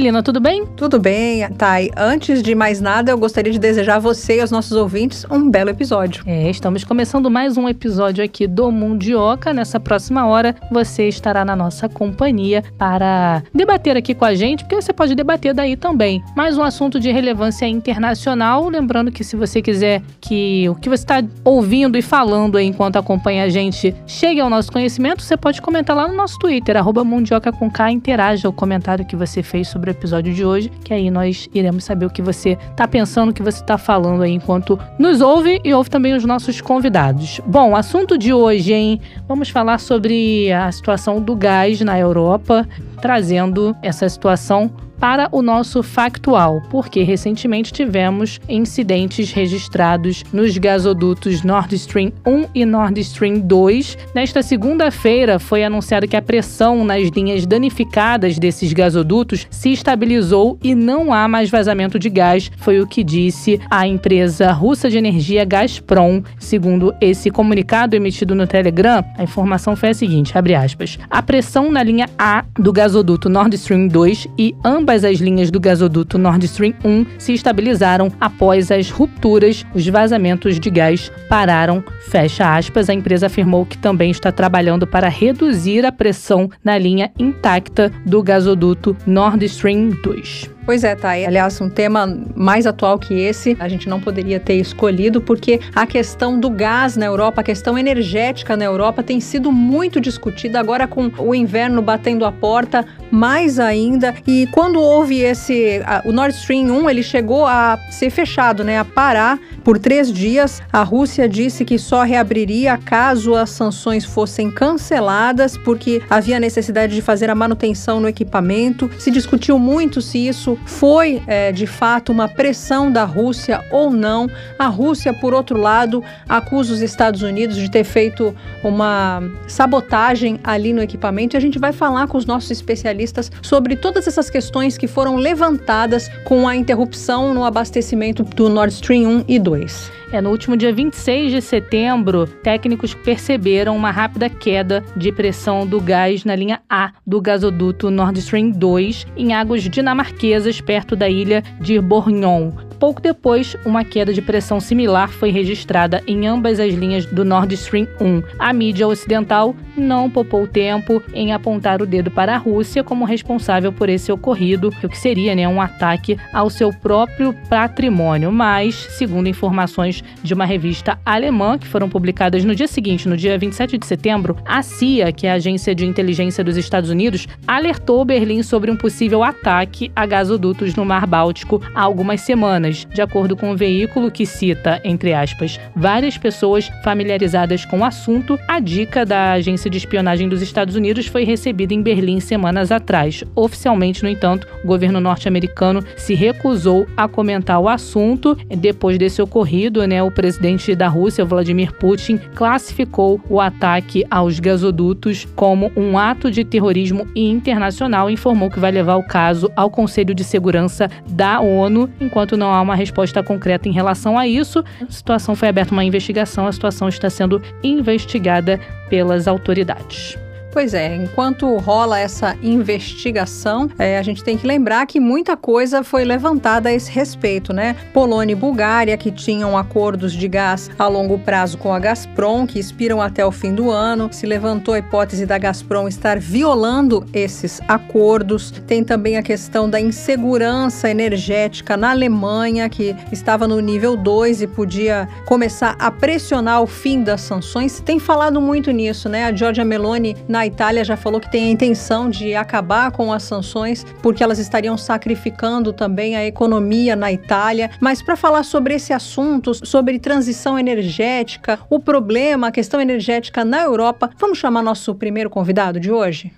Melina, 0.00 0.22
tudo 0.22 0.40
bem? 0.40 0.64
Tudo 0.78 0.98
bem, 0.98 1.46
Thay. 1.58 1.90
Antes 1.94 2.42
de 2.42 2.54
mais 2.54 2.80
nada, 2.80 3.10
eu 3.10 3.18
gostaria 3.18 3.52
de 3.52 3.58
desejar 3.58 3.96
a 3.96 3.98
você 3.98 4.38
e 4.38 4.40
aos 4.40 4.50
nossos 4.50 4.72
ouvintes 4.72 5.26
um 5.30 5.50
belo 5.50 5.68
episódio. 5.68 6.24
É, 6.26 6.48
estamos 6.48 6.84
começando 6.84 7.30
mais 7.30 7.58
um 7.58 7.68
episódio 7.68 8.24
aqui 8.24 8.46
do 8.46 8.72
Mundioca. 8.72 9.52
Nessa 9.52 9.78
próxima 9.78 10.26
hora, 10.26 10.56
você 10.72 11.06
estará 11.06 11.44
na 11.44 11.54
nossa 11.54 11.86
companhia 11.86 12.64
para 12.78 13.42
debater 13.54 13.94
aqui 13.94 14.14
com 14.14 14.24
a 14.24 14.34
gente, 14.34 14.64
porque 14.64 14.74
você 14.74 14.90
pode 14.90 15.14
debater 15.14 15.52
daí 15.52 15.76
também. 15.76 16.24
Mais 16.34 16.56
um 16.56 16.62
assunto 16.62 16.98
de 16.98 17.12
relevância 17.12 17.66
internacional. 17.66 18.70
Lembrando 18.70 19.12
que 19.12 19.22
se 19.22 19.36
você 19.36 19.60
quiser 19.60 20.00
que 20.18 20.66
o 20.70 20.76
que 20.76 20.88
você 20.88 21.02
está 21.02 21.22
ouvindo 21.44 21.98
e 21.98 22.00
falando 22.00 22.56
aí 22.56 22.64
enquanto 22.64 22.96
acompanha 22.96 23.44
a 23.44 23.50
gente 23.50 23.94
chegue 24.06 24.40
ao 24.40 24.48
nosso 24.48 24.72
conhecimento, 24.72 25.20
você 25.20 25.36
pode 25.36 25.60
comentar 25.60 25.94
lá 25.94 26.08
no 26.08 26.14
nosso 26.14 26.38
Twitter, 26.38 26.74
arroba 26.78 27.04
Mundioca 27.04 27.52
com 27.52 27.70
K, 27.70 27.90
interaja 27.90 28.48
o 28.48 28.52
comentário 28.52 29.04
que 29.04 29.14
você 29.14 29.42
fez 29.42 29.68
sobre 29.68 29.89
o 29.90 29.92
episódio 29.92 30.32
de 30.32 30.44
hoje, 30.44 30.70
que 30.84 30.94
aí 30.94 31.10
nós 31.10 31.48
iremos 31.52 31.84
saber 31.84 32.06
o 32.06 32.10
que 32.10 32.22
você 32.22 32.56
está 32.70 32.86
pensando, 32.86 33.30
o 33.30 33.32
que 33.32 33.42
você 33.42 33.60
está 33.60 33.76
falando 33.76 34.22
aí 34.22 34.32
enquanto 34.32 34.78
nos 34.98 35.20
ouve 35.20 35.60
e 35.64 35.74
ouve 35.74 35.90
também 35.90 36.14
os 36.14 36.24
nossos 36.24 36.60
convidados. 36.60 37.40
Bom, 37.46 37.74
assunto 37.76 38.16
de 38.16 38.32
hoje, 38.32 38.72
hein? 38.72 39.00
Vamos 39.26 39.50
falar 39.50 39.78
sobre 39.78 40.52
a 40.52 40.70
situação 40.72 41.20
do 41.20 41.34
gás 41.34 41.80
na 41.80 41.98
Europa, 41.98 42.66
trazendo 43.00 43.76
essa 43.82 44.08
situação 44.08 44.70
para 45.00 45.28
o 45.32 45.40
nosso 45.40 45.82
factual, 45.82 46.62
porque 46.68 47.02
recentemente 47.02 47.72
tivemos 47.72 48.38
incidentes 48.46 49.32
registrados 49.32 50.22
nos 50.30 50.56
gasodutos 50.58 51.42
Nord 51.42 51.74
Stream 51.74 52.12
1 52.26 52.44
e 52.54 52.66
Nord 52.66 53.00
Stream 53.00 53.40
2. 53.40 53.96
Nesta 54.14 54.42
segunda-feira 54.42 55.38
foi 55.38 55.64
anunciado 55.64 56.06
que 56.06 56.16
a 56.16 56.22
pressão 56.22 56.84
nas 56.84 57.08
linhas 57.08 57.46
danificadas 57.46 58.38
desses 58.38 58.74
gasodutos 58.74 59.46
se 59.50 59.72
estabilizou 59.72 60.58
e 60.62 60.74
não 60.74 61.12
há 61.12 61.26
mais 61.26 61.48
vazamento 61.48 61.98
de 61.98 62.10
gás, 62.10 62.50
foi 62.58 62.80
o 62.80 62.86
que 62.86 63.02
disse 63.02 63.58
a 63.70 63.86
empresa 63.86 64.52
russa 64.52 64.90
de 64.90 64.98
energia 64.98 65.44
Gazprom. 65.46 66.22
Segundo 66.38 66.94
esse 67.00 67.30
comunicado 67.30 67.96
emitido 67.96 68.34
no 68.34 68.46
Telegram, 68.46 69.02
a 69.16 69.22
informação 69.22 69.74
foi 69.74 69.90
a 69.90 69.94
seguinte, 69.94 70.36
abre 70.36 70.54
aspas: 70.54 70.98
A 71.08 71.22
pressão 71.22 71.70
na 71.70 71.82
linha 71.82 72.08
A 72.18 72.44
do 72.58 72.72
gasoduto 72.72 73.30
Nord 73.30 73.56
Stream 73.56 73.88
2 73.88 74.28
e 74.36 74.54
ambas 74.62 74.89
ambas 74.90 75.04
as 75.04 75.18
linhas 75.18 75.52
do 75.52 75.60
gasoduto 75.60 76.18
Nord 76.18 76.44
Stream 76.46 76.74
1 76.84 77.06
se 77.16 77.32
estabilizaram 77.32 78.10
após 78.20 78.72
as 78.72 78.90
rupturas, 78.90 79.64
os 79.72 79.86
vazamentos 79.86 80.58
de 80.58 80.68
gás 80.68 81.12
pararam. 81.28 81.80
Fecha 82.08 82.56
aspas. 82.56 82.90
A 82.90 82.94
empresa 82.94 83.26
afirmou 83.26 83.64
que 83.64 83.78
também 83.78 84.10
está 84.10 84.32
trabalhando 84.32 84.88
para 84.88 85.08
reduzir 85.08 85.86
a 85.86 85.92
pressão 85.92 86.50
na 86.64 86.76
linha 86.76 87.12
intacta 87.16 87.92
do 88.04 88.20
gasoduto 88.20 88.96
Nord 89.06 89.44
Stream 89.44 89.90
2. 90.02 90.59
Pois 90.64 90.84
é, 90.84 90.94
Thay. 90.94 91.24
Aliás, 91.24 91.60
um 91.60 91.70
tema 91.70 92.16
mais 92.34 92.66
atual 92.66 92.98
que 92.98 93.14
esse, 93.14 93.56
a 93.58 93.68
gente 93.68 93.88
não 93.88 94.00
poderia 94.00 94.38
ter 94.38 94.54
escolhido, 94.54 95.20
porque 95.20 95.58
a 95.74 95.86
questão 95.86 96.38
do 96.38 96.50
gás 96.50 96.96
na 96.96 97.06
Europa, 97.06 97.40
a 97.40 97.44
questão 97.44 97.78
energética 97.78 98.56
na 98.56 98.64
Europa 98.64 99.02
tem 99.02 99.20
sido 99.20 99.50
muito 99.50 100.00
discutida 100.00 100.60
agora 100.60 100.86
com 100.86 101.10
o 101.18 101.34
inverno 101.34 101.80
batendo 101.80 102.24
a 102.24 102.32
porta, 102.32 102.84
mais 103.10 103.58
ainda. 103.58 104.14
E 104.26 104.46
quando 104.52 104.80
houve 104.80 105.20
esse. 105.20 105.82
A, 105.84 106.02
o 106.04 106.12
Nord 106.12 106.34
Stream 106.34 106.70
1, 106.70 106.90
ele 106.90 107.02
chegou 107.02 107.46
a 107.46 107.78
ser 107.90 108.10
fechado, 108.10 108.62
né? 108.62 108.78
A 108.78 108.84
parar 108.84 109.38
por 109.64 109.78
três 109.78 110.12
dias. 110.12 110.62
A 110.72 110.82
Rússia 110.82 111.28
disse 111.28 111.64
que 111.64 111.78
só 111.78 112.02
reabriria 112.02 112.76
caso 112.78 113.34
as 113.34 113.50
sanções 113.50 114.04
fossem 114.04 114.50
canceladas, 114.50 115.56
porque 115.56 116.02
havia 116.08 116.38
necessidade 116.38 116.94
de 116.94 117.02
fazer 117.02 117.30
a 117.30 117.34
manutenção 117.34 117.98
no 117.98 118.08
equipamento. 118.08 118.90
Se 118.98 119.10
discutiu 119.10 119.58
muito 119.58 120.00
se 120.00 120.18
isso 120.18 120.49
foi 120.64 121.22
é, 121.26 121.52
de 121.52 121.66
fato 121.66 122.12
uma 122.12 122.28
pressão 122.28 122.90
da 122.90 123.04
Rússia 123.04 123.64
ou 123.70 123.90
não. 123.90 124.28
A 124.58 124.66
Rússia, 124.66 125.12
por 125.12 125.34
outro 125.34 125.58
lado, 125.58 126.02
acusa 126.28 126.72
os 126.72 126.80
Estados 126.80 127.22
Unidos 127.22 127.56
de 127.56 127.70
ter 127.70 127.84
feito 127.84 128.34
uma 128.62 129.22
sabotagem 129.46 130.38
ali 130.44 130.72
no 130.72 130.82
equipamento 130.82 131.36
e 131.36 131.38
a 131.38 131.40
gente 131.40 131.58
vai 131.58 131.72
falar 131.72 132.06
com 132.06 132.16
os 132.16 132.26
nossos 132.26 132.50
especialistas 132.50 133.30
sobre 133.42 133.76
todas 133.76 134.06
essas 134.06 134.30
questões 134.30 134.78
que 134.78 134.86
foram 134.86 135.16
levantadas 135.16 136.08
com 136.24 136.46
a 136.46 136.56
interrupção 136.56 137.34
no 137.34 137.44
abastecimento 137.44 138.22
do 138.22 138.48
Nord 138.48 138.72
Stream 138.72 139.08
1 139.20 139.24
e 139.28 139.38
2. 139.38 139.99
É, 140.12 140.20
no 140.20 140.30
último 140.30 140.56
dia 140.56 140.72
26 140.72 141.30
de 141.30 141.40
setembro, 141.40 142.26
técnicos 142.26 142.94
perceberam 142.94 143.76
uma 143.76 143.92
rápida 143.92 144.28
queda 144.28 144.82
de 144.96 145.12
pressão 145.12 145.64
do 145.64 145.80
gás 145.80 146.24
na 146.24 146.34
linha 146.34 146.60
A 146.68 146.92
do 147.06 147.20
gasoduto 147.20 147.90
Nord 147.90 148.18
Stream 148.18 148.50
2 148.50 149.06
em 149.16 149.32
águas 149.32 149.62
dinamarquesas 149.62 150.60
perto 150.60 150.96
da 150.96 151.08
ilha 151.08 151.44
de 151.60 151.80
Bornholm. 151.80 152.69
Pouco 152.80 152.98
depois, 152.98 153.54
uma 153.62 153.84
queda 153.84 154.10
de 154.10 154.22
pressão 154.22 154.58
similar 154.58 155.10
foi 155.10 155.30
registrada 155.30 156.02
em 156.06 156.26
ambas 156.26 156.58
as 156.58 156.72
linhas 156.72 157.04
do 157.04 157.26
Nord 157.26 157.54
Stream 157.54 157.86
1. 158.00 158.22
A 158.38 158.54
mídia 158.54 158.88
ocidental 158.88 159.54
não 159.76 160.08
poupou 160.08 160.46
tempo 160.46 161.02
em 161.12 161.34
apontar 161.34 161.82
o 161.82 161.86
dedo 161.86 162.10
para 162.10 162.34
a 162.34 162.38
Rússia 162.38 162.82
como 162.82 163.04
responsável 163.04 163.70
por 163.70 163.90
esse 163.90 164.10
ocorrido, 164.10 164.72
o 164.82 164.88
que 164.88 164.96
seria 164.96 165.34
né, 165.34 165.46
um 165.46 165.60
ataque 165.60 166.16
ao 166.32 166.48
seu 166.48 166.72
próprio 166.72 167.34
patrimônio. 167.50 168.32
Mas, 168.32 168.74
segundo 168.74 169.28
informações 169.28 170.02
de 170.22 170.32
uma 170.32 170.46
revista 170.46 170.98
alemã 171.04 171.58
que 171.58 171.68
foram 171.68 171.86
publicadas 171.86 172.46
no 172.46 172.54
dia 172.54 172.66
seguinte, 172.66 173.06
no 173.06 173.16
dia 173.16 173.36
27 173.36 173.76
de 173.76 173.84
setembro, 173.84 174.38
a 174.46 174.62
CIA, 174.62 175.12
que 175.12 175.26
é 175.26 175.32
a 175.32 175.34
agência 175.34 175.74
de 175.74 175.84
inteligência 175.84 176.42
dos 176.42 176.56
Estados 176.56 176.88
Unidos, 176.88 177.28
alertou 177.46 178.06
Berlim 178.06 178.42
sobre 178.42 178.70
um 178.70 178.76
possível 178.76 179.22
ataque 179.22 179.92
a 179.94 180.06
gasodutos 180.06 180.74
no 180.74 180.86
Mar 180.86 181.06
Báltico 181.06 181.60
há 181.74 181.82
algumas 181.82 182.22
semanas 182.22 182.69
de 182.78 183.02
acordo 183.02 183.36
com 183.36 183.50
o 183.50 183.56
veículo 183.56 184.10
que 184.10 184.24
cita, 184.24 184.80
entre 184.84 185.12
aspas, 185.12 185.58
várias 185.74 186.16
pessoas 186.16 186.70
familiarizadas 186.82 187.64
com 187.64 187.80
o 187.80 187.84
assunto, 187.84 188.38
a 188.48 188.60
dica 188.60 189.04
da 189.04 189.32
agência 189.32 189.70
de 189.70 189.78
espionagem 189.78 190.28
dos 190.28 190.42
Estados 190.42 190.74
Unidos 190.74 191.06
foi 191.06 191.24
recebida 191.24 191.74
em 191.74 191.82
Berlim 191.82 192.20
semanas 192.20 192.70
atrás. 192.70 193.24
Oficialmente, 193.34 194.02
no 194.02 194.08
entanto, 194.08 194.46
o 194.62 194.66
governo 194.66 195.00
norte-americano 195.00 195.84
se 195.96 196.14
recusou 196.14 196.86
a 196.96 197.08
comentar 197.08 197.58
o 197.60 197.68
assunto. 197.68 198.36
Depois 198.48 198.98
desse 198.98 199.20
ocorrido, 199.20 199.86
né, 199.86 200.02
o 200.02 200.10
presidente 200.10 200.74
da 200.74 200.88
Rússia, 200.88 201.24
Vladimir 201.24 201.72
Putin, 201.74 202.18
classificou 202.34 203.20
o 203.28 203.40
ataque 203.40 204.04
aos 204.10 204.38
gasodutos 204.38 205.26
como 205.34 205.70
um 205.76 205.98
ato 205.98 206.30
de 206.30 206.44
terrorismo 206.44 207.06
internacional 207.14 208.10
e 208.10 208.14
informou 208.14 208.50
que 208.50 208.60
vai 208.60 208.70
levar 208.70 208.96
o 208.96 209.02
caso 209.02 209.50
ao 209.56 209.70
Conselho 209.70 210.14
de 210.14 210.24
Segurança 210.24 210.88
da 211.08 211.40
ONU, 211.40 211.88
enquanto 212.00 212.36
não 212.36 212.52
há 212.52 212.59
uma 212.60 212.74
resposta 212.74 213.22
concreta 213.22 213.68
em 213.68 213.72
relação 213.72 214.18
a 214.18 214.26
isso. 214.26 214.64
A 214.80 214.90
situação 214.90 215.34
foi 215.34 215.48
aberta 215.48 215.72
uma 215.72 215.84
investigação, 215.84 216.46
a 216.46 216.52
situação 216.52 216.88
está 216.88 217.08
sendo 217.10 217.42
investigada 217.62 218.60
pelas 218.88 219.26
autoridades. 219.28 220.18
Pois 220.52 220.74
é, 220.74 220.96
enquanto 220.96 221.56
rola 221.58 221.98
essa 221.98 222.36
investigação, 222.42 223.70
é, 223.78 223.96
a 223.96 224.02
gente 224.02 224.24
tem 224.24 224.36
que 224.36 224.44
lembrar 224.44 224.84
que 224.84 224.98
muita 224.98 225.36
coisa 225.36 225.84
foi 225.84 226.04
levantada 226.04 226.68
a 226.68 226.72
esse 226.72 226.90
respeito, 226.90 227.52
né? 227.52 227.76
Polônia 227.94 228.32
e 228.32 228.36
Bulgária, 228.36 228.96
que 228.96 229.12
tinham 229.12 229.56
acordos 229.56 230.12
de 230.12 230.26
gás 230.26 230.68
a 230.76 230.88
longo 230.88 231.20
prazo 231.20 231.56
com 231.56 231.72
a 231.72 231.78
Gazprom, 231.78 232.48
que 232.48 232.58
expiram 232.58 233.00
até 233.00 233.24
o 233.24 233.30
fim 233.30 233.54
do 233.54 233.70
ano, 233.70 234.08
se 234.12 234.26
levantou 234.26 234.74
a 234.74 234.78
hipótese 234.80 235.24
da 235.24 235.38
Gazprom 235.38 235.86
estar 235.86 236.18
violando 236.18 237.06
esses 237.14 237.60
acordos. 237.68 238.50
Tem 238.66 238.82
também 238.82 239.16
a 239.16 239.22
questão 239.22 239.70
da 239.70 239.80
insegurança 239.80 240.90
energética 240.90 241.76
na 241.76 241.90
Alemanha, 241.90 242.68
que 242.68 242.96
estava 243.12 243.46
no 243.46 243.60
nível 243.60 243.96
2 243.96 244.42
e 244.42 244.46
podia 244.48 245.08
começar 245.26 245.76
a 245.78 245.92
pressionar 245.92 246.60
o 246.60 246.66
fim 246.66 247.04
das 247.04 247.20
sanções. 247.20 247.80
Tem 247.80 248.00
falado 248.00 248.40
muito 248.40 248.72
nisso, 248.72 249.08
né? 249.08 249.26
A 249.26 249.32
Giorgia 249.32 249.64
Meloni, 249.64 250.16
na 250.28 250.39
a 250.40 250.46
Itália 250.46 250.82
já 250.82 250.96
falou 250.96 251.20
que 251.20 251.30
tem 251.30 251.48
a 251.48 251.50
intenção 251.50 252.08
de 252.08 252.34
acabar 252.34 252.90
com 252.92 253.12
as 253.12 253.22
sanções 253.22 253.84
porque 254.02 254.22
elas 254.24 254.38
estariam 254.38 254.76
sacrificando 254.76 255.72
também 255.72 256.16
a 256.16 256.26
economia 256.26 256.96
na 256.96 257.12
Itália. 257.12 257.70
Mas 257.78 258.00
para 258.02 258.16
falar 258.16 258.42
sobre 258.42 258.74
esse 258.74 258.92
assunto, 258.92 259.54
sobre 259.66 259.98
transição 259.98 260.58
energética, 260.58 261.58
o 261.68 261.78
problema, 261.78 262.48
a 262.48 262.50
questão 262.50 262.80
energética 262.80 263.44
na 263.44 263.62
Europa, 263.62 264.10
vamos 264.18 264.38
chamar 264.38 264.62
nosso 264.62 264.94
primeiro 264.94 265.28
convidado 265.28 265.78
de 265.78 265.92
hoje? 265.92 266.32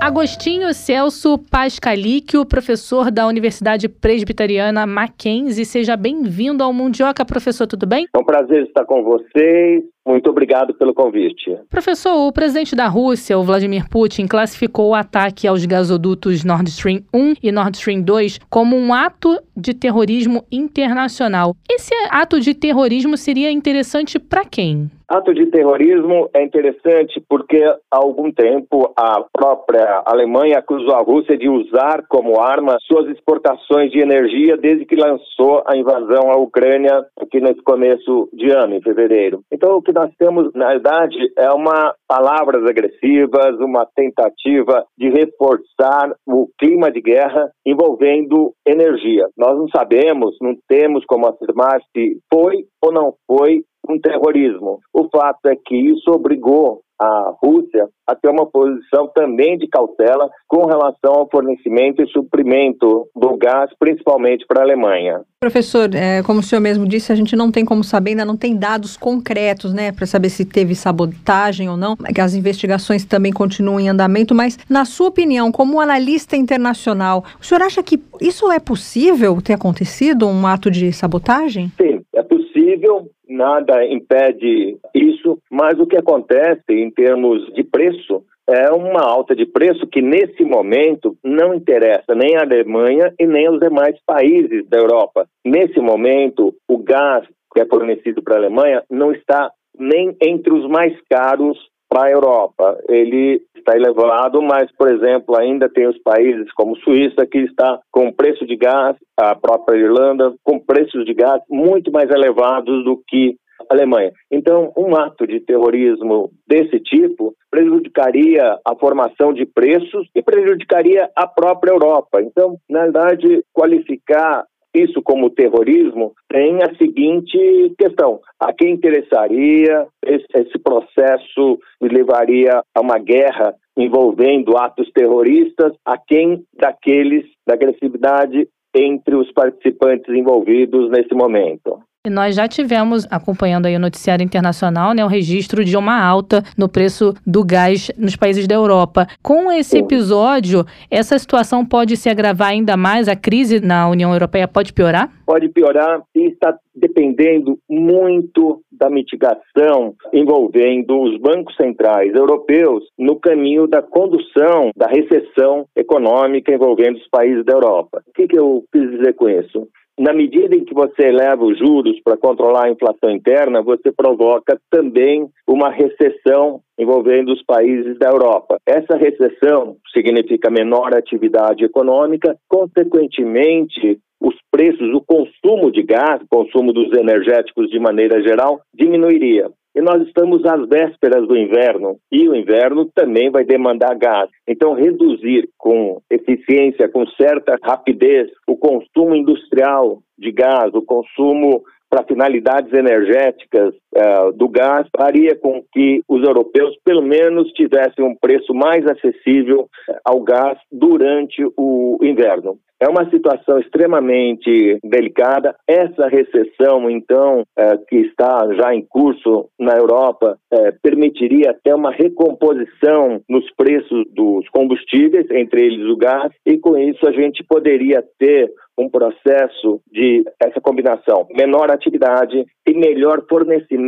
Agostinho 0.00 0.72
Celso 0.72 1.36
Pascalíquio, 1.36 2.46
professor 2.46 3.10
da 3.10 3.26
Universidade 3.26 3.86
Presbiteriana 3.86 4.86
Mackenzie. 4.86 5.66
Seja 5.66 5.94
bem-vindo 5.94 6.64
ao 6.64 6.72
Mundioca, 6.72 7.22
professor, 7.22 7.66
tudo 7.66 7.86
bem? 7.86 8.06
É 8.16 8.18
um 8.18 8.24
prazer 8.24 8.62
estar 8.64 8.86
com 8.86 9.04
vocês. 9.04 9.84
Muito 10.06 10.30
obrigado 10.30 10.72
pelo 10.74 10.94
convite. 10.94 11.54
Professor, 11.68 12.14
o 12.14 12.32
presidente 12.32 12.74
da 12.74 12.88
Rússia, 12.88 13.38
o 13.38 13.44
Vladimir 13.44 13.88
Putin, 13.90 14.26
classificou 14.26 14.88
o 14.88 14.94
ataque 14.94 15.46
aos 15.46 15.66
gasodutos 15.66 16.44
Nord 16.44 16.70
Stream 16.70 17.02
1 17.14 17.34
e 17.42 17.52
Nord 17.52 17.76
Stream 17.76 18.00
2 18.00 18.40
como 18.48 18.76
um 18.76 18.94
ato 18.94 19.38
de 19.54 19.74
terrorismo 19.74 20.42
internacional. 20.50 21.54
Esse 21.70 21.94
ato 22.10 22.40
de 22.40 22.54
terrorismo 22.54 23.18
seria 23.18 23.50
interessante 23.52 24.18
para 24.18 24.46
quem? 24.46 24.90
Ato 25.10 25.34
de 25.34 25.46
terrorismo 25.46 26.30
é 26.32 26.40
interessante 26.40 27.20
porque 27.28 27.60
há 27.64 27.76
algum 27.90 28.30
tempo 28.30 28.92
a 28.96 29.24
própria 29.32 30.04
Alemanha 30.06 30.58
acusou 30.58 30.94
a 30.94 31.02
Rússia 31.02 31.36
de 31.36 31.48
usar 31.48 32.06
como 32.08 32.40
arma 32.40 32.76
suas 32.82 33.08
exportações 33.08 33.90
de 33.90 33.98
energia 33.98 34.56
desde 34.56 34.86
que 34.86 34.94
lançou 34.94 35.64
a 35.66 35.76
invasão 35.76 36.30
à 36.30 36.36
Ucrânia 36.36 37.04
aqui 37.20 37.40
nesse 37.40 37.60
começo 37.62 38.28
de 38.32 38.50
ano, 38.50 38.76
em 38.76 38.82
fevereiro. 38.82 39.40
Então 39.52 39.76
o 39.76 39.82
que 39.82 39.92
nós 39.92 40.12
temos, 40.16 40.52
na 40.54 40.68
verdade, 40.68 41.18
é 41.36 41.50
uma 41.50 41.92
palavras 42.06 42.64
agressivas, 42.64 43.58
uma 43.58 43.84
tentativa 43.96 44.84
de 44.96 45.08
reforçar 45.10 46.14
o 46.24 46.46
clima 46.56 46.88
de 46.88 47.00
guerra 47.00 47.50
envolvendo 47.66 48.52
energia. 48.64 49.26
Nós 49.36 49.58
não 49.58 49.66
sabemos, 49.74 50.36
não 50.40 50.54
temos 50.68 51.04
como 51.04 51.26
afirmar 51.26 51.80
se 51.92 52.20
foi 52.32 52.64
ou 52.80 52.92
não 52.92 53.14
foi 53.26 53.64
um 53.88 53.98
terrorismo. 53.98 54.80
O 54.92 55.08
fato 55.08 55.46
é 55.46 55.56
que 55.56 55.76
isso 55.76 56.10
obrigou 56.10 56.82
a 57.00 57.34
Rússia 57.42 57.88
a 58.06 58.14
ter 58.14 58.28
uma 58.28 58.44
posição 58.44 59.08
também 59.14 59.56
de 59.56 59.66
cautela 59.68 60.28
com 60.46 60.66
relação 60.66 61.14
ao 61.14 61.28
fornecimento 61.30 62.02
e 62.02 62.08
suprimento 62.08 63.06
do 63.16 63.38
gás, 63.38 63.70
principalmente 63.78 64.44
para 64.46 64.60
a 64.60 64.64
Alemanha. 64.64 65.22
Professor, 65.40 65.88
é, 65.94 66.22
como 66.22 66.40
o 66.40 66.42
senhor 66.42 66.60
mesmo 66.60 66.86
disse, 66.86 67.10
a 67.10 67.14
gente 67.14 67.34
não 67.34 67.50
tem 67.50 67.64
como 67.64 67.82
saber, 67.82 68.10
ainda 68.10 68.26
não 68.26 68.36
tem 68.36 68.54
dados 68.54 68.98
concretos, 68.98 69.72
né, 69.72 69.92
para 69.92 70.04
saber 70.04 70.28
se 70.28 70.44
teve 70.44 70.74
sabotagem 70.74 71.70
ou 71.70 71.76
não. 71.76 71.96
As 72.20 72.34
investigações 72.34 73.06
também 73.06 73.32
continuam 73.32 73.80
em 73.80 73.88
andamento, 73.88 74.34
mas, 74.34 74.58
na 74.68 74.84
sua 74.84 75.08
opinião, 75.08 75.50
como 75.50 75.80
analista 75.80 76.36
internacional, 76.36 77.24
o 77.40 77.44
senhor 77.44 77.62
acha 77.62 77.82
que 77.82 77.98
isso 78.20 78.52
é 78.52 78.60
possível 78.60 79.40
ter 79.40 79.54
acontecido, 79.54 80.26
um 80.26 80.46
ato 80.46 80.70
de 80.70 80.92
sabotagem? 80.92 81.72
Sim, 81.80 82.02
é 82.14 82.22
possível, 82.22 83.08
nada 83.30 83.84
impede 83.86 84.76
isso, 84.94 85.38
mas 85.50 85.78
o 85.78 85.86
que 85.86 85.96
acontece 85.96 86.72
em 86.72 86.90
termos 86.90 87.46
de 87.54 87.62
preço 87.62 88.24
é 88.48 88.70
uma 88.72 89.00
alta 89.00 89.34
de 89.34 89.46
preço 89.46 89.86
que 89.86 90.02
nesse 90.02 90.44
momento 90.44 91.16
não 91.24 91.54
interessa 91.54 92.14
nem 92.14 92.36
a 92.36 92.42
Alemanha 92.42 93.14
e 93.18 93.26
nem 93.26 93.48
os 93.48 93.60
demais 93.60 93.96
países 94.04 94.68
da 94.68 94.78
Europa. 94.78 95.26
Nesse 95.44 95.78
momento, 95.80 96.54
o 96.68 96.78
gás 96.78 97.24
que 97.54 97.60
é 97.60 97.66
fornecido 97.66 98.22
para 98.22 98.34
a 98.34 98.38
Alemanha 98.38 98.82
não 98.90 99.12
está 99.12 99.50
nem 99.78 100.16
entre 100.20 100.52
os 100.52 100.68
mais 100.68 100.94
caros 101.08 101.58
para 101.90 102.06
a 102.06 102.10
Europa. 102.10 102.78
Ele 102.88 103.42
está 103.56 103.76
elevado, 103.76 104.40
mas, 104.40 104.70
por 104.78 104.88
exemplo, 104.88 105.36
ainda 105.36 105.68
tem 105.68 105.88
os 105.88 105.98
países 105.98 106.50
como 106.52 106.76
Suíça, 106.76 107.26
que 107.26 107.38
está 107.38 107.80
com 107.90 108.12
preço 108.12 108.46
de 108.46 108.56
gás, 108.56 108.96
a 109.18 109.34
própria 109.34 109.76
Irlanda, 109.76 110.32
com 110.44 110.58
preços 110.58 111.04
de 111.04 111.12
gás 111.12 111.42
muito 111.50 111.90
mais 111.90 112.08
elevados 112.10 112.84
do 112.84 113.02
que 113.08 113.36
a 113.68 113.74
Alemanha. 113.74 114.12
Então, 114.30 114.72
um 114.76 114.96
ato 114.96 115.26
de 115.26 115.40
terrorismo 115.40 116.30
desse 116.46 116.78
tipo 116.80 117.34
prejudicaria 117.50 118.58
a 118.64 118.76
formação 118.76 119.32
de 119.32 119.44
preços 119.44 120.08
e 120.14 120.22
prejudicaria 120.22 121.10
a 121.16 121.26
própria 121.26 121.72
Europa. 121.72 122.22
Então, 122.22 122.56
na 122.68 122.82
verdade, 122.82 123.42
qualificar 123.52 124.44
isso 124.74 125.02
como 125.02 125.30
terrorismo, 125.30 126.12
tem 126.28 126.62
a 126.62 126.74
seguinte 126.76 127.74
questão: 127.78 128.20
a 128.38 128.52
quem 128.52 128.72
interessaria 128.72 129.86
esse, 130.04 130.26
esse 130.34 130.58
processo 130.58 131.58
levaria 131.80 132.62
a 132.74 132.80
uma 132.80 132.98
guerra 132.98 133.54
envolvendo 133.76 134.56
atos 134.56 134.90
terroristas, 134.92 135.72
a 135.84 135.96
quem 135.96 136.44
daqueles 136.54 137.24
da 137.46 137.54
agressividade 137.54 138.48
entre 138.74 139.16
os 139.16 139.32
participantes 139.32 140.14
envolvidos 140.14 140.90
nesse 140.90 141.14
momento. 141.14 141.80
E 142.06 142.08
nós 142.08 142.34
já 142.34 142.48
tivemos, 142.48 143.06
acompanhando 143.10 143.66
aí 143.66 143.76
o 143.76 143.78
noticiário 143.78 144.24
internacional, 144.24 144.94
né, 144.94 145.04
o 145.04 145.06
registro 145.06 145.62
de 145.62 145.76
uma 145.76 146.02
alta 146.02 146.42
no 146.56 146.66
preço 146.66 147.12
do 147.26 147.44
gás 147.44 147.90
nos 147.98 148.16
países 148.16 148.48
da 148.48 148.54
Europa. 148.54 149.06
Com 149.22 149.52
esse 149.52 149.76
episódio, 149.76 150.64
essa 150.90 151.18
situação 151.18 151.62
pode 151.62 151.98
se 151.98 152.08
agravar 152.08 152.52
ainda 152.52 152.74
mais? 152.74 153.06
A 153.06 153.14
crise 153.14 153.60
na 153.60 153.86
União 153.86 154.14
Europeia 154.14 154.48
pode 154.48 154.72
piorar? 154.72 155.10
Pode 155.26 155.50
piorar 155.50 156.00
e 156.14 156.28
está 156.28 156.56
dependendo 156.74 157.58
muito 157.68 158.62
da 158.72 158.88
mitigação 158.88 159.94
envolvendo 160.10 160.98
os 161.02 161.20
bancos 161.20 161.54
centrais 161.54 162.14
europeus 162.14 162.82
no 162.98 163.20
caminho 163.20 163.66
da 163.66 163.82
condução 163.82 164.70
da 164.74 164.86
recessão 164.86 165.66
econômica 165.76 166.50
envolvendo 166.50 166.96
os 166.96 167.06
países 167.08 167.44
da 167.44 167.52
Europa. 167.52 168.02
O 168.08 168.12
que, 168.14 168.26
que 168.26 168.38
eu 168.38 168.64
quis 168.72 168.90
dizer 168.90 169.12
com 169.12 169.28
isso? 169.28 169.68
Na 169.98 170.12
medida 170.12 170.54
em 170.54 170.64
que 170.64 170.72
você 170.72 171.08
eleva 171.08 171.44
os 171.44 171.58
juros 171.58 172.00
para 172.02 172.16
controlar 172.16 172.64
a 172.64 172.70
inflação 172.70 173.10
interna, 173.10 173.62
você 173.62 173.92
provoca 173.92 174.58
também 174.70 175.28
uma 175.46 175.70
recessão 175.70 176.60
envolvendo 176.78 177.32
os 177.32 177.42
países 177.44 177.98
da 177.98 178.08
Europa. 178.08 178.58
Essa 178.66 178.96
recessão 178.96 179.76
significa 179.92 180.50
menor 180.50 180.94
atividade 180.94 181.64
econômica, 181.64 182.36
consequentemente, 182.48 183.98
os 184.20 184.34
preços, 184.50 184.92
o 184.94 185.00
consumo 185.00 185.70
de 185.70 185.82
gás, 185.82 186.22
o 186.22 186.28
consumo 186.28 186.72
dos 186.72 186.92
energéticos 186.96 187.68
de 187.70 187.78
maneira 187.78 188.22
geral, 188.22 188.60
diminuiria. 188.74 189.50
E 189.74 189.80
nós 189.80 190.02
estamos 190.06 190.44
às 190.44 190.68
vésperas 190.68 191.26
do 191.28 191.36
inverno, 191.36 191.96
e 192.10 192.28
o 192.28 192.34
inverno 192.34 192.86
também 192.94 193.30
vai 193.30 193.44
demandar 193.44 193.94
gás. 193.96 194.28
Então, 194.46 194.74
reduzir 194.74 195.48
com 195.56 196.00
eficiência, 196.10 196.88
com 196.88 197.06
certa 197.10 197.56
rapidez, 197.62 198.30
o 198.46 198.56
consumo 198.56 199.14
industrial 199.14 200.02
de 200.18 200.32
gás, 200.32 200.74
o 200.74 200.82
consumo 200.82 201.62
para 201.88 202.04
finalidades 202.04 202.72
energéticas 202.72 203.74
uh, 203.94 204.32
do 204.32 204.48
gás 204.48 204.86
faria 204.96 205.36
com 205.36 205.62
que 205.72 206.02
os 206.08 206.22
europeus, 206.22 206.76
pelo 206.84 207.02
menos, 207.02 207.50
tivessem 207.52 208.04
um 208.04 208.14
preço 208.14 208.54
mais 208.54 208.84
acessível 208.86 209.68
ao 210.04 210.20
gás 210.20 210.58
durante 210.70 211.42
o 211.56 211.98
inverno. 212.02 212.58
É 212.82 212.88
uma 212.88 213.10
situação 213.10 213.58
extremamente 213.58 214.78
delicada. 214.82 215.54
Essa 215.68 216.08
recessão, 216.08 216.88
então, 216.88 217.44
é, 217.54 217.76
que 217.76 217.96
está 217.96 218.48
já 218.54 218.74
em 218.74 218.80
curso 218.80 219.50
na 219.58 219.76
Europa, 219.76 220.38
é, 220.50 220.72
permitiria 220.82 221.50
até 221.50 221.74
uma 221.74 221.90
recomposição 221.90 223.20
nos 223.28 223.44
preços 223.54 224.06
dos 224.14 224.48
combustíveis, 224.48 225.30
entre 225.30 225.66
eles 225.66 225.86
o 225.90 225.96
gás, 225.96 226.32
e 226.46 226.56
com 226.56 226.78
isso 226.78 227.06
a 227.06 227.12
gente 227.12 227.44
poderia 227.44 228.02
ter 228.18 228.50
um 228.78 228.88
processo 228.88 229.82
de 229.92 230.24
essa 230.42 230.58
combinação, 230.58 231.26
menor 231.36 231.70
atividade 231.70 232.46
e 232.66 232.72
melhor 232.72 233.22
fornecimento 233.28 233.79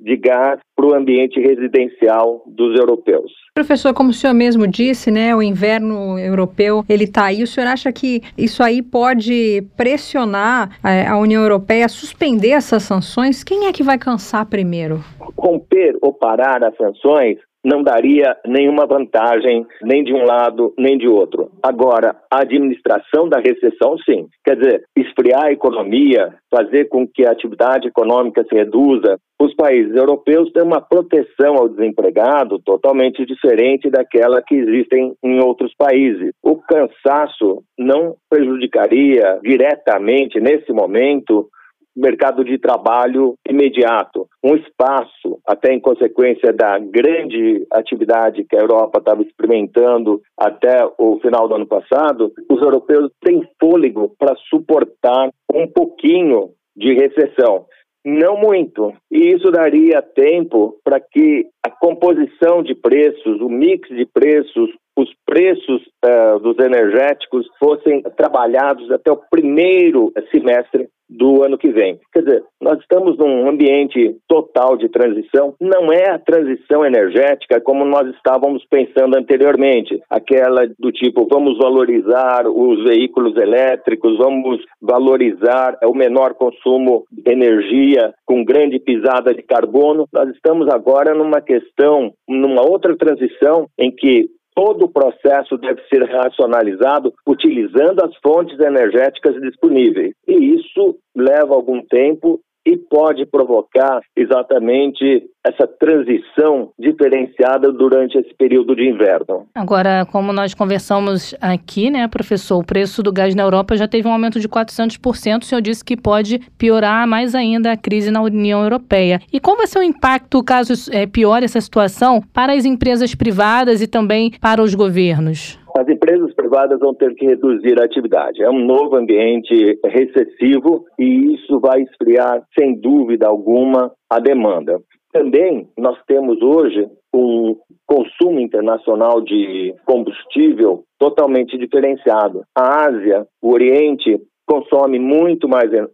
de 0.00 0.16
gás 0.16 0.60
para 0.74 0.86
o 0.86 0.94
ambiente 0.94 1.40
residencial 1.40 2.42
dos 2.46 2.78
europeus. 2.78 3.30
Professor, 3.54 3.92
como 3.92 4.10
o 4.10 4.14
senhor 4.14 4.32
mesmo 4.32 4.66
disse, 4.66 5.10
né, 5.10 5.34
o 5.36 5.42
inverno 5.42 6.18
europeu 6.18 6.84
ele 6.88 7.04
está 7.04 7.26
aí. 7.26 7.42
O 7.42 7.46
senhor 7.46 7.66
acha 7.68 7.92
que 7.92 8.22
isso 8.36 8.62
aí 8.62 8.82
pode 8.82 9.62
pressionar 9.76 10.78
é, 10.82 11.06
a 11.06 11.18
União 11.18 11.42
Europeia 11.42 11.86
a 11.86 11.88
suspender 11.88 12.50
essas 12.50 12.82
sanções? 12.82 13.44
Quem 13.44 13.66
é 13.66 13.72
que 13.72 13.82
vai 13.82 13.98
cansar 13.98 14.46
primeiro? 14.46 15.00
Romper 15.36 15.96
ou 16.00 16.12
parar 16.12 16.64
as 16.64 16.76
sanções 16.76 17.38
não 17.64 17.82
daria 17.82 18.36
nenhuma 18.46 18.86
vantagem 18.86 19.66
nem 19.82 20.02
de 20.02 20.12
um 20.12 20.24
lado 20.24 20.74
nem 20.76 20.98
de 20.98 21.08
outro. 21.08 21.50
Agora, 21.62 22.16
a 22.30 22.40
administração 22.40 23.28
da 23.28 23.38
recessão, 23.38 23.96
sim. 23.98 24.26
Quer 24.44 24.56
dizer, 24.56 24.84
esfriar 24.96 25.44
a 25.44 25.52
economia, 25.52 26.34
fazer 26.50 26.88
com 26.88 27.06
que 27.06 27.24
a 27.24 27.30
atividade 27.30 27.88
econômica 27.88 28.44
se 28.44 28.54
reduza. 28.54 29.16
Os 29.40 29.54
países 29.54 29.94
europeus 29.94 30.52
têm 30.52 30.62
uma 30.62 30.80
proteção 30.80 31.56
ao 31.56 31.68
desempregado 31.68 32.58
totalmente 32.60 33.24
diferente 33.24 33.90
daquela 33.90 34.42
que 34.42 34.54
existem 34.54 35.14
em 35.22 35.40
outros 35.40 35.72
países. 35.76 36.30
O 36.42 36.56
cansaço 36.56 37.62
não 37.78 38.14
prejudicaria 38.28 39.38
diretamente, 39.42 40.40
nesse 40.40 40.72
momento, 40.72 41.48
mercado 41.96 42.44
de 42.44 42.58
trabalho 42.58 43.34
imediato, 43.48 44.26
um 44.42 44.56
espaço, 44.56 45.38
até 45.46 45.72
em 45.72 45.80
consequência 45.80 46.52
da 46.52 46.78
grande 46.78 47.66
atividade 47.70 48.44
que 48.44 48.56
a 48.56 48.60
Europa 48.60 48.98
estava 48.98 49.22
experimentando 49.22 50.20
até 50.36 50.84
o 50.98 51.18
final 51.20 51.48
do 51.48 51.54
ano 51.54 51.66
passado, 51.66 52.32
os 52.50 52.60
europeus 52.60 53.10
têm 53.22 53.46
fôlego 53.60 54.14
para 54.18 54.34
suportar 54.48 55.30
um 55.52 55.66
pouquinho 55.66 56.50
de 56.76 56.94
recessão. 56.94 57.66
Não 58.04 58.36
muito. 58.36 58.92
E 59.10 59.32
isso 59.32 59.50
daria 59.50 60.02
tempo 60.02 60.76
para 60.82 60.98
que 60.98 61.46
a 61.64 61.70
composição 61.70 62.62
de 62.62 62.74
preços, 62.74 63.40
o 63.40 63.48
mix 63.48 63.88
de 63.88 64.04
preços, 64.06 64.70
os 64.98 65.08
preços 65.24 65.82
uh, 66.04 66.38
dos 66.40 66.58
energéticos 66.58 67.46
fossem 67.58 68.02
trabalhados 68.16 68.90
até 68.90 69.10
o 69.10 69.20
primeiro 69.30 70.12
semestre 70.30 70.88
do 71.16 71.44
ano 71.44 71.58
que 71.58 71.70
vem. 71.70 71.98
Quer 72.12 72.22
dizer, 72.22 72.44
nós 72.60 72.78
estamos 72.80 73.16
num 73.18 73.48
ambiente 73.48 74.16
total 74.28 74.76
de 74.76 74.88
transição, 74.88 75.54
não 75.60 75.92
é 75.92 76.10
a 76.10 76.18
transição 76.18 76.84
energética 76.84 77.60
como 77.60 77.84
nós 77.84 78.08
estávamos 78.14 78.64
pensando 78.70 79.16
anteriormente, 79.16 80.00
aquela 80.08 80.66
do 80.78 80.92
tipo 80.92 81.26
vamos 81.30 81.58
valorizar 81.58 82.46
os 82.46 82.84
veículos 82.84 83.36
elétricos, 83.36 84.16
vamos 84.18 84.62
valorizar 84.80 85.78
o 85.84 85.94
menor 85.94 86.34
consumo 86.34 87.04
de 87.10 87.30
energia 87.30 88.12
com 88.24 88.44
grande 88.44 88.78
pisada 88.78 89.34
de 89.34 89.42
carbono. 89.42 90.06
Nós 90.12 90.28
estamos 90.30 90.68
agora 90.68 91.14
numa 91.14 91.40
questão, 91.40 92.12
numa 92.28 92.62
outra 92.62 92.96
transição 92.96 93.66
em 93.78 93.90
que 93.90 94.28
todo 94.54 94.84
o 94.84 94.88
processo 94.88 95.56
deve 95.56 95.82
ser 95.88 96.04
racionalizado 96.04 97.12
utilizando 97.26 98.04
as 98.04 98.14
fontes 98.22 98.58
energéticas 98.58 99.40
disponíveis. 99.40 100.14
E 100.26 100.54
isso 100.54 100.96
leva 101.14 101.54
algum 101.54 101.82
tempo 101.82 102.40
e 102.66 102.76
pode 102.76 103.26
provocar 103.26 104.00
exatamente 104.16 105.24
essa 105.44 105.66
transição 105.66 106.70
diferenciada 106.78 107.72
durante 107.72 108.16
esse 108.16 108.32
período 108.34 108.76
de 108.76 108.88
inverno. 108.88 109.46
Agora, 109.54 110.06
como 110.10 110.32
nós 110.32 110.54
conversamos 110.54 111.34
aqui, 111.40 111.90
né, 111.90 112.06
professor, 112.06 112.58
o 112.58 112.64
preço 112.64 113.02
do 113.02 113.12
gás 113.12 113.34
na 113.34 113.42
Europa 113.42 113.76
já 113.76 113.88
teve 113.88 114.06
um 114.06 114.12
aumento 114.12 114.38
de 114.38 114.48
400%. 114.48 115.42
O 115.42 115.44
senhor 115.44 115.60
disse 115.60 115.84
que 115.84 115.96
pode 115.96 116.38
piorar 116.56 117.06
mais 117.08 117.34
ainda 117.34 117.72
a 117.72 117.76
crise 117.76 118.10
na 118.10 118.22
União 118.22 118.62
Europeia. 118.62 119.20
E 119.32 119.40
qual 119.40 119.56
vai 119.56 119.66
ser 119.66 119.80
o 119.80 119.82
impacto, 119.82 120.42
caso 120.44 120.72
é, 120.92 121.06
piore 121.06 121.44
essa 121.44 121.60
situação, 121.60 122.22
para 122.32 122.52
as 122.52 122.64
empresas 122.64 123.14
privadas 123.14 123.82
e 123.82 123.88
também 123.88 124.30
para 124.40 124.62
os 124.62 124.74
governos? 124.74 125.58
As 125.76 125.88
empresas 125.88 126.34
privadas 126.34 126.78
vão 126.78 126.94
ter 126.94 127.14
que 127.14 127.26
reduzir 127.26 127.80
a 127.80 127.84
atividade. 127.84 128.42
É 128.42 128.50
um 128.50 128.64
novo 128.64 128.96
ambiente 128.96 129.78
recessivo 129.84 130.84
e 130.98 131.34
isso 131.34 131.58
vai 131.60 131.82
esfriar, 131.82 132.42
sem 132.58 132.78
dúvida 132.78 133.26
alguma, 133.26 133.90
a 134.10 134.18
demanda. 134.20 134.78
Também 135.12 135.68
nós 135.78 135.98
temos 136.06 136.40
hoje 136.42 136.88
um 137.14 137.56
consumo 137.86 138.40
internacional 138.40 139.20
de 139.20 139.74
combustível 139.84 140.84
totalmente 140.98 141.58
diferenciado. 141.58 142.42
A 142.56 142.86
Ásia, 142.86 143.26
o 143.42 143.52
Oriente, 143.52 144.18
consome 144.52 144.98
muito 144.98 145.48
mais 145.48 145.72
uh, 145.72 145.86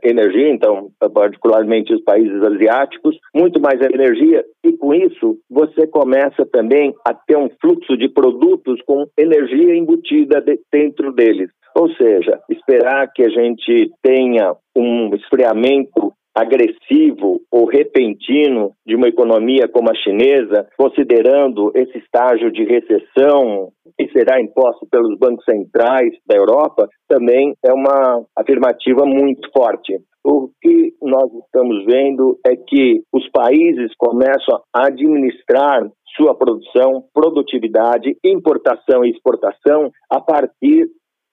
energia, 0.00 0.48
então, 0.48 0.88
particularmente 1.12 1.92
os 1.92 2.00
países 2.04 2.40
asiáticos, 2.44 3.18
muito 3.34 3.60
mais 3.60 3.80
energia, 3.80 4.44
e 4.62 4.72
com 4.76 4.94
isso 4.94 5.36
você 5.50 5.84
começa 5.88 6.46
também 6.46 6.94
a 7.04 7.12
ter 7.12 7.36
um 7.36 7.50
fluxo 7.60 7.96
de 7.96 8.08
produtos 8.08 8.80
com 8.86 9.04
energia 9.18 9.74
embutida 9.74 10.40
de, 10.40 10.60
dentro 10.72 11.12
deles. 11.12 11.50
Ou 11.74 11.90
seja, 11.94 12.38
esperar 12.48 13.10
que 13.12 13.24
a 13.24 13.28
gente 13.28 13.90
tenha 14.00 14.54
um 14.76 15.12
esfriamento 15.16 16.12
agressivo 16.32 17.40
ou 17.50 17.64
repentino 17.64 18.72
de 18.86 18.94
uma 18.94 19.08
economia 19.08 19.66
como 19.68 19.90
a 19.90 19.94
chinesa, 19.94 20.68
considerando 20.76 21.72
esse 21.74 21.98
estágio 21.98 22.50
de 22.52 22.64
recessão 22.64 23.70
que 23.98 24.08
será 24.10 24.40
imposto 24.40 24.86
pelos 24.90 25.18
bancos 25.18 25.44
centrais 25.44 26.12
da 26.26 26.36
Europa, 26.36 26.88
também 27.08 27.54
é 27.64 27.72
uma 27.72 28.24
afirmativa 28.36 29.04
muito 29.04 29.48
forte. 29.56 29.98
O 30.24 30.48
que 30.60 30.94
nós 31.02 31.30
estamos 31.44 31.84
vendo 31.84 32.38
é 32.46 32.56
que 32.56 33.02
os 33.12 33.28
países 33.30 33.92
começam 33.98 34.60
a 34.74 34.86
administrar 34.86 35.86
sua 36.16 36.34
produção, 36.34 37.04
produtividade, 37.12 38.16
importação 38.24 39.04
e 39.04 39.10
exportação 39.10 39.90
a 40.10 40.20
partir 40.20 40.86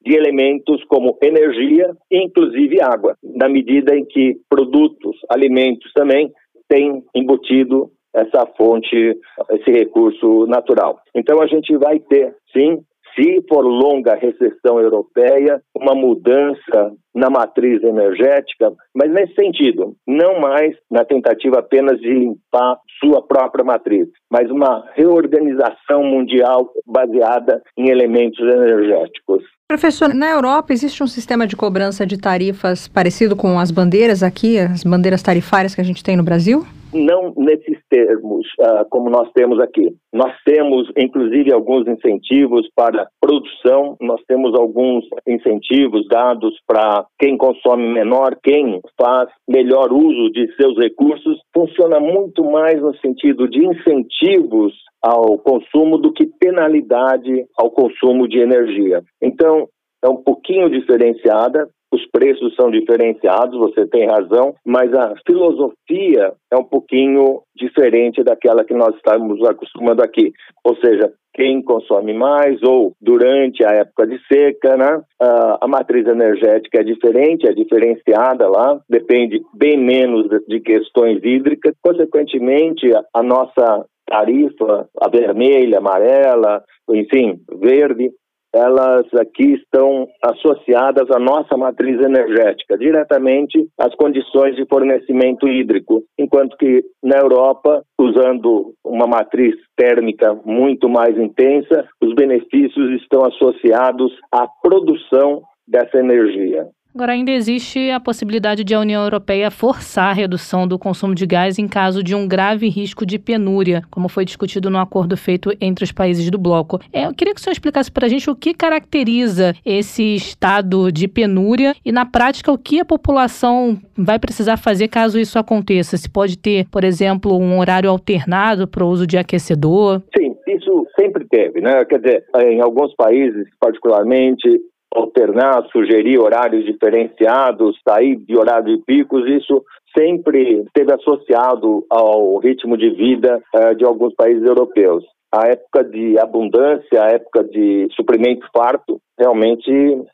de 0.04 0.16
elementos 0.16 0.84
como 0.86 1.18
energia, 1.22 1.96
inclusive 2.12 2.82
água, 2.82 3.16
na 3.24 3.48
medida 3.48 3.96
em 3.96 4.04
que 4.04 4.38
produtos, 4.50 5.16
alimentos 5.30 5.92
também 5.94 6.32
têm 6.68 7.04
embutido 7.16 7.92
essa 8.14 8.46
fonte, 8.58 9.18
esse 9.52 9.72
recurso 9.72 10.46
natural. 10.48 11.00
Então 11.16 11.42
a 11.42 11.48
gente 11.48 11.76
vai 11.78 12.00
ter, 12.00 12.36
sim, 12.54 12.84
se 13.16 13.44
for 13.50 13.62
longa 13.62 14.14
a 14.14 14.18
recessão 14.18 14.80
europeia, 14.80 15.62
uma 15.76 15.94
mudança 15.94 16.94
na 17.14 17.30
matriz 17.30 17.84
energética, 17.84 18.72
mas 18.96 19.12
nesse 19.12 19.34
sentido, 19.36 19.96
não 20.08 20.40
mais 20.40 20.76
na 20.90 21.04
tentativa 21.04 21.60
apenas 21.60 22.00
de 22.00 22.10
limpar 22.10 22.78
sua 23.04 23.22
própria 23.22 23.66
matriz, 23.66 24.08
mas 24.32 24.50
uma 24.50 24.86
reorganização 24.94 26.04
mundial 26.04 26.72
baseada 26.86 27.62
em 27.78 27.90
elementos 27.90 28.40
energéticos. 28.40 29.44
Professor, 29.68 30.14
na 30.14 30.32
Europa 30.32 30.74
existe 30.74 31.04
um 31.04 31.08
sistema 31.08 31.48
de 31.48 31.56
cobrança 31.56 32.06
de 32.06 32.18
tarifas 32.18 32.88
parecido 32.88 33.36
com 33.36 33.60
as 33.60 33.72
bandeiras 33.72 34.24
aqui, 34.24 34.58
as 34.58 34.84
bandeiras 34.84 35.24
tarifárias 35.24 35.76
que 35.76 35.82
a 35.82 35.84
gente 35.84 36.04
tem 36.04 36.16
no 36.16 36.24
Brasil? 36.24 36.66
Não 36.94 37.34
nesses 37.38 37.78
termos 37.92 38.48
uh, 38.62 38.86
como 38.90 39.10
nós 39.10 39.30
temos 39.34 39.60
aqui. 39.60 39.94
Nós 40.14 40.34
temos, 40.46 40.90
inclusive, 40.98 41.52
alguns 41.52 41.86
incentivos 41.88 42.68
para 42.74 43.08
produção, 43.20 43.98
nós 44.00 44.22
temos 44.28 44.58
alguns 44.58 45.06
incentivos 45.28 46.08
dados 46.08 46.58
para 46.66 47.06
quem 47.20 47.38
consome 47.38 47.92
menor, 47.94 48.38
quem 48.42 48.80
faz 49.00 49.30
melhor 49.48 49.92
uso 49.92 50.32
de 50.32 50.50
seus 50.56 50.78
recursos. 50.78 51.38
Funciona 51.54 52.00
muito 52.00 52.44
mais 52.50 52.82
no 52.82 52.96
sentido 52.98 53.48
de 53.50 53.66
incentivos 53.66 54.74
ao 55.02 55.38
consumo 55.40 55.98
do 55.98 56.14
que 56.14 56.26
penalidade 56.40 57.46
ao 57.58 57.72
consumo 57.72 58.28
de 58.28 58.40
energia. 58.40 59.02
Então, 59.22 59.68
é 60.04 60.10
um 60.10 60.18
pouquinho 60.18 60.70
diferenciada, 60.70 61.68
os 61.92 62.06
preços 62.10 62.56
são 62.56 62.72
diferenciados, 62.72 63.60
você 63.60 63.86
tem 63.86 64.08
razão, 64.08 64.56
mas 64.66 64.94
a 64.94 65.14
filosofia 65.28 66.34
é 66.52 66.56
um 66.56 66.64
pouquinho 66.64 67.42
diferente 67.56 68.24
daquela 68.24 68.64
que 68.64 68.74
nós 68.74 68.96
estamos 68.96 69.44
acostumando 69.44 70.02
aqui. 70.02 70.32
Ou 70.64 70.76
seja, 70.78 71.12
quem 71.34 71.62
consome 71.62 72.14
mais 72.14 72.62
ou 72.64 72.94
durante 73.02 73.64
a 73.66 73.72
época 73.72 74.08
de 74.08 74.20
seca, 74.28 74.76
né? 74.78 75.02
a 75.20 75.68
matriz 75.68 76.08
energética 76.08 76.80
é 76.80 76.84
diferente, 76.84 77.48
é 77.48 77.54
diferenciada 77.54 78.48
lá, 78.50 78.80
depende 78.90 79.42
bem 79.54 79.78
menos 79.78 80.28
de 80.48 80.60
questões 80.60 81.24
hídricas. 81.24 81.74
Consequentemente, 81.82 82.90
a 83.14 83.24
nossa 83.24 83.86
tarifa, 84.06 84.90
a 85.00 85.10
vermelha, 85.10 85.78
amarela, 85.78 86.64
enfim, 86.90 87.40
verde, 87.62 88.12
elas 88.54 89.06
aqui 89.14 89.54
estão 89.54 90.08
associadas 90.22 91.10
à 91.12 91.20
nossa 91.20 91.56
matriz 91.58 92.00
energética, 92.02 92.78
diretamente 92.78 93.68
às 93.80 93.96
condições 93.96 94.56
de 94.56 94.66
fornecimento 94.66 95.48
hídrico, 95.48 96.04
enquanto 96.18 96.58
que 96.58 96.84
na 97.04 97.18
Europa, 97.18 97.84
usando 98.00 98.74
uma 98.84 99.08
matriz 99.08 99.56
térmica 99.76 100.34
muito 100.46 100.90
mais 100.90 101.18
intensa, 101.18 101.88
os 102.02 102.14
benefícios 102.14 103.02
estão 103.02 103.26
associados 103.26 104.12
à 104.32 104.48
produção 104.62 105.42
dessa 105.68 105.98
energia. 105.98 106.68
Agora, 106.94 107.14
ainda 107.14 107.32
existe 107.32 107.90
a 107.90 108.02
possibilidade 108.02 108.66
de 108.66 108.76
a 108.76 108.80
União 108.80 109.02
Europeia 109.02 109.50
forçar 109.50 110.10
a 110.10 110.14
redução 110.14 110.68
do 110.68 110.78
consumo 110.78 111.16
de 111.16 111.26
gás 111.26 111.58
em 111.58 111.66
caso 111.66 112.04
de 112.04 112.14
um 112.14 112.28
grave 112.28 112.68
risco 112.68 113.06
de 113.06 113.18
penúria, 113.18 113.82
como 113.90 114.10
foi 114.10 114.26
discutido 114.26 114.70
no 114.70 114.78
acordo 114.78 115.16
feito 115.16 115.52
entre 115.62 115.86
os 115.86 115.92
países 115.94 116.30
do 116.30 116.38
bloco. 116.38 116.80
É, 116.92 117.06
eu 117.06 117.14
queria 117.14 117.34
que 117.34 117.40
o 117.40 117.44
senhor 117.44 117.54
explicasse 117.54 117.90
para 117.90 118.08
a 118.08 118.10
gente 118.10 118.30
o 118.30 118.36
que 118.36 118.54
caracteriza 118.54 119.54
esse 119.66 120.16
estado 120.16 120.92
de 120.92 121.08
penúria 121.08 121.74
e, 121.86 121.94
na 121.94 122.06
prática, 122.06 122.52
o 122.52 122.58
que 122.58 122.82
a 122.82 122.86
população 122.86 123.80
vai 123.98 124.20
precisar 124.20 124.58
fazer 124.58 124.90
caso 124.90 125.18
isso 125.18 125.40
aconteça. 125.40 125.96
Se 125.96 126.10
pode 126.10 126.38
ter, 126.38 126.68
por 126.70 126.84
exemplo, 126.84 127.38
um 127.38 127.58
horário 127.60 127.90
alternado 127.90 128.68
para 128.68 128.84
o 128.84 128.90
uso 128.90 129.08
de 129.08 129.18
aquecedor? 129.18 130.02
Sim, 130.18 130.36
isso 130.46 130.86
sempre 131.00 131.26
teve, 131.30 131.62
né? 131.62 131.86
Quer 131.86 132.00
dizer, 132.00 132.26
em 132.36 132.60
alguns 132.60 132.94
países, 132.96 133.48
particularmente, 133.62 134.60
alternar, 134.94 135.68
sugerir 135.72 136.20
horários 136.20 136.66
diferenciados, 136.66 137.80
sair 137.88 138.18
de 138.18 138.38
horário 138.38 138.78
de 138.78 138.84
picos, 138.84 139.26
isso 139.28 139.64
sempre 139.98 140.62
esteve 140.62 140.94
associado 140.94 141.86
ao 141.90 142.38
ritmo 142.38 142.78
de 142.78 142.90
vida 142.90 143.42
uh, 143.54 143.76
de 143.76 143.86
alguns 143.86 144.14
países 144.16 144.44
europeus. 144.44 145.04
A 145.34 145.48
época 145.48 145.84
de 145.84 146.20
abundância, 146.20 147.04
a 147.04 147.10
época 147.12 147.44
de 147.46 147.88
suprimento 147.96 148.46
farto, 148.56 149.00
realmente 149.18 149.72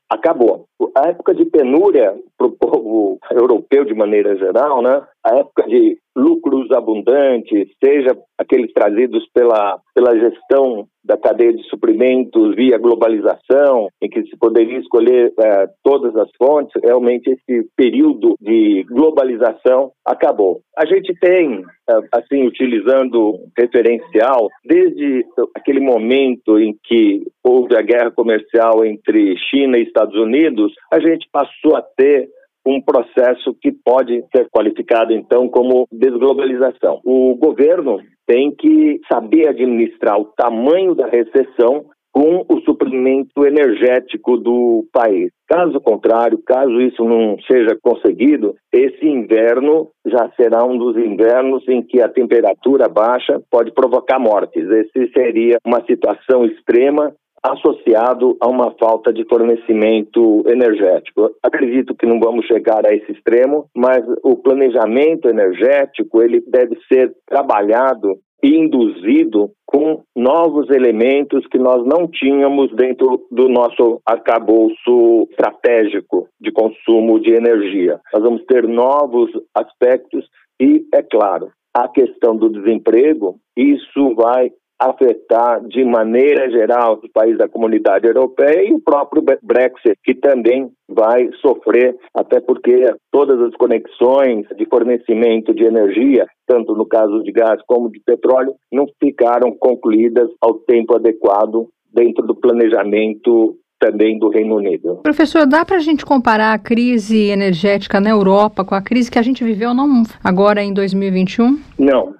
acabou. 0.10 0.66
A 0.96 1.10
época 1.10 1.34
de 1.34 1.46
penúria 1.46 2.14
para 2.38 2.48
o 2.48 2.52
povo 2.58 3.20
europeu 3.32 3.86
de 3.86 3.94
maneira 3.94 4.36
geral, 4.38 4.82
né? 4.82 5.02
A 5.24 5.38
época 5.38 5.64
de 5.68 5.98
lucros 6.16 6.72
abundantes, 6.72 7.70
seja 7.84 8.18
aqueles 8.38 8.74
trazidos 8.74 9.28
pela, 9.34 9.80
pela 9.94 10.18
gestão 10.18 10.88
da 11.04 11.18
cadeia 11.18 11.54
de 11.54 11.64
suprimentos 11.70 12.56
via 12.56 12.78
globalização, 12.78 13.88
em 14.02 14.10
que 14.10 14.24
se 14.24 14.36
poderia 14.38 14.80
escolher 14.80 15.34
é, 15.40 15.68
todas 15.84 16.16
as 16.16 16.30
fontes, 16.38 16.74
realmente 16.84 17.30
esse 17.30 17.70
período 17.76 18.36
de 18.42 18.84
globalização 18.90 19.92
acabou. 20.06 20.62
A 20.78 20.86
gente 20.86 21.14
tem 21.20 21.64
assim, 22.12 22.46
utilizando 22.46 23.39
referencial, 23.58 24.50
desde 24.65 25.25
aquele 25.56 25.79
momento 25.79 26.60
em 26.60 26.75
que 26.84 27.24
houve 27.44 27.75
a 27.75 27.82
guerra 27.82 28.12
comercial 28.12 28.86
entre 28.86 29.38
China 29.50 29.77
e 29.77 29.84
Estados 29.84 30.15
Unidos, 30.15 30.74
a 30.91 31.00
gente 31.00 31.27
passou 31.32 31.75
a 31.75 31.82
ter 31.82 32.29
um 32.65 32.82
processo 32.82 33.56
que 33.62 33.72
pode 33.72 34.22
ser 34.36 34.50
qualificado 34.51 35.13
então 35.13 35.48
como 35.48 35.88
desglobalização. 35.89 37.00
O 37.06 37.36
governo 37.36 38.01
tem 38.25 38.53
que 38.53 39.00
saber 39.10 39.48
administrar 39.48 40.20
o 40.20 40.25
tamanho 40.36 40.94
da 40.94 41.08
recessão 41.08 41.86
com 42.18 42.44
o 42.50 42.60
suprimento 42.62 43.46
energético 43.46 44.38
do 44.38 44.88
país. 44.92 45.30
Caso 45.48 45.80
contrário, 45.80 46.40
caso 46.40 46.82
isso 46.82 47.04
não 47.04 47.38
seja 47.42 47.78
conseguido, 47.80 48.56
esse 48.74 49.06
inverno 49.06 49.90
já 50.04 50.28
será 50.36 50.66
um 50.66 50.80
dos 50.80 50.98
invernos 50.98 51.64
em 51.68 51.84
que 51.84 52.02
a 52.02 52.10
temperatura 52.10 52.90
baixa 52.90 53.40
pode 53.52 53.72
provocar 53.72 54.18
mortes. 54.18 54.68
Esse 54.68 55.12
seria 55.14 55.60
uma 55.64 55.86
situação 55.86 56.44
extrema 56.44 57.14
associado 57.44 58.36
a 58.42 58.48
uma 58.48 58.72
falta 58.80 59.14
de 59.14 59.24
fornecimento 59.26 60.44
energético. 60.48 61.30
Acredito 61.44 61.94
que 61.94 62.08
não 62.08 62.20
vamos 62.20 62.48
chegar 62.48 62.84
a 62.84 62.96
esse 62.96 63.12
extremo, 63.12 63.68
mas 63.76 64.04
o 64.24 64.36
planejamento 64.36 65.30
energético 65.30 66.24
ele 66.24 66.44
deve 66.48 66.80
ser 66.92 67.14
trabalhado 67.28 68.18
induzido 68.44 69.51
com 69.65 70.03
novos 70.15 70.70
elementos 70.70 71.46
que 71.48 71.58
nós 71.58 71.86
não 71.86 72.08
tínhamos 72.08 72.72
dentro 72.75 73.25
do 73.32 73.50
nosso 73.50 74.00
arcabouço 74.06 75.27
estratégico 75.32 76.27
de 76.39 76.51
consumo 76.51 77.20
de 77.20 77.32
energia. 77.32 78.00
Nós 78.13 78.24
vamos 78.24 78.46
ter 78.46 78.67
novos 78.67 79.32
aspectos 79.56 80.25
e, 80.60 80.86
é 80.94 81.01
claro, 81.01 81.51
a 81.74 81.88
questão 81.88 82.36
do 82.36 82.50
desemprego, 82.50 83.39
isso 83.56 84.15
vai 84.15 84.51
afetar 84.79 85.62
de 85.67 85.84
maneira 85.84 86.50
geral 86.51 87.00
os 87.03 87.12
países 87.12 87.38
da 87.38 87.48
comunidade 87.48 88.05
europeia 88.05 88.69
e 88.69 88.74
o 88.74 88.79
próprio 88.79 89.24
Brexit, 89.41 89.98
que 90.03 90.13
também 90.13 90.69
vai 90.88 91.29
sofrer, 91.41 91.96
até 92.13 92.39
porque 92.39 92.93
todas 93.12 93.39
as 93.41 93.55
conexões 93.55 94.46
de 94.55 94.65
fornecimento 94.67 95.53
de 95.53 95.63
energia, 95.63 96.27
tanto 96.46 96.75
no 96.75 96.86
caso 96.86 97.24
de 97.24 97.31
gás 97.31 97.60
como 97.67 97.91
de 97.91 98.00
petróleo, 98.05 98.53
não 98.72 98.86
ficaram 99.01 99.51
concluídas 99.57 100.29
ao 100.39 100.55
tempo 100.60 100.96
adequado 100.96 101.67
dentro 101.93 102.25
do 102.25 102.36
planejamento 102.36 103.57
também 103.79 104.17
do 104.17 104.29
Reino 104.29 104.55
Unido. 104.55 104.98
Professor, 105.03 105.46
dá 105.46 105.63
para 105.63 105.77
a 105.77 105.81
gente 105.81 106.05
comparar 106.05 106.53
a 106.53 106.60
crise 106.60 107.29
energética 107.29 108.00
na 108.00 108.10
Europa 108.10 108.65
com 108.65 108.74
a 108.74 108.81
crise 108.81 109.12
que 109.12 109.19
a 109.19 109.22
gente 109.22 109.43
viveu 109.43 109.74
não 109.74 110.03
agora 110.24 110.63
em 110.63 110.74
2021? 110.74 111.60
Não, 111.77 112.15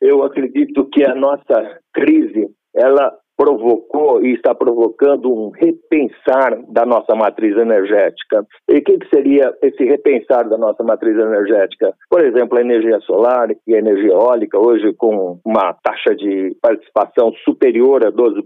eu 0.00 0.22
acredito 0.22 0.86
que 0.90 1.04
a 1.04 1.14
nossa 1.14 1.78
crise 1.94 2.48
ela 2.74 3.16
provocou 3.36 4.24
e 4.24 4.34
está 4.34 4.54
provocando 4.54 5.32
um 5.32 5.50
repensar 5.50 6.56
da 6.68 6.86
nossa 6.86 7.14
matriz 7.14 7.56
energética. 7.56 8.46
E 8.68 8.78
o 8.78 8.82
que, 8.82 8.98
que, 8.98 9.08
seria 9.08 9.52
esse 9.62 9.84
repensar 9.84 10.48
da 10.48 10.56
nossa 10.56 10.82
matriz 10.82 11.18
energética? 11.18 11.92
Por 12.08 12.24
exemplo, 12.24 12.58
a 12.58 12.60
energia 12.60 13.00
solar 13.00 13.48
e 13.66 13.74
a 13.74 13.78
energia 13.78 14.12
eólica, 14.12 14.58
hoje 14.58 14.92
com 14.94 15.40
uma 15.44 15.74
taxa 15.82 16.14
de 16.14 16.56
participação 16.62 17.32
superior 17.44 18.06
a 18.06 18.12
12%, 18.12 18.42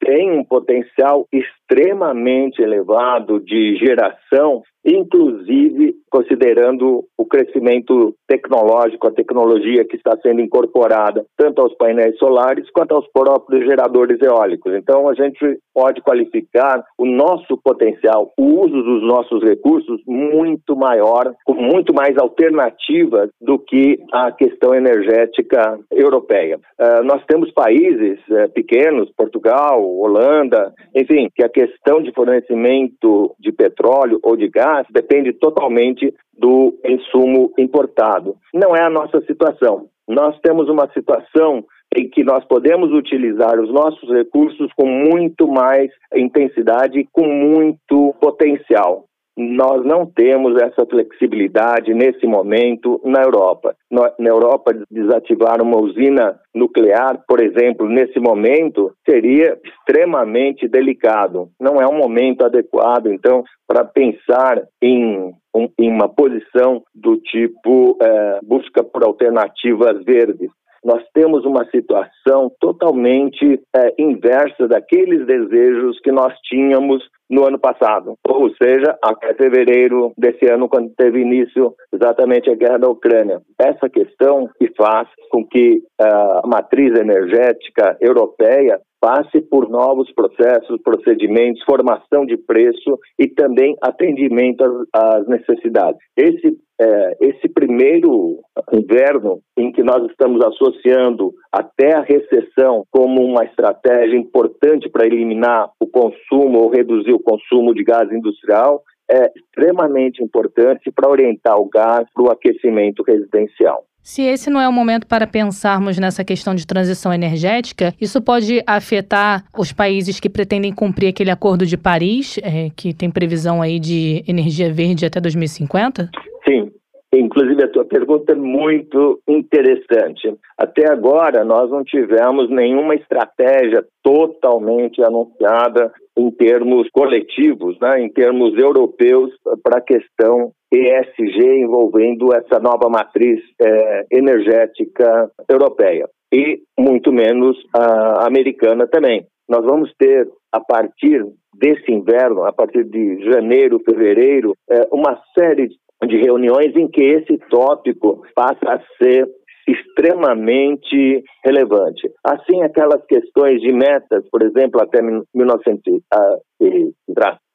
tem 0.00 0.30
um 0.30 0.44
potencial 0.44 1.26
extremamente 1.68 2.62
elevado 2.62 3.40
de 3.40 3.76
geração 3.76 4.62
inclusive 4.86 5.96
considerando 6.08 7.04
o 7.18 7.26
crescimento 7.26 8.14
tecnológico, 8.26 9.08
a 9.08 9.12
tecnologia 9.12 9.84
que 9.84 9.96
está 9.96 10.16
sendo 10.22 10.40
incorporada 10.40 11.24
tanto 11.36 11.60
aos 11.60 11.74
painéis 11.74 12.16
solares 12.18 12.70
quanto 12.70 12.94
aos 12.94 13.06
próprios 13.12 13.66
geradores 13.66 14.18
eólicos. 14.22 14.72
Então, 14.74 15.08
a 15.08 15.14
gente 15.14 15.58
pode 15.74 16.00
qualificar 16.00 16.82
o 16.96 17.04
nosso 17.04 17.58
potencial, 17.62 18.32
o 18.38 18.64
uso 18.64 18.82
dos 18.82 19.02
nossos 19.02 19.42
recursos 19.42 20.00
muito 20.06 20.76
maior, 20.76 21.34
com 21.44 21.54
muito 21.54 21.92
mais 21.92 22.16
alternativas 22.16 23.28
do 23.40 23.58
que 23.58 23.98
a 24.12 24.30
questão 24.30 24.74
energética 24.74 25.78
europeia. 25.90 26.58
Uh, 26.80 27.02
nós 27.04 27.22
temos 27.26 27.50
países 27.52 28.18
uh, 28.30 28.50
pequenos, 28.54 29.10
Portugal, 29.16 29.84
Holanda, 29.84 30.72
enfim, 30.94 31.28
que 31.34 31.44
a 31.44 31.48
questão 31.56 32.02
de 32.02 32.12
fornecimento 32.12 33.34
de 33.40 33.50
petróleo 33.50 34.20
ou 34.22 34.36
de 34.36 34.46
gás 34.46 34.86
depende 34.90 35.32
totalmente 35.32 36.12
do 36.38 36.78
insumo 36.84 37.50
importado. 37.56 38.36
Não 38.52 38.76
é 38.76 38.82
a 38.82 38.90
nossa 38.90 39.22
situação. 39.22 39.88
Nós 40.06 40.38
temos 40.40 40.68
uma 40.68 40.86
situação 40.92 41.64
em 41.96 42.10
que 42.10 42.22
nós 42.22 42.44
podemos 42.44 42.92
utilizar 42.92 43.58
os 43.58 43.72
nossos 43.72 44.06
recursos 44.10 44.70
com 44.76 44.86
muito 44.86 45.48
mais 45.48 45.90
intensidade 46.14 46.98
e 46.98 47.08
com 47.10 47.26
muito 47.26 48.14
potencial. 48.20 49.06
Nós 49.36 49.84
não 49.84 50.06
temos 50.06 50.56
essa 50.60 50.86
flexibilidade 50.86 51.92
nesse 51.92 52.26
momento 52.26 53.00
na 53.04 53.22
Europa. 53.22 53.76
Na 53.90 54.28
Europa, 54.28 54.72
desativar 54.90 55.60
uma 55.60 55.78
usina 55.78 56.40
nuclear, 56.54 57.22
por 57.28 57.42
exemplo, 57.42 57.86
nesse 57.86 58.18
momento, 58.18 58.92
seria 59.08 59.58
extremamente 59.62 60.66
delicado. 60.66 61.50
Não 61.60 61.80
é 61.80 61.86
um 61.86 61.98
momento 61.98 62.46
adequado, 62.46 63.08
então, 63.08 63.44
para 63.68 63.84
pensar 63.84 64.62
em, 64.80 65.34
em, 65.54 65.90
uma 65.90 66.08
posição 66.08 66.82
do 66.94 67.18
tipo 67.18 67.98
é, 68.00 68.38
busca 68.42 68.82
por 68.82 69.04
alternativas 69.04 70.02
verdes 70.04 70.50
nós 70.86 71.02
temos 71.12 71.44
uma 71.44 71.68
situação 71.70 72.48
totalmente 72.60 73.60
é, 73.74 73.92
inversa 73.98 74.68
daqueles 74.68 75.26
desejos 75.26 75.98
que 75.98 76.12
nós 76.12 76.32
tínhamos 76.42 77.02
no 77.28 77.46
ano 77.46 77.58
passado, 77.58 78.14
ou 78.26 78.50
seja, 78.54 78.96
até 79.02 79.34
fevereiro 79.34 80.12
desse 80.16 80.46
ano, 80.50 80.68
quando 80.68 80.92
teve 80.96 81.20
início 81.20 81.74
exatamente 81.92 82.50
a 82.50 82.54
guerra 82.54 82.78
da 82.78 82.88
Ucrânia. 82.88 83.40
Essa 83.58 83.88
questão 83.88 84.48
que 84.58 84.72
faz 84.76 85.08
com 85.30 85.44
que 85.46 85.82
é, 86.00 86.04
a 86.06 86.42
matriz 86.46 86.98
energética 86.98 87.96
europeia 88.00 88.80
passe 89.00 89.40
por 89.40 89.68
novos 89.68 90.10
processos, 90.12 90.80
procedimentos, 90.82 91.62
formação 91.64 92.24
de 92.24 92.36
preço 92.36 92.98
e 93.18 93.28
também 93.28 93.76
atendimento 93.82 94.64
às 94.92 95.26
necessidades. 95.28 96.00
Esse 96.16 96.56
é, 96.78 97.16
esse 97.20 97.48
primeiro 97.48 98.40
inverno 98.72 99.40
em 99.56 99.72
que 99.72 99.82
nós 99.82 100.04
estamos 100.10 100.44
associando 100.44 101.32
até 101.50 101.94
a 101.94 102.02
recessão 102.02 102.84
como 102.90 103.22
uma 103.22 103.44
estratégia 103.44 104.16
importante 104.16 104.88
para 104.90 105.06
eliminar 105.06 105.70
o 105.80 105.86
consumo 105.86 106.60
ou 106.60 106.68
reduzir 106.68 107.14
o 107.16 107.20
consumo 107.20 107.74
de 107.74 107.82
gás 107.82 108.10
industrial 108.12 108.82
é 109.10 109.30
extremamente 109.36 110.22
importante 110.22 110.90
para 110.90 111.08
orientar 111.08 111.56
o 111.58 111.68
gás 111.68 112.06
para 112.12 112.24
o 112.24 112.30
aquecimento 112.30 113.02
residencial. 113.02 113.84
Se 114.02 114.22
esse 114.22 114.48
não 114.48 114.60
é 114.60 114.68
o 114.68 114.72
momento 114.72 115.04
para 115.04 115.26
pensarmos 115.26 115.98
nessa 115.98 116.24
questão 116.24 116.54
de 116.54 116.64
transição 116.64 117.12
energética, 117.12 117.92
isso 118.00 118.22
pode 118.22 118.62
afetar 118.64 119.44
os 119.58 119.72
países 119.72 120.20
que 120.20 120.30
pretendem 120.30 120.72
cumprir 120.72 121.08
aquele 121.08 121.30
acordo 121.30 121.66
de 121.66 121.76
Paris, 121.76 122.38
é, 122.38 122.70
que 122.76 122.94
tem 122.94 123.10
previsão 123.10 123.60
aí 123.60 123.80
de 123.80 124.22
energia 124.28 124.72
verde 124.72 125.04
até 125.06 125.20
2050? 125.20 126.08
Sim, 126.48 126.70
Inclusive, 127.14 127.62
a 127.62 127.68
tua 127.68 127.84
pergunta 127.84 128.32
é 128.32 128.34
muito 128.34 129.20
interessante. 129.26 130.36
Até 130.58 130.90
agora, 130.90 131.44
nós 131.44 131.70
não 131.70 131.82
tivemos 131.82 132.50
nenhuma 132.50 132.94
estratégia 132.94 133.84
totalmente 134.02 135.02
anunciada 135.02 135.92
em 136.16 136.30
termos 136.30 136.88
coletivos, 136.90 137.78
né, 137.80 138.00
em 138.00 138.10
termos 138.10 138.56
europeus, 138.56 139.30
para 139.62 139.78
a 139.78 139.84
questão 139.84 140.52
ESG 140.72 141.60
envolvendo 141.60 142.34
essa 142.34 142.58
nova 142.58 142.88
matriz 142.88 143.40
é, 143.60 144.06
energética 144.10 145.30
europeia 145.48 146.08
e 146.32 146.60
muito 146.78 147.12
menos 147.12 147.56
a 147.74 148.26
americana 148.26 148.86
também. 148.86 149.26
Nós 149.48 149.64
vamos 149.64 149.92
ter, 149.96 150.28
a 150.52 150.60
partir 150.60 151.24
desse 151.54 151.92
inverno, 151.92 152.44
a 152.44 152.52
partir 152.52 152.84
de 152.84 153.22
janeiro, 153.30 153.80
fevereiro, 153.88 154.54
é, 154.68 154.88
uma 154.92 155.20
série 155.38 155.68
de 156.04 156.16
reuniões 156.18 156.74
em 156.76 156.88
que 156.88 157.02
esse 157.02 157.38
tópico 157.48 158.22
passa 158.34 158.58
a 158.68 158.80
ser 158.98 159.26
extremamente 159.66 161.24
relevante. 161.44 162.08
Assim, 162.24 162.62
aquelas 162.62 163.04
questões 163.06 163.60
de 163.60 163.72
metas, 163.72 164.24
por 164.30 164.42
exemplo, 164.42 164.80
até 164.80 165.02
1900, 165.02 166.02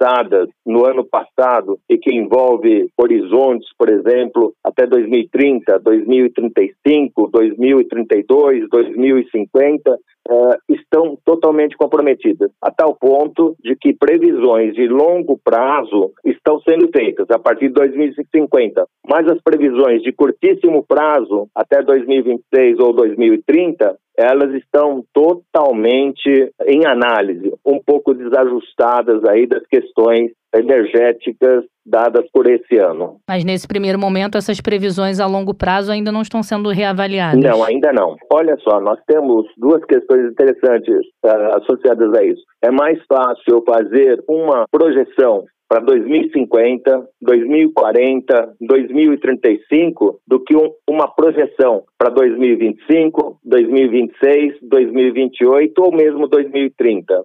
passadas 0.02 0.50
no 0.66 0.86
ano 0.86 1.06
passado 1.06 1.80
e 1.88 1.98
que 1.98 2.14
envolve 2.14 2.90
horizontes, 2.98 3.70
por 3.78 3.90
exemplo, 3.90 4.54
até 4.64 4.88
2030, 4.88 5.80
2035, 5.80 7.30
2032, 7.32 8.68
2050, 8.70 10.00
Uh, 10.30 10.54
estão 10.70 11.18
totalmente 11.26 11.76
comprometidas, 11.76 12.52
a 12.62 12.70
tal 12.70 12.96
ponto 12.96 13.56
de 13.60 13.76
que 13.76 13.92
previsões 13.92 14.76
de 14.76 14.88
longo 14.88 15.38
prazo 15.44 16.12
estão 16.24 16.62
sendo 16.62 16.88
feitas 16.96 17.26
a 17.32 17.40
partir 17.40 17.70
de 17.70 17.74
2050, 17.74 18.86
mas 19.10 19.28
as 19.28 19.42
previsões 19.42 20.04
de 20.04 20.14
curtíssimo 20.14 20.86
prazo, 20.88 21.50
até 21.56 21.82
2026 21.82 22.78
ou 22.80 22.94
2030, 22.94 23.98
elas 24.22 24.54
estão 24.54 25.04
totalmente 25.14 26.54
em 26.68 26.86
análise, 26.86 27.54
um 27.66 27.80
pouco 27.80 28.14
desajustadas 28.14 29.24
aí 29.26 29.48
das 29.48 29.66
questões 29.68 30.32
energéticas 30.54 31.64
dadas 31.86 32.26
por 32.32 32.46
esse 32.48 32.78
ano. 32.78 33.18
Mas 33.28 33.44
nesse 33.44 33.68
primeiro 33.68 33.98
momento, 33.98 34.38
essas 34.38 34.60
previsões 34.62 35.20
a 35.20 35.26
longo 35.26 35.54
prazo 35.54 35.92
ainda 35.92 36.12
não 36.12 36.22
estão 36.22 36.44
sendo 36.44 36.70
reavaliadas? 36.70 37.42
Não, 37.42 37.64
ainda 37.64 37.92
não. 37.92 38.16
Olha 38.32 38.56
só, 38.60 38.80
nós 38.80 39.00
temos 39.08 39.46
duas 39.58 39.84
questões 39.86 40.32
interessantes 40.32 41.00
uh, 41.26 41.58
associadas 41.58 42.14
a 42.14 42.24
isso. 42.24 42.42
É 42.62 42.70
mais 42.70 43.00
fácil 43.08 43.64
fazer 43.66 44.22
uma 44.28 44.66
projeção 44.72 45.46
para 45.72 45.80
2050, 45.80 47.08
2040, 47.22 48.56
2035 48.60 50.20
do 50.28 50.42
que 50.42 50.54
um, 50.54 50.70
uma 50.86 51.08
projeção 51.08 51.84
para 51.98 52.10
2025, 52.10 53.40
2026, 53.42 54.56
2028 54.64 55.82
ou 55.82 55.94
mesmo 55.94 56.28
2030. 56.28 57.24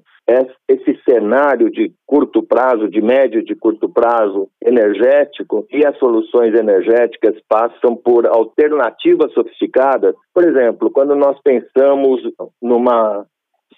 Esse 0.69 0.97
cenário 1.09 1.71
de 1.73 1.93
curto 2.07 2.41
prazo, 2.41 2.89
de 2.89 3.03
médio 3.03 3.45
de 3.45 3.57
curto 3.57 3.89
prazo 3.89 4.49
energético 4.65 5.67
e 5.73 5.85
as 5.85 5.99
soluções 5.99 6.55
energéticas 6.55 7.35
passam 7.49 7.97
por 7.97 8.29
alternativas 8.29 9.33
sofisticadas. 9.33 10.15
Por 10.33 10.45
exemplo, 10.45 10.89
quando 10.93 11.17
nós 11.17 11.37
pensamos 11.43 12.21
numa 12.63 13.27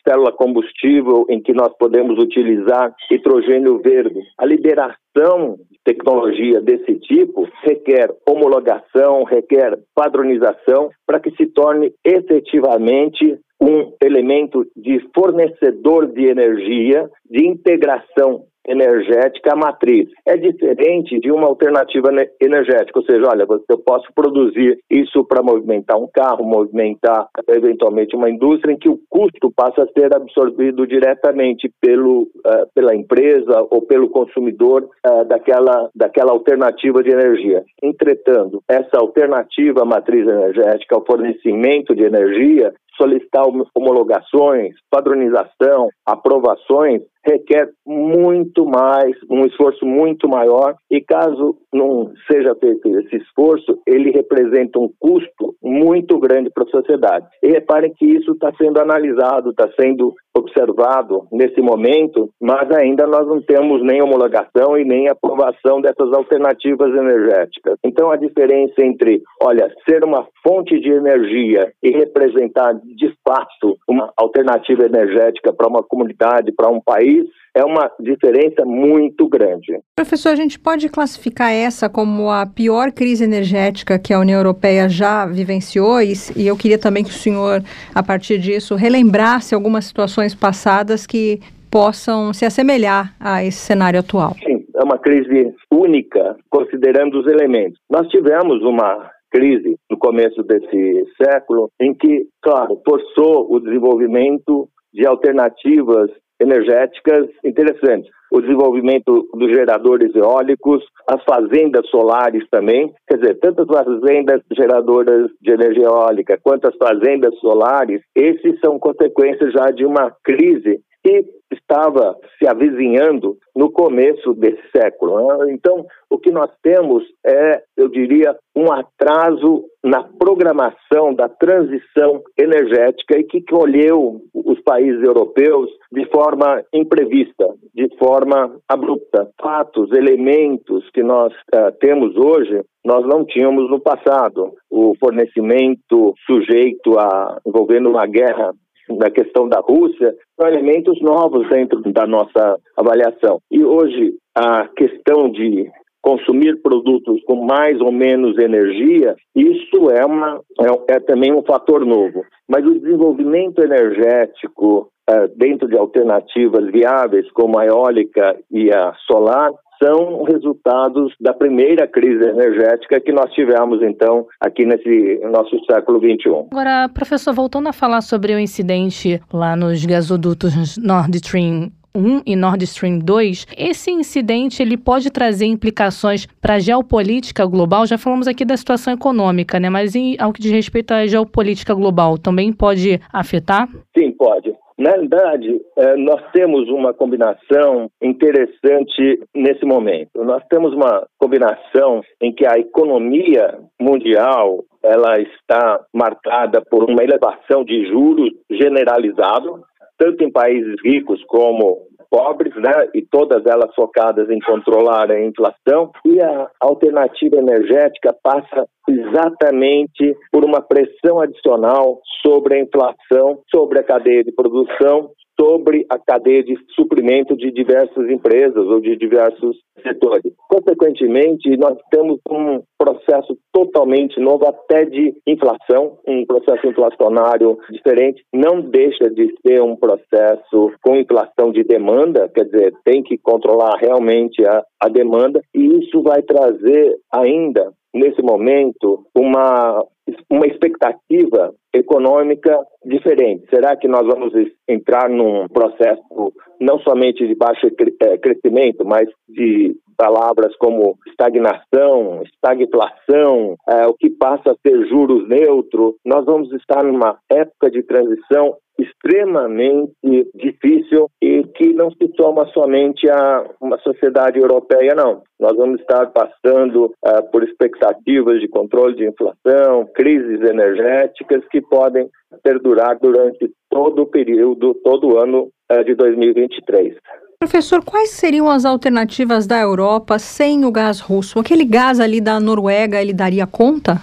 célula 0.07 0.33
combustível 0.33 1.27
em 1.29 1.41
que 1.41 1.53
nós 1.53 1.73
podemos 1.79 2.19
utilizar 2.19 2.95
hidrogênio 3.11 3.79
verde. 3.79 4.21
A 4.39 4.47
liberação 4.47 5.57
de 5.71 5.79
tecnologia 5.85 6.61
desse 6.61 6.95
tipo 7.01 7.49
requer 7.63 8.09
homologação, 8.29 9.25
requer 9.25 9.79
padronização 9.95 10.91
para 11.07 11.21
que 11.21 11.31
se 11.33 11.47
torne 11.47 11.93
efetivamente 12.05 13.39
um 13.61 13.93
elemento 14.03 14.65
de 14.77 15.01
fornecedor 15.15 16.07
de 16.07 16.27
energia, 16.27 17.09
de 17.29 17.47
integração 17.47 18.45
energética 18.69 19.57
matriz. 19.57 20.09
É 20.27 20.37
diferente 20.37 21.19
de 21.19 21.33
uma 21.33 21.47
alternativa 21.47 22.11
energética, 22.41 22.99
ou 22.99 23.05
seja, 23.05 23.27
olha, 23.29 23.47
eu 23.69 23.79
posso 23.79 24.07
produzir 24.15 24.79
isso 24.91 25.25
para 25.25 25.43
movimentar 25.43 25.99
um 25.99 26.09
carro, 26.13 26.45
movimentar 26.45 27.29
eventualmente 27.49 28.15
uma 28.15 28.31
indústria 28.31 28.73
em 28.73 28.79
que 28.79 28.89
o 28.89 29.01
custo 29.09 29.51
passa 29.51 29.83
a 29.83 29.89
ser 29.99 30.15
absorvido 30.15 30.87
diretamente 30.87 31.71
pelo, 31.81 32.23
uh, 32.23 32.69
pela 32.75 32.95
empresa 32.95 33.67
ou 33.71 33.83
pelo 33.83 34.11
consumidor 34.11 34.89
uh, 35.07 35.25
daquela, 35.25 35.91
daquela 35.95 36.33
alternativa 36.33 37.03
de 37.03 37.11
energia. 37.11 37.65
Entretanto, 37.83 38.63
essa 38.69 38.99
alternativa 38.99 39.85
matriz 39.85 40.27
energética, 40.27 40.99
o 40.99 41.05
fornecimento 41.05 41.95
de 41.95 42.03
energia, 42.03 42.73
solicitar 43.01 43.45
homologações, 43.75 44.75
padronização, 44.91 45.89
aprovações, 46.05 47.01
requer 47.29 47.69
muito 47.87 48.65
mais, 48.65 49.17
um 49.31 49.45
esforço 49.45 49.85
muito 49.85 50.29
maior, 50.29 50.75
e 50.91 51.01
caso 51.01 51.57
não 51.73 52.13
seja 52.31 52.55
feito 52.55 52.89
esse 52.99 53.17
esforço, 53.17 53.79
ele 53.87 54.11
representa 54.11 54.79
um 54.79 54.91
custo 54.99 55.55
muito 55.63 56.19
grande 56.19 56.51
para 56.51 56.65
a 56.65 56.71
sociedade. 56.71 57.27
E 57.43 57.49
reparem 57.49 57.93
que 57.95 58.07
isso 58.07 58.33
está 58.33 58.53
sendo 58.57 58.81
analisado, 58.81 59.51
está 59.51 59.69
sendo 59.79 60.15
observado 60.39 61.27
nesse 61.33 61.61
momento, 61.61 62.31
mas 62.41 62.71
ainda 62.71 63.07
nós 63.07 63.27
não 63.27 63.43
temos 63.43 63.83
nem 63.83 64.01
homologação 64.01 64.79
e 64.79 64.85
nem 64.85 65.09
aprovação 65.09 65.81
dessas 65.81 66.13
alternativas 66.13 66.95
energéticas. 66.95 67.77
Então 67.85 68.11
a 68.11 68.17
diferença 68.17 68.75
entre, 68.79 69.23
olha, 69.43 69.73
ser 69.89 70.05
uma 70.05 70.27
fonte 70.47 70.79
de 70.81 70.91
energia 70.91 71.73
e 71.83 71.91
representar 71.91 72.75
de 72.75 73.13
fato 73.27 73.77
uma 73.89 74.13
alternativa 74.17 74.85
energética 74.85 75.53
para 75.53 75.69
uma 75.69 75.83
comunidade, 75.83 76.53
para 76.53 76.71
um 76.71 76.81
país, 76.81 77.18
é 77.55 77.65
uma 77.65 77.91
diferença 78.01 78.65
muito 78.65 79.29
grande. 79.29 79.79
Professor, 79.97 80.31
a 80.31 80.37
gente 80.37 80.59
pode 80.59 80.89
classificar 80.89 81.53
essa 81.53 81.89
como 81.89 82.31
a 82.31 82.47
pior 82.47 82.93
crise 82.93 83.25
energética 83.25 83.99
que 83.99 84.13
a 84.13 84.21
União 84.21 84.39
Europeia 84.39 84.89
já 84.89 85.27
vivenciou 85.27 86.01
e, 86.01 86.13
e 86.37 86.47
eu 86.47 86.57
queria 86.57 86.79
também 86.79 87.03
que 87.03 87.11
o 87.11 87.15
senhor, 87.15 87.63
a 87.95 88.03
partir 88.03 88.39
disso, 88.39 88.77
relembrasse 88.77 89.55
algumas 89.55 89.87
situações 89.87 90.35
passadas 90.35 91.07
que 91.07 91.41
possam 91.71 92.33
se 92.33 92.45
assemelhar 92.45 93.15
a 93.21 93.45
esse 93.45 93.59
cenário 93.59 94.01
atual. 94.01 94.35
Sim, 94.45 94.65
é 94.75 94.85
uma 94.85 94.99
crise 94.99 95.53
única, 95.71 96.37
considerando 96.49 97.21
os 97.21 97.27
elementos. 97.27 97.79
Nós 97.91 98.09
tivemos 98.09 98.63
uma 98.63 99.11
crise 99.31 99.77
no 99.91 99.99
começo 99.99 100.43
desse 100.43 101.05
século 101.23 101.71
em 101.81 101.93
que, 101.95 102.27
claro, 102.41 102.81
forçou 102.87 103.53
o 103.53 103.61
desenvolvimento 103.61 104.69
de 104.93 105.07
alternativas 105.07 106.11
energéticas 106.41 107.29
interessantes. 107.45 108.11
O 108.31 108.41
desenvolvimento 108.43 109.29
dos 109.35 109.51
geradores 109.51 110.15
eólicos, 110.15 110.85
as 111.07 111.23
fazendas 111.25 111.89
solares 111.89 112.45
também, 112.51 112.93
quer 113.09 113.17
dizer, 113.17 113.39
tanto 113.41 113.63
as 113.63 113.69
fazendas 113.69 114.43
geradoras 114.55 115.31
de 115.41 115.53
energia 115.53 115.85
eólica 115.85 116.39
quanto 116.43 116.69
as 116.69 116.77
fazendas 116.77 117.35
solares, 117.39 118.03
esses 118.15 118.61
são 118.61 118.79
consequências 118.79 119.53
já 119.53 119.71
de 119.71 119.87
uma 119.87 120.15
crise 120.23 120.81
que 121.09 121.25
estava 121.51 122.15
se 122.39 122.47
avizinhando 122.47 123.39
no 123.57 123.71
começo 123.71 124.35
desse 124.35 124.63
século. 124.77 125.17
Né? 125.17 125.53
Então, 125.53 125.87
o 126.11 126.19
que 126.19 126.31
nós 126.31 126.51
temos 126.63 127.03
é, 127.25 127.63
eu 127.77 127.89
diria, 127.89 128.37
um 128.55 128.71
atraso 128.71 129.65
na 129.83 130.03
programação 130.03 131.15
da 131.15 131.29
transição 131.29 132.23
energética 132.39 133.19
e 133.19 133.25
que 133.25 133.41
colheu 133.43 134.21
os 134.35 134.61
países 134.61 135.03
europeus 135.03 135.71
de 135.91 136.05
forma 136.11 136.63
imprevista, 136.75 137.47
de 137.75 137.89
forma 137.97 138.59
abrupta. 138.69 139.31
Fatos, 139.41 139.91
elementos 139.93 140.89
que 140.91 141.03
nós 141.03 141.33
uh, 141.55 141.73
temos 141.81 142.17
hoje 142.17 142.63
nós 142.85 143.07
não 143.07 143.23
tínhamos 143.23 143.69
no 143.71 143.79
passado. 143.79 144.55
O 144.71 144.95
fornecimento 144.99 146.15
sujeito 146.25 146.99
a 146.99 147.39
envolvendo 147.47 147.91
uma 147.91 148.07
guerra 148.07 148.53
na 148.97 149.11
questão 149.11 149.49
da 149.49 149.61
Rússia, 149.61 150.15
são 150.39 150.49
elementos 150.49 151.01
novos 151.01 151.49
dentro 151.49 151.81
da 151.93 152.07
nossa 152.07 152.57
avaliação. 152.77 153.41
E 153.51 153.65
hoje, 153.65 154.15
a 154.35 154.69
questão 154.69 155.31
de 155.31 155.71
consumir 156.01 156.63
produtos 156.63 157.23
com 157.25 157.45
mais 157.45 157.81
ou 157.81 157.93
menos 157.93 158.39
energia, 158.39 159.15
isso 159.35 159.91
é, 159.91 160.05
uma, 160.05 160.41
é, 160.61 160.95
é 160.95 161.01
também 161.01 161.33
um 161.33 161.43
fator 161.43 161.85
novo. 161.85 162.25
Mas 162.49 162.65
o 162.65 162.79
desenvolvimento 162.79 163.63
energético 163.63 164.89
dentro 165.37 165.69
de 165.69 165.77
alternativas 165.77 166.71
viáveis, 166.71 167.31
como 167.33 167.59
a 167.59 167.67
eólica 167.67 168.37
e 168.51 168.71
a 168.71 168.93
solar, 169.07 169.51
são 169.83 170.25
resultados 170.25 171.15
da 171.21 171.33
primeira 171.33 171.87
crise 171.87 172.25
energética 172.25 173.01
que 173.01 173.13
nós 173.13 173.33
tivemos, 173.33 173.81
então, 173.83 174.27
aqui 174.41 174.67
nesse 174.67 175.21
nosso 175.31 175.57
século 175.71 176.01
XXI. 176.01 176.49
Agora, 176.51 176.89
professor, 176.89 177.33
voltando 177.33 177.69
a 177.69 177.73
falar 177.73 178.01
sobre 178.01 178.35
o 178.35 178.39
incidente 178.39 179.21
lá 179.33 179.55
nos 179.57 179.85
gasodutos 179.87 180.77
Nord 180.77 181.17
Stream 181.17 181.71
1 181.95 182.23
e 182.27 182.37
Nord 182.37 182.65
Stream 182.65 182.99
2, 182.99 183.47
esse 183.57 183.91
incidente 183.91 184.63
ele 184.63 184.77
pode 184.77 185.11
trazer 185.11 185.47
implicações 185.47 186.27
para 186.41 186.55
a 186.55 186.59
geopolítica 186.59 187.47
global? 187.47 187.87
Já 187.87 187.97
falamos 187.97 188.29
aqui 188.29 188.45
da 188.45 188.57
situação 188.57 188.93
econômica, 188.93 189.59
né? 189.59 189.71
Mas 189.71 189.95
em, 189.95 190.17
ao 190.19 190.33
que 190.33 190.43
diz 190.43 190.53
respeito 190.53 190.93
à 190.93 191.07
geopolítica 191.07 191.75
global, 191.75 192.19
também 192.19 192.53
pode 192.53 193.01
afetar? 193.13 193.69
Sim, 193.97 194.13
pode. 194.13 194.55
Na 194.79 194.91
realidade, 194.91 195.61
é, 195.77 195.97
nós 195.97 196.23
temos 196.31 196.69
uma 196.69 196.95
combinação 196.95 197.91
interessante 198.01 199.21
nesse 199.35 199.65
momento. 199.65 200.23
Nós 200.23 200.41
temos 200.49 200.73
uma 200.73 201.05
combinação 201.19 202.01
em 202.23 202.33
que 202.33 202.47
a 202.47 202.57
economia 202.59 203.59
mundial 203.81 204.65
ela 204.81 205.21
está 205.21 205.85
marcada 205.93 206.63
por 206.71 206.89
uma 206.89 207.03
elevação 207.03 207.65
de 207.65 207.89
juros 207.89 208.31
generalizado, 208.49 209.65
tanto 209.99 210.23
em 210.23 210.31
países 210.31 210.77
ricos 210.85 211.21
como 211.25 211.88
pobres, 212.11 212.55
né, 212.57 212.89
e 212.95 213.03
todas 213.03 213.45
elas 213.47 213.75
focadas 213.75 214.31
em 214.31 214.39
controlar 214.41 215.11
a 215.11 215.25
inflação, 215.25 215.91
e 216.05 216.21
a 216.21 216.51
alternativa 216.61 217.37
energética 217.37 218.15
passa 218.23 218.67
exatamente 218.89 220.17
por 220.33 220.45
uma 220.45 220.63
pressão 220.63 221.21
adicional 221.21 222.01
sobre 222.23 222.57
a 222.57 222.61
inflação, 222.61 223.41
sobre 223.51 223.81
a 223.81 223.85
cadeia 223.85 224.25
de 224.25 224.33
produção, 224.33 225.11
sobre 225.41 225.87
a 225.89 225.99
cadeia 225.99 226.43
de 226.43 226.57
suprimento 226.75 227.37
de 227.37 227.51
diversas 227.51 228.09
empresas 228.11 228.67
ou 228.67 228.81
de 228.81 228.97
diversos 228.97 229.57
setores. 229.83 230.33
Consequentemente, 230.49 231.57
nós 231.57 231.79
temos 231.91 232.19
um 232.29 232.61
processo 232.77 233.39
totalmente 233.53 234.19
novo, 234.19 234.47
até 234.47 234.85
de 234.85 235.15
inflação, 235.27 235.99
um 236.07 236.27
processo 236.27 236.67
inflacionário 236.67 237.59
diferente. 237.71 238.23
Não 238.33 238.61
deixa 238.61 239.09
de 239.11 239.33
ser 239.47 239.63
um 239.63 239.77
processo 239.77 240.73
com 240.83 240.97
inflação 240.97 241.53
de 241.53 241.63
demanda, 241.63 242.29
quer 242.35 242.45
dizer, 242.45 242.75
tem 242.85 243.03
que 243.03 243.17
controlar 243.19 243.77
realmente 243.79 244.45
a, 244.45 244.63
a 244.81 244.89
demanda, 244.89 245.41
e 245.55 245.79
isso 245.79 246.03
vai 246.03 246.23
trazer 246.23 246.97
ainda 247.13 247.73
nesse 247.95 248.23
momento, 248.23 249.07
uma, 249.15 249.85
uma 250.31 250.47
expectativa 250.47 251.55
econômica 251.73 252.59
diferente. 252.85 253.47
Será 253.51 253.77
que 253.77 253.89
nós 253.89 254.07
vamos 254.07 254.33
entrar 254.69 255.09
num 255.09 255.47
processo 255.49 256.33
não 256.61 256.79
somente 256.81 257.27
de 257.27 257.35
baixo 257.35 257.67
eh, 257.67 258.19
crescimento, 258.19 258.85
mas 258.85 259.09
de 259.29 259.75
palavras 259.99 260.57
como 260.57 260.97
estagnação, 261.09 262.23
estagflação, 262.23 263.57
é, 263.69 263.87
o 263.87 263.95
que 263.95 264.09
passa 264.09 264.53
a 264.53 264.57
ser 264.65 264.87
juros 264.87 265.29
neutro, 265.29 265.97
nós 266.07 266.25
vamos 266.25 266.53
estar 266.53 266.85
numa 266.85 267.19
época 267.29 267.69
de 267.71 267.83
transição 267.83 268.57
extremamente 268.79 269.93
difícil 270.35 271.11
e 271.21 271.43
que 271.57 271.73
não 271.73 271.91
se 271.91 272.09
toma 272.17 272.47
somente 272.53 273.11
a 273.11 273.45
uma 273.61 273.77
sociedade 273.79 274.39
europeia, 274.39 274.95
não. 274.95 275.23
Nós 275.41 275.57
vamos 275.57 275.81
estar 275.81 276.07
passando 276.13 276.87
uh, 276.87 277.31
por 277.33 277.43
expectativas 277.43 278.41
de 278.41 278.47
controle 278.47 278.95
de 278.95 279.09
inflação, 279.09 279.85
crises 279.95 280.41
energéticas 280.49 281.45
que 281.51 281.61
podem 281.61 282.09
perdurar 282.43 282.97
durante 283.01 283.51
todo 283.69 284.03
o 284.03 284.07
período, 284.07 284.75
todo 284.85 285.09
o 285.09 285.19
ano 285.19 285.49
uh, 285.73 285.85
de 285.85 285.97
2023. 285.97 286.95
Professor, 287.41 287.85
quais 287.85 288.11
seriam 288.11 288.51
as 288.51 288.65
alternativas 288.65 289.47
da 289.47 289.61
Europa 289.61 290.19
sem 290.19 290.65
o 290.65 290.73
gás 290.73 290.99
russo? 290.99 291.39
Aquele 291.39 291.65
gás 291.65 292.01
ali 292.01 292.21
da 292.21 292.41
Noruega, 292.41 293.01
ele 293.01 293.13
daria 293.13 293.47
conta? 293.47 293.99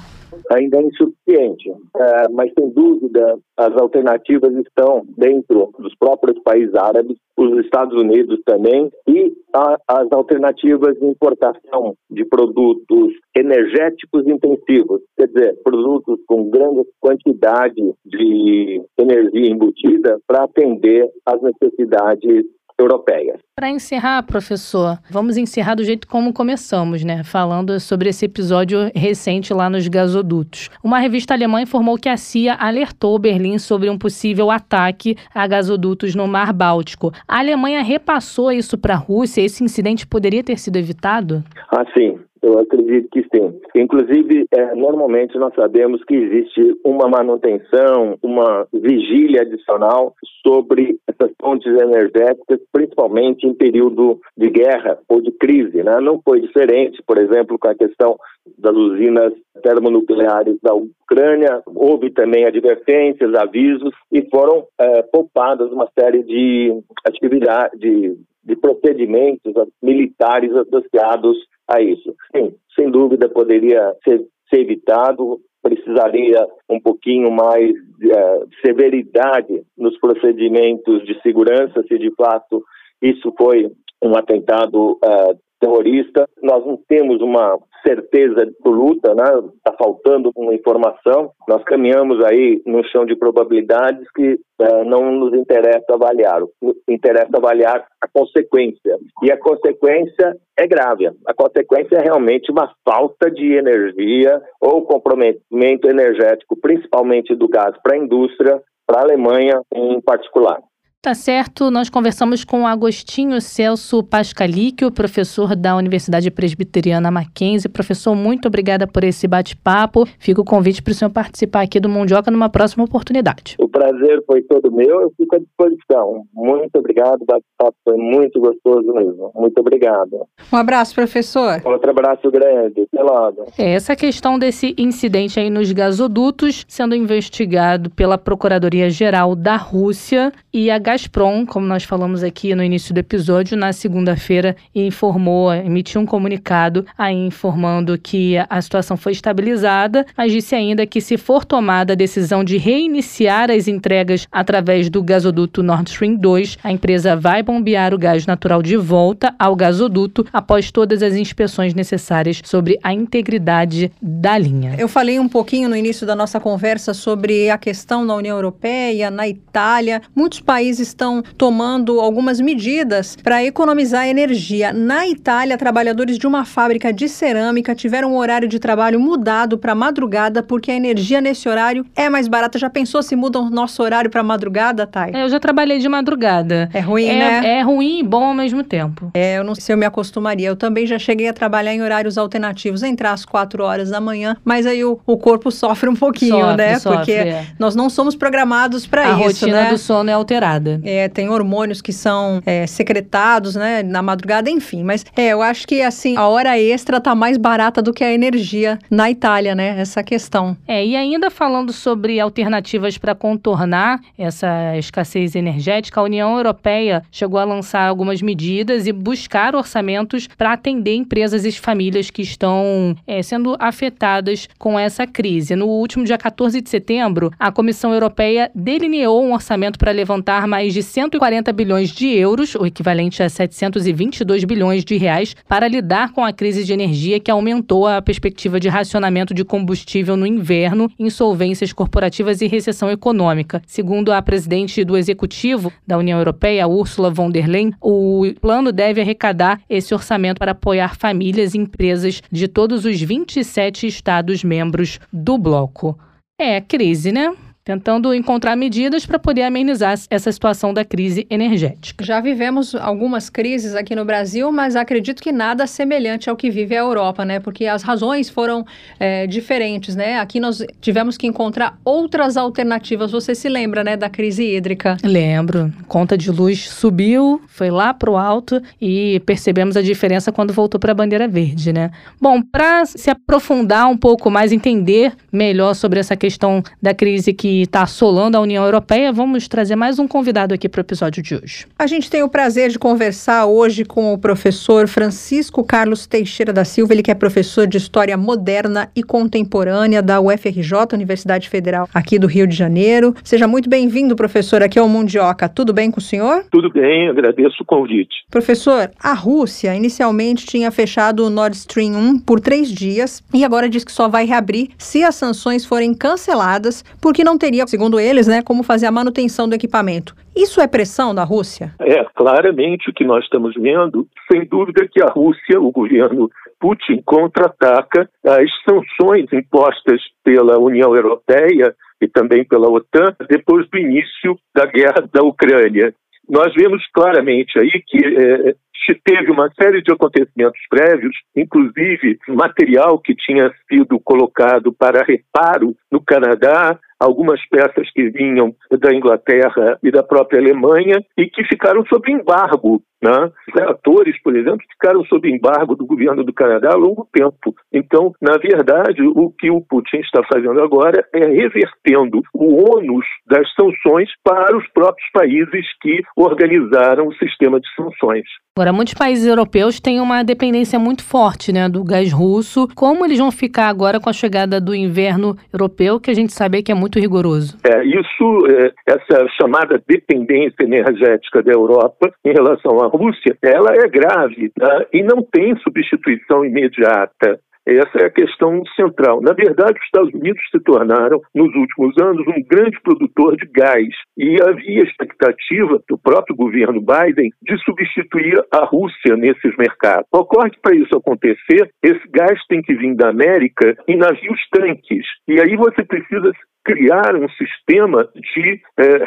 Ainda 0.54 0.78
é 0.78 0.84
insuficiente, 0.84 1.70
é, 1.98 2.30
mas 2.30 2.54
sem 2.58 2.70
dúvida 2.70 3.38
as 3.58 3.76
alternativas 3.76 4.54
estão 4.56 5.06
dentro 5.18 5.70
dos 5.78 5.94
próprios 5.96 6.40
países 6.44 6.74
árabes, 6.76 7.18
os 7.36 7.60
Estados 7.66 8.00
Unidos 8.00 8.40
também, 8.46 8.90
e 9.06 9.34
as 9.54 10.12
alternativas 10.12 10.98
de 10.98 11.06
importação 11.06 11.94
de 12.10 12.24
produtos 12.24 13.14
energéticos 13.36 14.26
intensivos, 14.28 15.02
quer 15.18 15.28
dizer, 15.28 15.58
produtos 15.62 16.20
com 16.26 16.50
grande 16.50 16.84
quantidade 17.02 17.94
de 18.06 18.82
energia 18.98 19.52
embutida 19.52 20.20
para 20.26 20.46
atender 20.46 21.10
às 21.26 21.42
necessidades 21.42 22.46
europeias. 22.80 23.40
Para 23.56 23.70
encerrar, 23.70 24.24
professor, 24.24 25.00
vamos 25.10 25.38
encerrar 25.38 25.76
do 25.76 25.84
jeito 25.84 26.08
como 26.08 26.34
começamos, 26.34 27.04
né? 27.04 27.24
Falando 27.24 27.80
sobre 27.80 28.10
esse 28.10 28.26
episódio 28.26 28.92
recente 28.94 29.54
lá 29.54 29.70
nos 29.70 29.88
gasodutos. 29.88 30.70
Uma 30.84 31.00
revista 31.00 31.34
alemã 31.34 31.62
informou 31.62 31.98
que 31.98 32.10
a 32.10 32.18
CIA 32.18 32.56
alertou 32.56 33.18
Berlim 33.18 33.58
sobre 33.58 33.90
um 33.90 33.98
possível 33.98 34.52
ataque 34.52 35.16
a 35.34 35.48
gasodutos 35.48 36.16
no 36.16 36.28
Mar 36.28 36.52
Báltico. 36.52 37.14
A 37.28 37.40
Alemanha 37.40 37.82
repassou 37.82 38.52
isso 38.52 38.78
para 38.78 38.96
a 38.96 38.98
Rússia? 38.98 39.42
Esse 39.42 39.64
incidente 39.64 40.06
poderia 40.06 40.44
ter 40.44 40.60
sido 40.60 40.76
evitado? 40.76 41.44
Ah, 41.72 41.86
sim. 41.94 42.20
Eu 42.46 42.60
acredito 42.60 43.10
que 43.10 43.24
sim. 43.24 43.60
Inclusive, 43.76 44.46
é, 44.52 44.76
normalmente 44.76 45.36
nós 45.36 45.52
sabemos 45.56 46.04
que 46.04 46.14
existe 46.14 46.80
uma 46.86 47.10
manutenção, 47.10 48.20
uma 48.22 48.68
vigília 48.72 49.42
adicional 49.42 50.14
sobre 50.46 51.00
essas 51.08 51.32
fontes 51.42 51.66
energéticas, 51.66 52.60
principalmente 52.72 53.48
em 53.48 53.54
período 53.56 54.22
de 54.38 54.52
guerra 54.52 55.00
ou 55.10 55.24
de 55.24 55.32
crise. 55.32 55.82
Né? 55.82 56.00
Não 56.00 56.22
foi 56.24 56.40
diferente, 56.40 57.02
por 57.02 57.18
exemplo, 57.18 57.58
com 57.58 57.68
a 57.68 57.74
questão 57.74 58.16
das 58.60 58.76
usinas 58.76 59.34
termonucleares 59.64 60.60
da 60.62 60.76
Ucrânia. 60.76 61.64
Houve 61.66 62.12
também 62.12 62.46
advertências, 62.46 63.34
avisos 63.34 63.92
e 64.12 64.22
foram 64.30 64.68
é, 64.80 65.02
poupadas 65.02 65.72
uma 65.72 65.90
série 66.00 66.22
de 66.22 66.80
atividades, 67.04 67.80
de, 67.80 68.16
de 68.44 68.56
procedimentos 68.56 69.52
militares 69.82 70.56
associados 70.56 71.36
a 71.68 71.82
isso. 71.82 72.16
Sim, 72.36 72.56
sem 72.76 72.90
dúvida 72.90 73.30
poderia 73.30 73.94
ser, 74.04 74.26
ser 74.50 74.62
evitado, 74.62 75.40
precisaria 75.62 76.46
um 76.70 76.80
pouquinho 76.80 77.32
mais 77.32 77.74
de 77.98 78.12
uh, 78.12 78.48
severidade 78.64 79.64
nos 79.78 79.98
procedimentos 80.00 81.04
de 81.06 81.20
segurança, 81.22 81.84
se 81.88 81.98
de 81.98 82.12
fato 82.16 82.64
isso 83.02 83.34
foi 83.38 83.72
um 84.04 84.16
atentado 84.16 84.94
uh, 84.94 85.40
terrorista. 85.60 86.28
Nós 86.42 86.66
não 86.66 86.80
temos 86.88 87.22
uma 87.22 87.60
certeza 87.86 88.42
absoluta, 88.42 89.14
né? 89.14 89.26
Está 89.58 89.74
faltando 89.78 90.32
uma 90.36 90.54
informação. 90.56 91.32
Nós 91.48 91.64
caminhamos 91.64 92.24
aí 92.26 92.62
no 92.66 92.84
chão 92.86 93.06
de 93.06 93.16
probabilidades 93.16 94.10
que 94.12 94.34
uh, 94.34 94.84
não 94.86 95.12
nos 95.12 95.34
interessa 95.34 95.94
avaliar. 95.94 96.42
Interessa 96.90 97.30
avaliar 97.38 97.86
a 98.02 98.08
consequência. 98.08 98.98
E 99.22 99.32
a 99.32 99.38
consequência 99.38 100.36
é 100.58 100.68
grave. 100.68 101.12
A 101.28 101.34
consequência 101.34 101.98
é 101.98 102.02
realmente 102.02 102.52
uma 102.52 102.72
falta 102.84 103.30
de 103.30 103.54
energia 103.54 104.42
ou 104.60 104.82
comprometimento 104.84 105.88
energético, 105.88 106.58
principalmente 106.60 107.36
do 107.36 107.48
gás 107.48 107.76
para 107.84 107.96
a 107.96 108.00
indústria, 108.00 108.62
para 108.88 109.00
a 109.00 109.04
Alemanha 109.04 109.62
em 109.74 110.02
particular. 110.02 110.60
Tá 111.06 111.14
certo, 111.14 111.70
nós 111.70 111.88
conversamos 111.88 112.44
com 112.44 112.66
Agostinho 112.66 113.40
Celso 113.40 114.02
Pascalíquio, 114.02 114.92
professor 114.92 115.56
da 115.56 115.76
Universidade 115.76 116.32
Presbiteriana 116.32 117.12
Mackenzie. 117.12 117.70
Professor, 117.70 118.16
muito 118.16 118.48
obrigada 118.48 118.88
por 118.88 119.04
esse 119.04 119.28
bate-papo. 119.28 120.08
Fica 120.18 120.42
o 120.42 120.44
convite 120.44 120.82
para 120.82 120.90
o 120.90 120.94
senhor 120.96 121.12
participar 121.12 121.62
aqui 121.62 121.80
do 121.80 121.88
Mundioca 121.88 122.32
numa 122.32 122.50
próxima 122.50 122.86
oportunidade. 122.86 123.56
O 123.60 123.70
prazer 123.70 124.24
foi 124.26 124.42
todo 124.42 124.72
meu, 124.72 125.00
eu 125.00 125.14
fico 125.16 125.36
à 125.36 125.38
disposição. 125.38 126.24
Muito 126.34 126.76
obrigado, 126.80 127.22
o 127.22 127.26
bate-papo 127.26 127.78
foi 127.84 127.98
muito 127.98 128.40
gostoso 128.40 128.92
mesmo. 128.92 129.32
Muito 129.36 129.60
obrigado. 129.60 130.26
Um 130.52 130.58
abraço, 130.58 130.96
professor. 130.96 131.62
Outro 131.66 131.92
abraço 131.92 132.32
grande. 132.32 132.82
Até 132.92 133.04
logo. 133.04 133.46
É, 133.60 133.74
essa 133.74 133.96
questão 133.96 134.40
desse 134.40 134.74
incidente 134.76 135.40
aí 135.40 135.52
nos 135.52 135.72
gasodutos 135.72 136.66
sendo 136.68 136.96
investigado 136.96 137.92
pela 137.92 138.18
Procuradoria-Geral 138.18 139.36
da 139.36 139.56
Rússia 139.56 140.32
e 140.52 140.72
a 140.72 140.80
Gazprom, 140.96 141.46
como 141.46 141.68
nós 141.68 141.84
falamos 141.84 142.24
aqui 142.24 142.56
no 142.56 142.64
início 142.64 142.94
do 142.94 143.00
episódio, 143.00 143.58
na 143.58 143.74
segunda-feira 143.74 144.56
informou, 144.74 145.54
emitiu 145.54 146.00
um 146.00 146.06
comunicado 146.06 146.86
aí 146.98 147.14
informando 147.14 147.98
que 147.98 148.36
a 148.50 148.62
situação 148.62 148.96
foi 148.96 149.12
estabilizada, 149.12 150.06
mas 150.16 150.32
disse 150.32 150.56
ainda 150.56 150.86
que 150.86 151.02
se 151.02 151.18
for 151.18 151.44
tomada 151.44 151.92
a 151.92 151.96
decisão 151.98 152.46
de 152.46 152.56
reiniciar 152.56 153.52
as 153.52 153.68
entregas 153.68 154.26
através 154.32 154.90
do 154.90 155.04
gasoduto 155.04 155.62
Nord 155.62 155.90
Stream 155.90 156.16
2, 156.16 156.60
a 156.64 156.72
empresa 156.72 157.14
vai 157.14 157.44
bombear 157.44 157.94
o 157.94 157.98
gás 157.98 158.26
natural 158.26 158.62
de 158.62 158.78
volta 158.78 159.36
ao 159.38 159.54
gasoduto 159.54 160.26
após 160.32 160.72
todas 160.72 161.04
as 161.04 161.16
inspeções 161.16 161.74
necessárias 161.74 162.42
sobre 162.46 162.80
a 162.82 162.94
integridade 162.94 163.92
da 164.02 164.38
linha. 164.38 164.76
Eu 164.78 164.88
falei 164.88 165.20
um 165.20 165.28
pouquinho 165.28 165.68
no 165.68 165.76
início 165.76 166.08
da 166.08 166.16
nossa 166.16 166.40
conversa 166.40 166.94
sobre 166.94 167.50
a 167.50 167.58
questão 167.58 168.06
na 168.06 168.16
União 168.16 168.38
Europeia, 168.38 169.12
na 169.12 169.28
Itália. 169.28 170.02
Muitos 170.16 170.40
países 170.40 170.75
estão 170.80 171.24
tomando 171.38 172.00
algumas 172.00 172.40
medidas 172.40 173.16
para 173.16 173.44
economizar 173.44 174.08
energia. 174.08 174.72
Na 174.74 175.08
Itália, 175.08 175.58
trabalhadores 175.58 176.18
de 176.18 176.28
uma 176.28 176.46
fábrica 176.46 176.92
de 176.92 177.08
cerâmica 177.08 177.76
tiveram 177.76 178.14
o 178.14 178.18
horário 178.18 178.48
de 178.48 178.60
trabalho 178.60 179.00
mudado 179.00 179.58
para 179.58 179.76
madrugada 179.76 180.42
porque 180.44 180.72
a 180.72 180.76
energia 180.76 181.22
nesse 181.22 181.48
horário 181.48 181.86
é 181.96 182.10
mais 182.10 182.28
barata. 182.28 182.58
Já 182.58 182.70
pensou 182.70 183.02
se 183.02 183.16
mudam 183.16 183.48
o 183.48 183.50
nosso 183.50 183.82
horário 183.82 184.10
para 184.10 184.24
madrugada, 184.24 184.86
Thay? 184.86 185.12
É, 185.14 185.24
eu 185.24 185.30
já 185.30 185.40
trabalhei 185.40 185.80
de 185.80 185.90
madrugada. 185.90 186.70
É 186.74 186.80
ruim, 186.80 187.06
é, 187.06 187.16
né? 187.16 187.60
É 187.60 187.62
ruim 187.62 188.00
e 188.00 188.04
bom 188.04 188.24
ao 188.24 188.34
mesmo 188.34 188.64
tempo. 188.64 189.12
É, 189.14 189.38
eu 189.38 189.44
não 189.44 189.56
sei 189.56 189.64
se 189.66 189.74
eu 189.74 189.78
me 189.78 189.86
acostumaria. 189.86 190.48
Eu 190.48 190.56
também 190.56 190.86
já 190.86 191.00
cheguei 191.00 191.28
a 191.28 191.34
trabalhar 191.34 191.74
em 191.74 191.82
horários 191.82 192.18
alternativos, 192.18 192.84
entrar 192.84 193.12
às 193.12 193.26
quatro 193.26 193.64
horas 193.64 193.90
da 193.90 194.00
manhã, 194.00 194.36
mas 194.44 194.66
aí 194.66 194.84
o, 194.84 195.00
o 195.06 195.18
corpo 195.18 195.52
sofre 195.52 195.90
um 195.90 195.96
pouquinho, 195.96 196.40
sofre, 196.40 196.58
né? 196.58 196.80
Sofre, 196.80 196.98
porque 196.98 197.12
é. 197.12 197.46
nós 197.58 197.76
não 197.76 197.90
somos 197.90 198.16
programados 198.16 198.86
para 198.86 199.04
isso, 199.04 199.12
A 199.12 199.16
rotina 199.16 199.62
né? 199.64 199.70
do 199.70 199.78
sono 199.78 200.10
é 200.10 200.14
alterada. 200.14 200.65
É, 200.84 201.08
tem 201.08 201.30
hormônios 201.30 201.82
que 201.82 201.94
são 201.94 202.42
é, 202.46 202.68
secretados, 202.68 203.56
né, 203.56 203.84
na 203.84 204.02
madrugada, 204.02 204.50
enfim. 204.50 204.84
Mas 204.84 205.06
é, 205.16 205.30
eu 205.30 205.42
acho 205.42 205.68
que 205.68 205.82
assim 205.82 206.18
a 206.18 206.28
hora 206.28 206.60
extra 206.60 207.00
tá 207.00 207.16
mais 207.16 207.38
barata 207.38 207.82
do 207.82 207.94
que 207.94 208.04
a 208.04 208.14
energia 208.14 208.80
na 208.90 209.10
Itália, 209.10 209.56
né? 209.56 209.80
Essa 209.80 210.04
questão. 210.04 210.58
É, 210.68 210.86
e 210.86 210.96
ainda 210.96 211.30
falando 211.30 211.72
sobre 211.72 212.20
alternativas 212.20 212.98
para 212.98 213.16
contornar 213.16 214.00
essa 214.18 214.78
escassez 214.78 215.36
energética, 215.36 216.00
a 216.00 216.04
União 216.04 216.36
Europeia 216.38 217.04
chegou 217.12 217.40
a 217.40 217.44
lançar 217.44 217.88
algumas 217.88 218.22
medidas 218.22 218.88
e 218.88 218.92
buscar 218.92 219.56
orçamentos 219.56 220.28
para 220.38 220.54
atender 220.54 220.96
empresas 220.96 221.46
e 221.46 221.52
famílias 221.52 222.10
que 222.10 222.22
estão 222.22 222.96
é, 223.08 223.22
sendo 223.22 223.56
afetadas 223.60 224.48
com 224.58 224.78
essa 224.78 225.06
crise. 225.08 225.56
No 225.56 225.68
último 225.68 226.04
dia 226.04 226.18
14 226.18 226.62
de 226.62 226.70
setembro, 226.70 227.32
a 227.40 227.52
Comissão 227.52 227.94
Europeia 227.94 228.52
delineou 228.54 229.24
um 229.24 229.34
orçamento 229.34 229.78
para 229.78 229.92
levantar 229.92 230.48
mais 230.56 230.74
de 230.74 230.82
140 230.82 231.52
bilhões 231.52 231.90
de 231.90 232.08
euros, 232.08 232.56
o 232.56 232.66
equivalente 232.66 233.22
a 233.22 233.28
722 233.28 234.46
bilhões 234.46 234.86
de 234.86 234.96
reais, 234.96 235.36
para 235.50 235.68
lidar 235.68 236.14
com 236.14 236.24
a 236.24 236.32
crise 236.32 236.64
de 236.64 236.72
energia 236.72 237.20
que 237.20 237.30
aumentou 237.30 237.86
a 237.86 238.02
perspectiva 238.02 238.58
de 238.58 238.70
racionamento 238.70 239.34
de 239.34 239.44
combustível 239.44 240.16
no 240.16 240.26
inverno, 240.26 240.90
insolvências 240.98 241.74
corporativas 241.74 242.40
e 242.40 242.48
recessão 242.48 242.90
econômica. 242.90 243.62
Segundo 243.68 244.14
a 244.14 244.22
presidente 244.22 244.86
do 244.86 244.96
executivo 244.96 245.74
da 245.86 245.98
União 245.98 246.18
Europeia, 246.18 246.70
Ursula 246.70 247.12
von 247.12 247.30
der 247.30 247.50
Leyen, 247.50 247.74
o 247.82 248.24
plano 248.40 248.72
deve 248.72 249.02
arrecadar 249.02 249.60
esse 249.70 249.94
orçamento 249.94 250.40
para 250.40 250.54
apoiar 250.54 250.96
famílias 250.96 251.54
e 251.54 251.58
empresas 251.58 252.22
de 252.32 252.48
todos 252.48 252.86
os 252.86 253.02
27 253.02 253.88
Estados-membros 253.88 255.02
do 255.12 255.38
bloco. 255.38 256.00
É 256.40 256.62
crise, 256.62 257.12
né? 257.12 257.34
Tentando 257.66 258.14
encontrar 258.14 258.56
medidas 258.56 259.08
para 259.08 259.18
poder 259.18 259.42
amenizar 259.42 259.96
essa 260.12 260.32
situação 260.32 260.72
da 260.72 260.86
crise 260.86 261.26
energética. 261.32 262.06
Já 262.06 262.22
vivemos 262.22 262.76
algumas 262.76 263.28
crises 263.28 263.74
aqui 263.74 263.96
no 263.96 264.06
Brasil, 264.06 264.52
mas 264.52 264.76
acredito 264.76 265.20
que 265.20 265.32
nada 265.32 265.66
semelhante 265.66 266.30
ao 266.30 266.36
que 266.36 266.52
vive 266.52 266.76
a 266.76 266.82
Europa, 266.82 267.26
né? 267.26 267.40
Porque 267.40 267.66
as 267.66 267.82
razões 267.82 268.30
foram 268.30 268.64
é, 269.00 269.26
diferentes, 269.26 269.96
né? 269.96 270.20
Aqui 270.20 270.40
nós 270.40 270.64
tivemos 270.80 271.18
que 271.18 271.26
encontrar 271.26 271.80
outras 271.84 272.38
alternativas. 272.38 273.12
Você 273.12 273.34
se 273.34 273.50
lembra, 273.50 273.84
né, 273.84 273.98
da 273.98 274.10
crise 274.10 274.44
hídrica? 274.44 274.98
Lembro. 275.04 275.74
Conta 275.88 276.16
de 276.16 276.30
luz 276.30 276.70
subiu, 276.70 277.42
foi 277.48 277.72
lá 277.72 277.96
para 277.96 278.12
o 278.12 278.16
alto 278.16 278.62
e 278.80 279.20
percebemos 279.26 279.76
a 279.76 279.82
diferença 279.82 280.32
quando 280.32 280.54
voltou 280.54 280.80
para 280.80 280.92
a 280.92 280.96
bandeira 280.96 281.28
verde, 281.28 281.74
né? 281.74 281.90
Bom, 282.22 282.44
para 282.44 282.86
se 282.86 283.10
aprofundar 283.10 283.88
um 283.88 283.98
pouco 283.98 284.30
mais, 284.30 284.52
entender 284.52 285.14
melhor 285.32 285.74
sobre 285.74 286.00
essa 286.00 286.16
questão 286.16 286.62
da 286.80 286.94
crise 286.94 287.34
que 287.34 287.55
está 287.62 287.84
assolando 287.84 288.38
a 288.38 288.40
União 288.40 288.64
Europeia, 288.64 289.12
vamos 289.12 289.48
trazer 289.48 289.76
mais 289.76 290.00
um 290.00 290.08
convidado 290.08 290.54
aqui 290.54 290.68
para 290.68 290.80
o 290.80 290.82
episódio 290.82 291.22
de 291.22 291.36
hoje. 291.36 291.66
A 291.78 291.88
gente 291.88 292.10
tem 292.10 292.24
o 292.24 292.30
prazer 292.30 292.70
de 292.70 292.80
conversar 292.80 293.46
hoje 293.46 293.86
com 293.86 294.14
o 294.14 294.18
professor 294.18 294.88
Francisco 294.88 295.64
Carlos 295.64 296.08
Teixeira 296.08 296.54
da 296.54 296.66
Silva, 296.66 296.94
ele 296.94 297.04
que 297.04 297.12
é 297.12 297.16
professor 297.16 297.68
de 297.68 297.78
História 297.78 298.18
Moderna 298.18 298.90
e 298.96 299.04
Contemporânea 299.04 300.02
da 300.02 300.20
UFRJ, 300.22 300.94
Universidade 300.94 301.50
Federal 301.50 301.88
aqui 301.94 302.18
do 302.20 302.28
Rio 302.28 302.48
de 302.48 302.56
Janeiro. 302.56 303.14
Seja 303.24 303.48
muito 303.48 303.70
bem-vindo, 303.70 304.16
professor, 304.16 304.62
aqui 304.62 304.80
ao 304.80 304.88
Mundioca. 304.88 305.48
Tudo 305.48 305.74
bem 305.74 305.92
com 305.92 306.00
o 306.00 306.04
senhor? 306.04 306.46
Tudo 306.52 306.72
bem, 306.72 307.10
agradeço 307.10 307.62
o 307.62 307.66
convite. 307.66 308.26
Professor, 308.30 308.92
a 309.00 309.14
Rússia 309.14 309.76
inicialmente 309.76 310.46
tinha 310.46 310.72
fechado 310.72 311.26
o 311.26 311.30
Nord 311.30 311.56
Stream 311.56 311.96
1 311.96 312.20
por 312.20 312.40
três 312.40 312.70
dias 312.70 313.24
e 313.34 313.44
agora 313.44 313.70
diz 313.70 313.84
que 313.84 313.92
só 313.92 314.08
vai 314.08 314.26
reabrir 314.26 314.70
se 314.78 315.04
as 315.04 315.16
sanções 315.16 315.66
forem 315.66 315.94
canceladas, 315.94 316.84
porque 317.02 317.24
não 317.24 317.38
tem 317.38 317.45
teria, 317.46 317.68
segundo 317.68 318.00
eles, 318.00 318.28
né, 318.28 318.42
como 318.42 318.64
fazer 318.64 318.88
a 318.88 318.92
manutenção 318.92 319.48
do 319.48 319.54
equipamento. 319.54 320.16
Isso 320.36 320.60
é 320.60 320.68
pressão 320.68 321.14
da 321.14 321.24
Rússia? 321.24 321.74
É, 321.80 322.04
claramente 322.16 322.90
o 322.90 322.94
que 322.94 323.06
nós 323.06 323.24
estamos 323.24 323.54
vendo, 323.56 324.08
sem 324.32 324.46
dúvida 324.46 324.88
que 324.92 325.02
a 325.02 325.08
Rússia, 325.08 325.62
o 325.62 325.72
governo 325.72 326.30
Putin, 326.60 327.02
contra-ataca 327.06 328.10
as 328.26 328.50
sanções 328.68 329.32
impostas 329.32 330.02
pela 330.24 330.58
União 330.58 330.96
Europeia 330.96 331.76
e 332.02 332.08
também 332.08 332.44
pela 332.44 332.68
OTAN 332.68 333.16
depois 333.30 333.70
do 333.70 333.78
início 333.78 334.38
da 334.56 334.66
guerra 334.66 335.08
da 335.14 335.22
Ucrânia. 335.22 335.94
Nós 336.28 336.52
vemos 336.56 336.84
claramente 336.92 337.60
aí 337.60 337.84
que 337.86 338.04
é, 338.04 338.56
teve 338.94 339.32
uma 339.32 339.50
série 339.60 339.82
de 339.82 339.92
acontecimentos 339.92 340.60
prévios, 340.70 341.16
inclusive 341.36 342.20
material 342.28 343.00
que 343.00 343.16
tinha 343.16 343.52
sido 343.68 344.00
colocado 344.00 344.72
para 344.72 345.04
reparo 345.04 345.76
no 345.92 346.02
Canadá, 346.02 346.78
algumas 347.00 347.40
peças 347.50 347.90
que 347.92 348.10
vinham 348.10 348.54
da 348.72 348.94
Inglaterra 348.94 349.78
e 349.84 349.92
da 349.92 350.04
própria 350.04 350.40
Alemanha 350.40 351.04
e 351.18 351.28
que 351.28 351.44
ficaram 351.44 351.86
sob 351.86 352.12
embargo. 352.12 352.82
Né? 353.04 353.32
Os 353.54 353.62
atores, 353.62 354.20
por 354.24 354.36
exemplo, 354.36 354.66
ficaram 354.72 355.04
sob 355.06 355.30
embargo 355.30 355.76
do 355.76 355.86
governo 355.86 356.24
do 356.24 356.34
Canadá 356.34 356.72
há 356.74 356.76
longo 356.76 357.08
tempo. 357.14 357.54
Então, 357.72 358.14
na 358.22 358.38
verdade, 358.38 359.02
o 359.04 359.30
que 359.38 359.52
o 359.52 359.62
Putin 359.62 359.98
está 359.98 360.24
fazendo 360.32 360.60
agora 360.62 361.06
é 361.14 361.28
revertendo 361.28 362.22
o 362.34 362.76
ônus 362.76 363.06
das 363.28 363.48
sanções 363.54 364.10
para 364.24 364.58
os 364.58 364.68
próprios 364.70 365.08
países 365.12 365.66
que 365.82 366.02
organizaram 366.16 367.08
o 367.08 367.16
sistema 367.16 367.60
de 367.60 367.68
sanções. 367.76 368.26
Agora, 368.58 368.72
muitos 368.76 368.94
países 368.94 369.26
europeus 369.26 369.80
têm 369.80 370.00
uma 370.00 370.24
dependência 370.24 370.78
muito 370.78 371.04
forte 371.04 371.52
né, 371.54 371.70
do 371.70 371.84
gás 371.84 372.12
russo. 372.12 372.68
Como 372.76 373.06
eles 373.06 373.18
vão 373.18 373.32
ficar 373.32 373.70
agora 373.70 374.00
com 374.00 374.10
a 374.10 374.14
chegada 374.14 374.60
do 374.60 374.76
inverno 374.76 375.36
europeu, 375.52 376.00
que 376.00 376.12
a 376.12 376.14
gente 376.14 376.34
sabe 376.34 376.62
que 376.62 376.72
é 376.72 376.76
muito 376.76 377.00
rigoroso? 377.00 377.58
É, 377.64 377.84
isso, 377.84 378.48
é, 378.48 378.72
essa 378.86 379.28
chamada 379.40 379.82
dependência 379.88 380.64
energética 380.64 381.42
da 381.42 381.54
Europa 381.54 382.12
em 382.26 382.34
relação 382.34 382.82
à 382.82 382.88
Rússia, 382.88 383.38
ela 383.42 383.74
é 383.74 383.88
grave 383.88 384.52
tá? 384.60 384.86
e 384.92 385.02
não 385.02 385.24
tem 385.24 385.56
substituição 385.58 386.44
imediata. 386.44 387.40
Essa 387.66 388.00
é 388.00 388.06
a 388.06 388.12
questão 388.12 388.64
central. 388.76 389.22
Na 389.22 389.34
verdade, 389.34 389.78
os 389.80 389.86
Estados 389.86 390.14
Unidos 390.14 390.42
se 390.52 390.60
tornaram, 390.60 391.20
nos 391.34 391.54
últimos 391.56 391.98
anos, 392.00 392.26
um 392.28 392.44
grande 392.44 392.80
produtor 392.82 393.36
de 393.38 393.48
gás. 393.48 393.90
E 394.18 394.42
havia 394.42 394.84
expectativa 394.84 395.82
do 395.90 395.98
próprio 395.98 396.36
governo 396.36 396.82
Biden 396.82 397.32
de 397.42 397.58
substituir 397.64 398.40
a 398.52 398.66
Rússia 398.66 399.18
nesses 399.18 399.56
mercados. 399.58 400.08
Ocorre 400.12 400.52
que, 400.52 400.62
para 400.62 400.76
isso 400.76 400.96
acontecer, 400.96 401.70
esse 401.84 402.08
gás 402.14 402.40
tem 402.48 402.62
que 402.62 402.76
vir 402.76 402.96
da 402.96 403.10
América 403.10 403.76
em 403.88 403.98
navios 403.98 404.40
tanques. 404.52 405.06
E 405.28 405.40
aí 405.40 405.56
você 405.56 405.84
precisa 405.84 406.32
criar 406.64 407.16
um 407.16 407.30
sistema 407.30 408.08
de 408.16 408.62
é, 408.78 409.06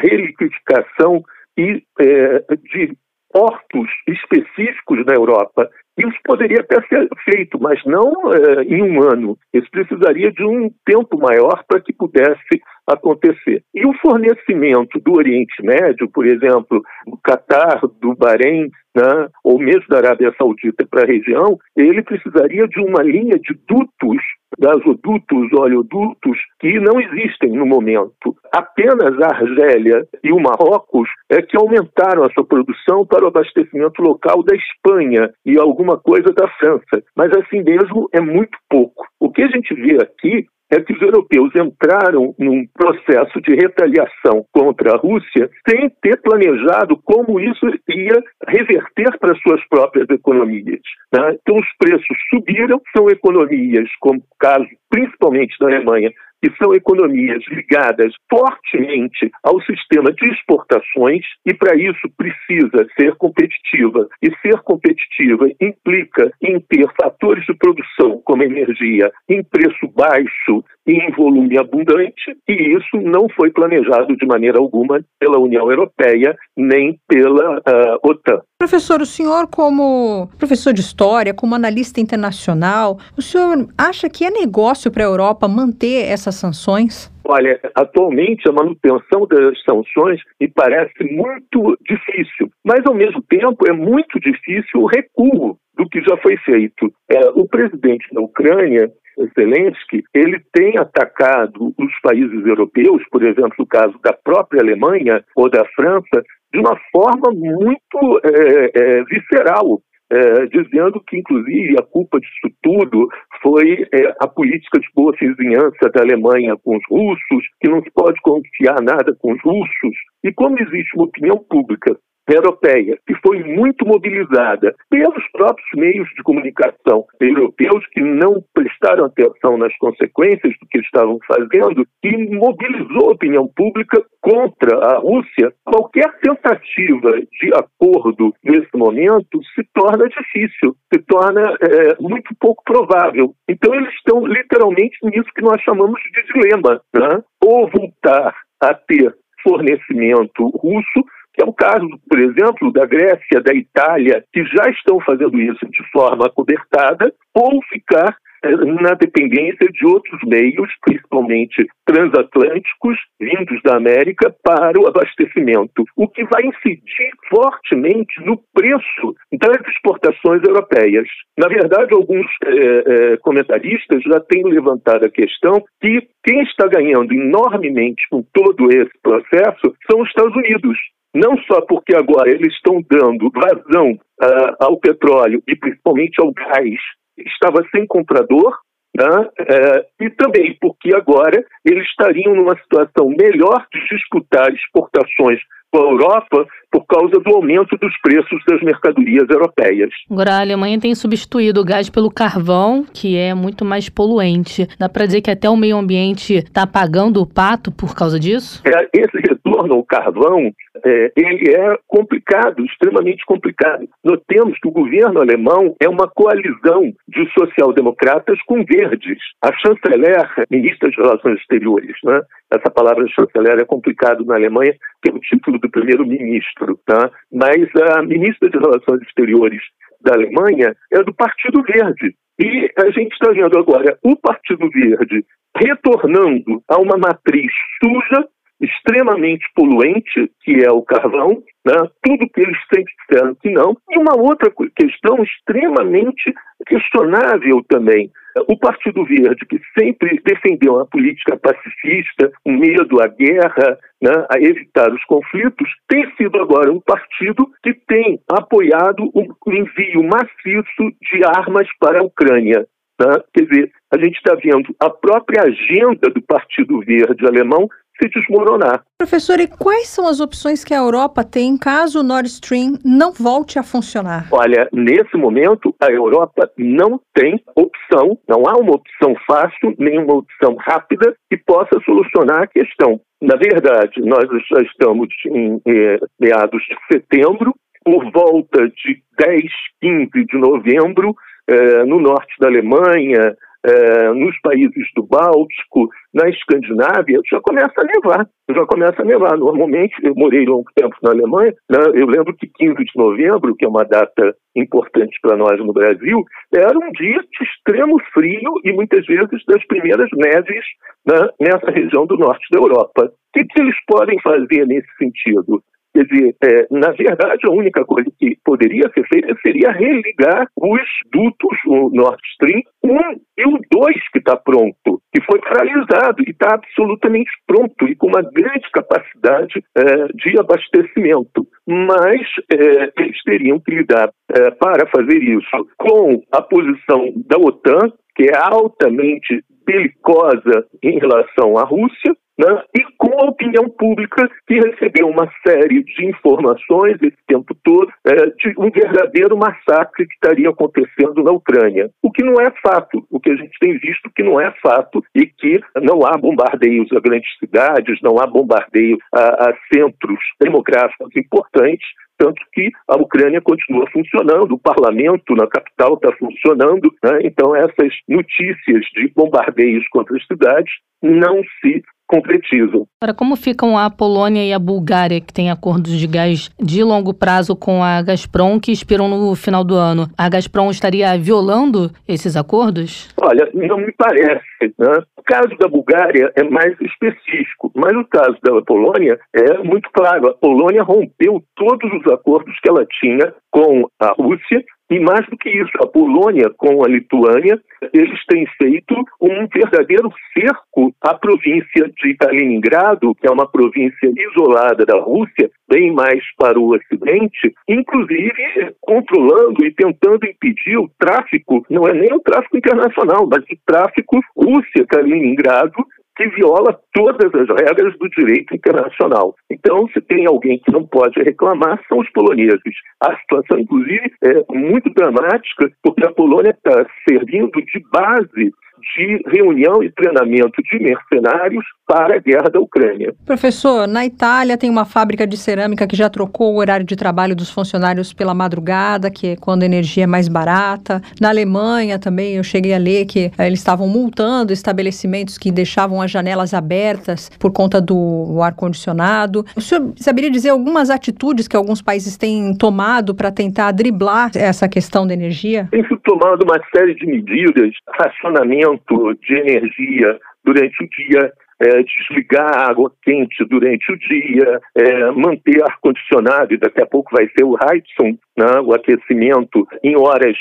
e 1.57 1.83
é, 1.99 2.39
de 2.73 2.97
portos 3.31 3.89
específicos 4.07 5.05
na 5.05 5.13
Europa. 5.13 5.69
Isso 5.99 6.17
poderia 6.23 6.61
até 6.61 6.81
ser 6.87 7.09
feito, 7.25 7.59
mas 7.59 7.83
não 7.85 8.13
é, 8.33 8.63
em 8.63 8.81
um 8.81 9.03
ano. 9.03 9.37
Isso 9.53 9.69
precisaria 9.69 10.31
de 10.31 10.43
um 10.45 10.71
tempo 10.85 11.19
maior 11.19 11.63
para 11.67 11.81
que 11.81 11.91
pudesse 11.91 12.61
acontecer. 12.87 13.61
E 13.75 13.85
o 13.85 13.93
fornecimento 14.01 14.99
do 14.99 15.13
Oriente 15.13 15.61
Médio, 15.61 16.09
por 16.09 16.25
exemplo, 16.25 16.81
do 17.05 17.17
Catar, 17.23 17.81
do 18.01 18.15
Bahrein, 18.15 18.69
né, 18.95 19.27
ou 19.43 19.59
mesmo 19.59 19.85
da 19.89 19.97
Arábia 19.97 20.33
Saudita 20.37 20.85
para 20.89 21.03
a 21.03 21.07
região, 21.07 21.57
ele 21.75 22.01
precisaria 22.01 22.67
de 22.67 22.79
uma 22.79 23.03
linha 23.03 23.37
de 23.37 23.53
dutos, 23.67 24.21
gasodutos, 24.57 25.53
oleodutos, 25.53 26.37
que 26.59 26.79
não 26.79 26.99
existem 26.99 27.51
no 27.51 27.65
momento. 27.65 28.35
Apenas 28.53 29.19
a 29.21 29.35
Argélia 29.35 30.07
e 30.23 30.31
o 30.31 30.39
Marrocos 30.39 31.09
é 31.29 31.41
que 31.41 31.57
aumentaram 31.57 32.23
a 32.23 32.31
sua 32.31 32.45
produção 32.45 33.05
para 33.05 33.25
o 33.25 33.27
abastecimento 33.27 34.01
local 34.01 34.43
da 34.43 34.55
Espanha 34.55 35.29
e 35.45 35.57
alguma 35.57 35.97
coisa 35.97 36.33
da 36.33 36.47
França. 36.59 37.03
Mas 37.15 37.31
assim 37.37 37.63
mesmo 37.63 38.09
é 38.13 38.19
muito 38.19 38.57
pouco. 38.69 39.05
O 39.19 39.31
que 39.31 39.41
a 39.43 39.47
gente 39.47 39.73
vê 39.75 39.97
aqui 40.01 40.47
é 40.71 40.79
que 40.81 40.93
os 40.93 41.01
europeus 41.01 41.51
entraram 41.55 42.35
num 42.37 42.65
processo 42.73 43.41
de 43.41 43.55
retaliação 43.55 44.45
contra 44.51 44.93
a 44.93 44.97
Rússia 44.97 45.49
sem 45.67 45.89
ter 46.01 46.21
planejado 46.21 46.97
como 47.03 47.39
isso 47.39 47.65
ia 47.89 48.23
reverter 48.47 49.17
para 49.19 49.35
suas 49.35 49.65
próprias 49.67 50.07
economias. 50.09 50.81
Né? 51.13 51.37
Então, 51.41 51.57
os 51.57 51.67
preços 51.77 52.17
subiram, 52.29 52.79
são 52.95 53.09
economias, 53.09 53.89
como 53.99 54.19
o 54.19 54.37
caso 54.39 54.67
principalmente 54.89 55.55
da 55.59 55.67
Alemanha, 55.67 56.11
que 56.41 56.51
são 56.57 56.73
economias 56.73 57.43
ligadas 57.49 58.13
fortemente 58.29 59.29
ao 59.43 59.61
sistema 59.61 60.11
de 60.13 60.29
exportações 60.31 61.25
e 61.45 61.53
para 61.53 61.75
isso 61.75 62.09
precisa 62.17 62.87
ser 62.99 63.15
competitiva. 63.15 64.07
E 64.21 64.29
ser 64.41 64.61
competitiva 64.61 65.47
implica 65.59 66.31
em 66.41 66.59
ter 66.61 66.87
fatores 67.01 67.45
de 67.45 67.53
produção 67.55 68.21
como 68.23 68.43
energia 68.43 69.11
em 69.29 69.43
preço 69.43 69.87
baixo 69.95 70.63
e 70.87 70.93
em 70.93 71.11
volume 71.11 71.57
abundante, 71.57 72.35
e 72.47 72.53
isso 72.75 72.97
não 72.97 73.27
foi 73.29 73.51
planejado 73.51 74.15
de 74.17 74.25
maneira 74.25 74.57
alguma 74.57 74.99
pela 75.19 75.37
União 75.37 75.69
Europeia 75.69 76.35
nem 76.57 76.99
pela 77.07 77.59
uh, 77.59 77.99
OTAN. 78.01 78.41
Professor, 78.57 79.01
o 79.01 79.05
senhor, 79.05 79.47
como 79.47 80.27
professor 80.37 80.73
de 80.73 80.81
história, 80.81 81.33
como 81.33 81.55
analista 81.55 82.01
internacional, 82.01 82.97
o 83.15 83.21
senhor 83.21 83.69
acha 83.77 84.09
que 84.09 84.25
é 84.25 84.29
negócio 84.29 84.91
para 84.91 85.03
a 85.03 85.07
Europa 85.07 85.47
manter 85.47 86.11
essas 86.29 86.39
sanções? 86.39 87.11
Olha, 87.25 87.59
atualmente 87.75 88.47
a 88.47 88.51
manutenção 88.51 89.27
das 89.27 89.61
sanções 89.63 90.19
me 90.39 90.47
parece 90.47 91.03
muito 91.03 91.77
difícil, 91.87 92.49
mas 92.63 92.85
ao 92.85 92.93
mesmo 92.93 93.21
tempo 93.23 93.67
é 93.67 93.73
muito 93.73 94.19
difícil 94.19 94.81
o 94.81 94.87
recuo 94.87 95.57
do 95.77 95.87
que 95.89 96.01
já 96.01 96.17
foi 96.17 96.37
feito. 96.37 96.91
É, 97.09 97.29
o 97.35 97.47
presidente 97.47 98.05
da 98.13 98.21
Ucrânia 98.21 98.91
Zelensky, 99.37 100.03
ele 100.13 100.39
tem 100.53 100.77
atacado 100.77 101.73
os 101.77 101.99
países 102.01 102.45
europeus, 102.45 103.03
por 103.11 103.23
exemplo, 103.23 103.53
no 103.59 103.67
caso 103.67 103.97
da 104.03 104.13
própria 104.13 104.61
Alemanha 104.61 105.23
ou 105.35 105.49
da 105.49 105.65
França, 105.75 106.23
de 106.53 106.59
uma 106.59 106.77
forma 106.91 107.31
muito 107.31 108.21
é, 108.23 108.71
é, 108.73 109.03
visceral. 109.03 109.81
É, 110.11 110.47
dizendo 110.47 110.99
que, 111.05 111.19
inclusive, 111.19 111.75
a 111.79 111.83
culpa 111.83 112.19
disso 112.19 112.49
tudo 112.63 113.07
foi 113.41 113.87
é, 113.93 114.15
a 114.19 114.27
política 114.27 114.79
de 114.79 114.87
boa 114.95 115.13
vizinhança 115.19 115.89
da 115.93 116.01
Alemanha 116.01 116.55
com 116.63 116.75
os 116.75 116.83
russos, 116.89 117.45
que 117.61 117.69
não 117.69 117.81
se 117.81 117.91
pode 117.91 118.19
confiar 118.21 118.81
nada 118.81 119.15
com 119.19 119.33
os 119.33 119.41
russos. 119.41 119.95
E 120.23 120.31
como 120.33 120.59
existe 120.59 120.95
uma 120.95 121.05
opinião 121.05 121.37
pública 121.49 121.97
europeia, 122.33 122.97
que 123.05 123.15
foi 123.15 123.43
muito 123.43 123.85
mobilizada 123.85 124.75
pelos 124.89 125.23
próprios 125.31 125.67
meios 125.75 126.07
de 126.15 126.23
comunicação 126.23 127.05
europeus 127.19 127.85
que 127.87 128.01
não 128.01 128.43
prestaram 128.53 129.05
atenção 129.05 129.57
nas 129.57 129.75
consequências 129.77 130.53
do 130.59 130.67
que 130.69 130.79
estavam 130.79 131.19
fazendo 131.27 131.85
e 132.03 132.35
mobilizou 132.35 133.09
a 133.09 133.13
opinião 133.13 133.47
pública 133.55 134.03
contra 134.21 134.77
a 134.77 134.99
Rússia. 134.99 135.53
Qualquer 135.63 136.11
tentativa 136.19 137.11
de 137.19 137.53
acordo 137.53 138.33
nesse 138.43 138.75
momento 138.75 139.39
se 139.55 139.63
torna 139.73 140.07
difícil, 140.07 140.75
se 140.93 141.01
torna 141.07 141.55
é, 141.61 141.95
muito 141.99 142.33
pouco 142.39 142.63
provável. 142.63 143.33
Então 143.47 143.73
eles 143.73 143.93
estão 143.95 144.25
literalmente 144.25 144.97
nisso 145.03 145.29
que 145.35 145.41
nós 145.41 145.61
chamamos 145.61 145.99
de 146.01 146.33
dilema, 146.33 146.81
né? 146.93 147.23
ou 147.43 147.69
voltar 147.69 148.35
a 148.61 148.73
ter 148.73 149.15
fornecimento 149.43 150.49
russo 150.49 151.03
é 151.41 151.45
o 151.45 151.53
caso, 151.53 151.87
por 152.09 152.19
exemplo, 152.19 152.71
da 152.71 152.85
Grécia, 152.85 153.41
da 153.41 153.53
Itália, 153.53 154.23
que 154.31 154.43
já 154.45 154.69
estão 154.69 154.99
fazendo 155.01 155.39
isso 155.39 155.65
de 155.65 155.83
forma 155.91 156.29
cobertada, 156.29 157.13
ou 157.33 157.61
ficar 157.69 158.15
eh, 158.43 158.55
na 158.81 158.93
dependência 158.93 159.67
de 159.69 159.85
outros 159.85 160.19
meios, 160.23 160.69
principalmente 160.85 161.67
transatlânticos, 161.85 162.97
vindos 163.19 163.61
da 163.63 163.75
América, 163.75 164.33
para 164.43 164.79
o 164.79 164.87
abastecimento, 164.87 165.83
o 165.95 166.07
que 166.07 166.23
vai 166.23 166.43
incidir 166.45 167.11
fortemente 167.29 168.21
no 168.23 168.41
preço 168.53 169.15
das 169.33 169.67
exportações 169.67 170.41
europeias. 170.43 171.07
Na 171.37 171.47
verdade, 171.47 171.93
alguns 171.93 172.27
eh, 172.45 172.83
eh, 172.85 173.17
comentaristas 173.17 174.03
já 174.03 174.19
têm 174.21 174.43
levantado 174.43 175.05
a 175.05 175.09
questão 175.09 175.61
que 175.81 176.07
quem 176.23 176.41
está 176.43 176.67
ganhando 176.67 177.13
enormemente 177.13 178.03
com 178.09 178.23
todo 178.33 178.71
esse 178.71 178.91
processo 179.01 179.75
são 179.89 180.01
os 180.01 180.07
Estados 180.07 180.35
Unidos 180.35 180.77
não 181.13 181.37
só 181.43 181.61
porque 181.61 181.95
agora 181.95 182.29
eles 182.29 182.53
estão 182.53 182.81
dando 182.89 183.31
vazão 183.33 183.91
uh, 183.91 184.55
ao 184.59 184.77
petróleo 184.77 185.41
e 185.47 185.55
principalmente 185.55 186.21
ao 186.21 186.31
gás, 186.31 186.79
estava 187.17 187.65
sem 187.71 187.85
comprador, 187.87 188.57
né? 188.95 189.05
uh, 189.05 190.03
e 190.03 190.09
também 190.11 190.57
porque 190.59 190.93
agora 190.95 191.43
eles 191.65 191.85
estariam 191.85 192.35
numa 192.35 192.57
situação 192.59 193.09
melhor 193.09 193.65
de 193.73 193.79
disputar 193.89 194.53
exportações 194.53 195.39
com 195.71 195.79
a 195.79 195.91
Europa 195.91 196.47
por 196.71 196.85
causa 196.85 197.19
do 197.19 197.35
aumento 197.35 197.75
dos 197.77 197.93
preços 198.01 198.43
das 198.47 198.61
mercadorias 198.61 199.27
europeias. 199.29 199.89
Agora, 200.09 200.33
a 200.33 200.41
Alemanha 200.41 200.79
tem 200.79 200.93
substituído 200.93 201.61
o 201.61 201.65
gás 201.65 201.89
pelo 201.89 202.11
carvão, 202.11 202.85
que 202.93 203.17
é 203.17 203.33
muito 203.33 203.65
mais 203.65 203.89
poluente. 203.89 204.67
Dá 204.77 204.87
para 204.87 205.05
dizer 205.05 205.21
que 205.21 205.31
até 205.31 205.49
o 205.49 205.57
meio 205.57 205.77
ambiente 205.77 206.35
está 206.35 206.67
pagando 206.67 207.21
o 207.21 207.27
pato 207.27 207.71
por 207.71 207.95
causa 207.95 208.19
disso? 208.19 208.61
É, 208.65 208.87
esse 208.93 209.17
retorno 209.27 209.75
ao 209.75 209.83
carvão, 209.83 210.51
é, 210.85 211.11
ele 211.15 211.55
é 211.55 211.77
complicado, 211.87 212.63
extremamente 212.65 213.25
complicado. 213.25 213.87
Notemos 214.03 214.57
que 214.59 214.67
o 214.67 214.71
governo 214.71 215.21
alemão 215.21 215.75
é 215.81 215.89
uma 215.89 216.07
coalizão 216.07 216.93
de 217.07 217.27
social-democratas 217.33 218.39
com 218.45 218.63
verdes. 218.63 219.17
A 219.41 219.51
chanceler, 219.53 220.27
ministra 220.49 220.89
de 220.89 220.97
Relações 220.97 221.39
Exteriores, 221.39 221.95
né? 222.03 222.21
essa 222.51 222.69
palavra 222.71 223.05
chanceler 223.07 223.59
é 223.59 223.65
complicado 223.65 224.25
na 224.25 224.35
Alemanha, 224.35 224.73
que 225.01 225.11
é 225.11 225.13
o 225.13 225.19
título 225.19 225.58
do 225.59 225.69
primeiro-ministro 225.69 226.29
ministro, 226.29 226.79
tá? 226.85 227.11
mas 227.31 227.67
a 227.95 228.01
ministra 228.03 228.49
de 228.49 228.57
Relações 228.57 229.01
Exteriores 229.01 229.61
da 230.01 230.13
Alemanha 230.13 230.75
é 230.91 231.03
do 231.03 231.13
Partido 231.13 231.61
Verde. 231.63 232.15
E 232.39 232.71
a 232.77 232.89
gente 232.91 233.11
está 233.13 233.31
vendo 233.31 233.57
agora 233.57 233.97
o 234.03 234.15
Partido 234.15 234.69
Verde 234.69 235.25
retornando 235.57 236.63
a 236.69 236.77
uma 236.77 236.97
matriz 236.97 237.51
suja, 237.83 238.27
extremamente 238.61 239.45
poluente, 239.55 240.31
que 240.43 240.63
é 240.63 240.71
o 240.71 240.81
carvão, 240.81 241.41
né? 241.65 241.75
tudo 242.03 242.29
que 242.29 242.41
eles 242.41 242.57
sempre 242.73 242.93
disseram 243.07 243.35
que 243.35 243.49
não, 243.49 243.75
e 243.89 243.97
uma 243.97 244.15
outra 244.15 244.51
questão 244.75 245.21
extremamente 245.23 246.33
questionável 246.67 247.63
também, 247.67 248.11
o 248.47 248.57
Partido 248.57 249.03
Verde, 249.05 249.45
que 249.45 249.59
sempre 249.77 250.21
defendeu 250.23 250.79
a 250.79 250.85
política 250.85 251.37
pacifista, 251.37 252.31
o 252.45 252.51
medo 252.51 253.01
à 253.01 253.07
guerra, 253.07 253.77
né, 254.01 254.25
a 254.29 254.39
evitar 254.39 254.91
os 254.91 255.03
conflitos, 255.05 255.69
tem 255.87 256.09
sido 256.15 256.39
agora 256.39 256.71
um 256.71 256.79
partido 256.79 257.49
que 257.63 257.73
tem 257.87 258.19
apoiado 258.29 259.09
o 259.13 259.51
envio 259.51 260.03
maciço 260.03 260.91
de 261.01 261.23
armas 261.25 261.67
para 261.79 261.99
a 261.99 262.03
Ucrânia. 262.03 262.65
Né? 262.99 263.15
Quer 263.33 263.45
dizer, 263.45 263.71
a 263.91 263.97
gente 263.97 264.15
está 264.17 264.35
vendo 264.35 264.75
a 264.79 264.89
própria 264.89 265.43
agenda 265.43 266.09
do 266.09 266.21
Partido 266.21 266.79
Verde 266.81 267.25
alemão 267.25 267.67
se 268.01 268.09
desmoronar. 268.09 268.83
Professor, 268.97 269.39
e 269.39 269.47
quais 269.47 269.87
são 269.87 270.07
as 270.07 270.19
opções 270.19 270.63
que 270.63 270.73
a 270.73 270.77
Europa 270.77 271.23
tem 271.23 271.57
caso 271.57 271.99
o 271.99 272.03
Nord 272.03 272.27
Stream 272.27 272.77
não 272.83 273.11
volte 273.11 273.59
a 273.59 273.63
funcionar? 273.63 274.27
Olha, 274.31 274.67
nesse 274.73 275.15
momento 275.17 275.75
a 275.79 275.91
Europa 275.91 276.49
não 276.57 276.99
tem 277.13 277.41
opção, 277.55 278.17
não 278.27 278.43
há 278.47 278.57
uma 278.57 278.75
opção 278.75 279.13
fácil, 279.27 279.75
nem 279.77 279.99
uma 279.99 280.15
opção 280.15 280.55
rápida 280.59 281.13
que 281.29 281.37
possa 281.37 281.79
solucionar 281.85 282.43
a 282.43 282.47
questão. 282.47 282.99
Na 283.21 283.35
verdade, 283.35 284.01
nós 284.01 284.25
já 284.49 284.61
estamos 284.61 285.09
em 285.25 285.61
eh, 285.67 285.99
meados 286.19 286.61
de 286.63 286.93
setembro, 286.93 287.53
por 287.83 288.11
volta 288.11 288.67
de 288.67 289.01
10, 289.17 289.43
15 289.81 290.25
de 290.25 290.37
novembro, 290.37 291.13
eh, 291.49 291.83
no 291.85 291.99
norte 291.99 292.33
da 292.39 292.47
Alemanha, 292.47 293.35
é, 293.65 294.13
nos 294.13 294.39
países 294.41 294.87
do 294.95 295.03
Báltico, 295.03 295.89
na 296.13 296.29
Escandinávia, 296.29 297.19
já 297.29 297.39
começa 297.41 297.73
a 297.77 297.83
nevar. 297.83 298.27
Já 298.49 298.65
começa 298.65 299.01
a 299.01 299.05
nevar. 299.05 299.37
Normalmente, 299.37 299.95
eu 300.03 300.13
morei 300.15 300.45
longo 300.45 300.69
tempo 300.75 300.95
na 301.03 301.11
Alemanha, 301.11 301.53
né, 301.69 301.79
eu 301.93 302.07
lembro 302.07 302.35
que 302.35 302.47
15 302.47 302.75
de 302.75 302.91
novembro, 302.95 303.55
que 303.55 303.65
é 303.65 303.67
uma 303.67 303.83
data 303.83 304.35
importante 304.55 305.17
para 305.21 305.37
nós 305.37 305.59
no 305.59 305.73
Brasil, 305.73 306.23
era 306.53 306.77
um 306.77 306.91
dia 306.91 307.19
de 307.19 307.43
extremo 307.43 307.99
frio 308.13 308.53
e 308.63 308.71
muitas 308.71 309.05
vezes 309.05 309.43
das 309.47 309.65
primeiras 309.67 310.09
neves 310.13 310.65
né, 311.05 311.29
nessa 311.39 311.71
região 311.71 312.05
do 312.05 312.17
norte 312.17 312.45
da 312.51 312.59
Europa. 312.59 313.05
O 313.05 313.39
que, 313.39 313.45
que 313.45 313.61
eles 313.61 313.75
podem 313.87 314.19
fazer 314.21 314.65
nesse 314.65 314.89
sentido? 314.97 315.61
Quer 315.93 316.05
dizer, 316.05 316.35
é, 316.43 316.67
na 316.71 316.91
verdade, 316.91 317.39
a 317.45 317.51
única 317.51 317.83
coisa 317.83 318.09
que 318.19 318.37
poderia 318.45 318.89
ser 318.93 319.07
feita 319.07 319.35
seria 319.45 319.71
religar 319.71 320.47
os 320.55 320.81
dutos, 321.11 321.57
o 321.65 321.89
Nord 321.89 322.21
Stream 322.33 322.61
1 322.83 322.97
e 323.37 323.47
o 323.47 323.59
2 323.71 323.95
que 324.11 324.19
está 324.19 324.35
pronto, 324.35 325.01
que 325.13 325.21
foi 325.23 325.39
paralisado 325.39 326.21
e 326.25 326.31
está 326.31 326.55
absolutamente 326.55 327.31
pronto 327.47 327.87
e 327.87 327.95
com 327.95 328.07
uma 328.07 328.21
grande 328.21 328.69
capacidade 328.71 329.63
é, 329.75 330.07
de 330.13 330.39
abastecimento. 330.39 331.47
Mas 331.67 332.21
é, 332.53 332.91
eles 333.01 333.21
teriam 333.23 333.59
que 333.59 333.71
lidar 333.71 334.11
é, 334.31 334.51
para 334.51 334.87
fazer 334.87 335.17
isso 335.17 335.67
com 335.77 336.21
a 336.31 336.41
posição 336.41 337.13
da 337.27 337.37
OTAN, 337.37 337.91
que 338.15 338.23
é 338.23 338.37
altamente 338.37 339.43
belicosa 339.65 340.65
em 340.83 340.99
relação 340.99 341.57
à 341.57 341.63
Rússia, 341.63 342.15
né? 342.39 342.63
e 342.75 342.83
com 343.09 343.25
a 343.25 343.29
opinião 343.29 343.67
pública 343.69 344.29
que 344.47 344.59
recebeu 344.59 345.07
uma 345.07 345.27
série 345.45 345.83
de 345.83 346.05
informações 346.05 346.97
esse 347.01 347.17
tempo 347.27 347.55
todo 347.63 347.91
é, 348.05 348.13
de 348.13 348.53
um 348.57 348.69
verdadeiro 348.69 349.35
massacre 349.35 350.05
que 350.05 350.13
estaria 350.13 350.49
acontecendo 350.49 351.23
na 351.23 351.31
Ucrânia. 351.31 351.89
O 352.03 352.11
que 352.11 352.23
não 352.23 352.39
é 352.39 352.51
fato, 352.61 353.03
o 353.09 353.19
que 353.19 353.31
a 353.31 353.35
gente 353.35 353.57
tem 353.59 353.77
visto 353.79 354.11
que 354.15 354.23
não 354.23 354.39
é 354.39 354.51
fato 354.61 355.03
e 355.15 355.25
que 355.25 355.59
não 355.81 356.05
há 356.05 356.17
bombardeios 356.17 356.91
a 356.93 356.99
grandes 356.99 357.29
cidades, 357.39 357.99
não 358.03 358.19
há 358.19 358.27
bombardeio 358.27 358.97
a, 359.13 359.49
a 359.49 359.57
centros 359.73 360.19
demográficos 360.39 361.15
importantes, 361.15 361.87
tanto 362.17 362.41
que 362.53 362.69
a 362.87 362.95
Ucrânia 362.97 363.41
continua 363.41 363.89
funcionando, 363.91 364.51
o 364.51 364.59
parlamento 364.59 365.33
na 365.35 365.47
capital 365.47 365.93
está 365.93 366.11
funcionando, 366.17 366.93
né? 367.03 367.19
então 367.23 367.55
essas 367.55 367.93
notícias 368.07 368.85
de 368.93 369.11
bombardeios 369.15 369.87
contra 369.87 370.15
as 370.15 370.25
cidades 370.27 370.71
não 371.01 371.41
se 371.61 371.81
concretizam. 372.09 372.87
Agora, 373.01 373.15
como 373.15 373.35
ficam 373.35 373.77
a 373.77 373.89
Polônia 373.89 374.43
e 374.43 374.51
a 374.51 374.59
Bulgária, 374.59 375.21
que 375.21 375.31
têm 375.31 375.51
acordos 375.51 375.91
de 375.91 376.07
gás 376.07 376.49
de 376.59 376.83
longo 376.83 377.13
prazo 377.13 377.55
com 377.55 377.83
a 377.83 378.01
Gazprom, 378.01 378.59
que 378.59 378.71
expiram 378.71 379.07
no 379.07 379.35
final 379.35 379.63
do 379.63 379.75
ano? 379.75 380.07
A 380.17 380.27
Gazprom 380.27 380.71
estaria 380.71 381.17
violando 381.17 381.91
esses 382.07 382.35
acordos? 382.35 383.13
Olha, 383.21 383.47
não 383.53 383.77
me 383.77 383.93
parece. 383.95 384.43
Né? 384.77 385.03
O 385.15 385.23
caso 385.23 385.55
da 385.59 385.67
Bulgária 385.67 386.31
é 386.35 386.43
mais 386.43 386.75
específico, 386.81 387.71
mas 387.75 387.95
o 387.95 388.05
caso 388.05 388.35
da 388.43 388.59
Polônia 388.63 389.19
é 389.33 389.59
muito 389.59 389.87
claro. 389.93 390.29
A 390.29 390.33
Polônia 390.33 390.81
rompeu 390.81 391.43
todos 391.55 391.93
os 391.93 392.11
acordos 392.11 392.53
que 392.61 392.69
ela 392.69 392.85
tinha 392.99 393.33
com 393.51 393.87
a 393.99 394.13
Rússia 394.13 394.63
E 394.89 394.99
mais 394.99 395.23
do 395.27 395.37
que 395.37 395.49
isso, 395.49 395.71
a 395.81 395.85
Polônia 395.85 396.49
com 396.57 396.83
a 396.83 396.87
Lituânia, 396.87 397.61
eles 397.93 398.25
têm 398.25 398.45
feito 398.59 398.95
um 399.21 399.47
verdadeiro 399.47 400.11
cerco 400.33 400.91
à 401.01 401.13
província 401.13 401.91
de 402.01 402.15
Kaliningrado, 402.15 403.13
que 403.13 403.27
é 403.27 403.31
uma 403.31 403.47
província 403.47 404.11
isolada 404.17 404.85
da 404.85 404.99
Rússia, 404.99 405.51
bem 405.69 405.93
mais 405.93 406.23
para 406.37 406.59
o 406.59 406.75
ocidente, 406.75 407.53
inclusive 407.67 408.73
controlando 408.81 409.63
e 409.63 409.71
tentando 409.71 410.25
impedir 410.25 410.77
o 410.77 410.89
tráfico, 410.97 411.63
não 411.69 411.87
é 411.87 411.93
nem 411.93 412.11
o 412.11 412.19
tráfico 412.19 412.57
internacional, 412.57 413.27
mas 413.29 413.43
o 413.43 413.57
tráfico 413.67 414.19
Rússia-Kaliningrado, 414.35 415.85
que 416.19 416.27
viola 416.35 416.77
todas 416.93 417.33
as 417.33 417.47
regras 417.47 417.97
do 417.97 418.09
direito 418.09 418.53
internacional. 418.53 419.33
Então, 419.49 419.87
se 419.93 420.01
tem 420.01 420.25
alguém 420.25 420.59
que 420.59 420.69
não 420.69 420.85
pode 420.85 421.17
reclamar, 421.23 421.81
são 421.87 421.99
os 421.99 422.09
poloneses. 422.11 422.75
A 422.99 423.15
situação, 423.19 423.57
inclusive, 423.57 424.11
é 424.21 424.43
muito 424.53 424.89
dramática, 424.89 425.71
porque 425.81 426.03
a 426.03 426.11
Polônia 426.11 426.49
está 426.49 426.85
servindo 427.07 427.51
de 427.51 427.79
base 427.89 428.51
de 428.95 429.21
reunião 429.27 429.83
e 429.83 429.91
treinamento 429.91 430.61
de 430.61 430.79
mercenários 430.79 431.65
para 431.87 432.15
a 432.15 432.19
guerra 432.19 432.49
da 432.49 432.59
Ucrânia. 432.59 433.13
Professor, 433.25 433.87
na 433.87 434.05
Itália 434.05 434.57
tem 434.57 434.69
uma 434.69 434.85
fábrica 434.85 435.25
de 435.25 435.37
cerâmica 435.37 435.87
que 435.87 435.95
já 435.95 436.09
trocou 436.09 436.53
o 436.53 436.57
horário 436.57 436.85
de 436.85 436.95
trabalho 436.95 437.35
dos 437.35 437.49
funcionários 437.49 438.13
pela 438.13 438.33
madrugada, 438.33 439.09
que 439.09 439.29
é 439.29 439.35
quando 439.35 439.63
a 439.63 439.65
energia 439.65 440.03
é 440.03 440.07
mais 440.07 440.27
barata. 440.27 441.01
Na 441.19 441.29
Alemanha 441.29 441.97
também 441.97 442.35
eu 442.35 442.43
cheguei 442.43 442.73
a 442.73 442.77
ler 442.77 443.05
que 443.05 443.31
eh, 443.37 443.47
eles 443.47 443.59
estavam 443.59 443.87
multando 443.87 444.53
estabelecimentos 444.53 445.37
que 445.37 445.51
deixavam 445.51 446.01
as 446.01 446.11
janelas 446.11 446.53
abertas 446.53 447.29
por 447.39 447.51
conta 447.51 447.81
do 447.81 448.39
ar-condicionado. 448.41 449.45
O 449.55 449.61
senhor 449.61 449.93
saberia 449.95 450.29
dizer 450.29 450.49
algumas 450.49 450.89
atitudes 450.89 451.47
que 451.47 451.55
alguns 451.55 451.81
países 451.81 452.17
têm 452.17 452.55
tomado 452.55 453.15
para 453.15 453.31
tentar 453.31 453.71
driblar 453.71 454.31
essa 454.35 454.67
questão 454.67 455.07
da 455.07 455.13
energia? 455.13 455.67
Tem 455.71 455.83
sido 455.83 455.99
tomado 456.03 456.43
uma 456.43 456.59
série 456.75 456.93
de 456.95 457.05
medidas, 457.05 457.71
racionamento 457.97 458.78
de 459.21 459.35
energia 459.35 460.19
durante 460.43 460.83
o 460.83 460.89
dia, 460.89 461.31
é, 461.59 461.83
desligar 461.83 462.69
água 462.69 462.91
quente 463.03 463.43
durante 463.45 463.91
o 463.91 463.97
dia, 463.97 464.61
é, 464.75 465.11
manter 465.11 465.61
ar-condicionado, 465.63 466.53
e 466.53 466.57
daqui 466.57 466.81
a 466.81 466.85
pouco 466.85 467.13
vai 467.13 467.27
ser 467.37 467.43
o 467.43 467.57
Heizung, 467.57 468.17
né, 468.37 468.61
o 468.63 468.73
aquecimento 468.73 469.67
em 469.83 469.97
horas 469.97 470.37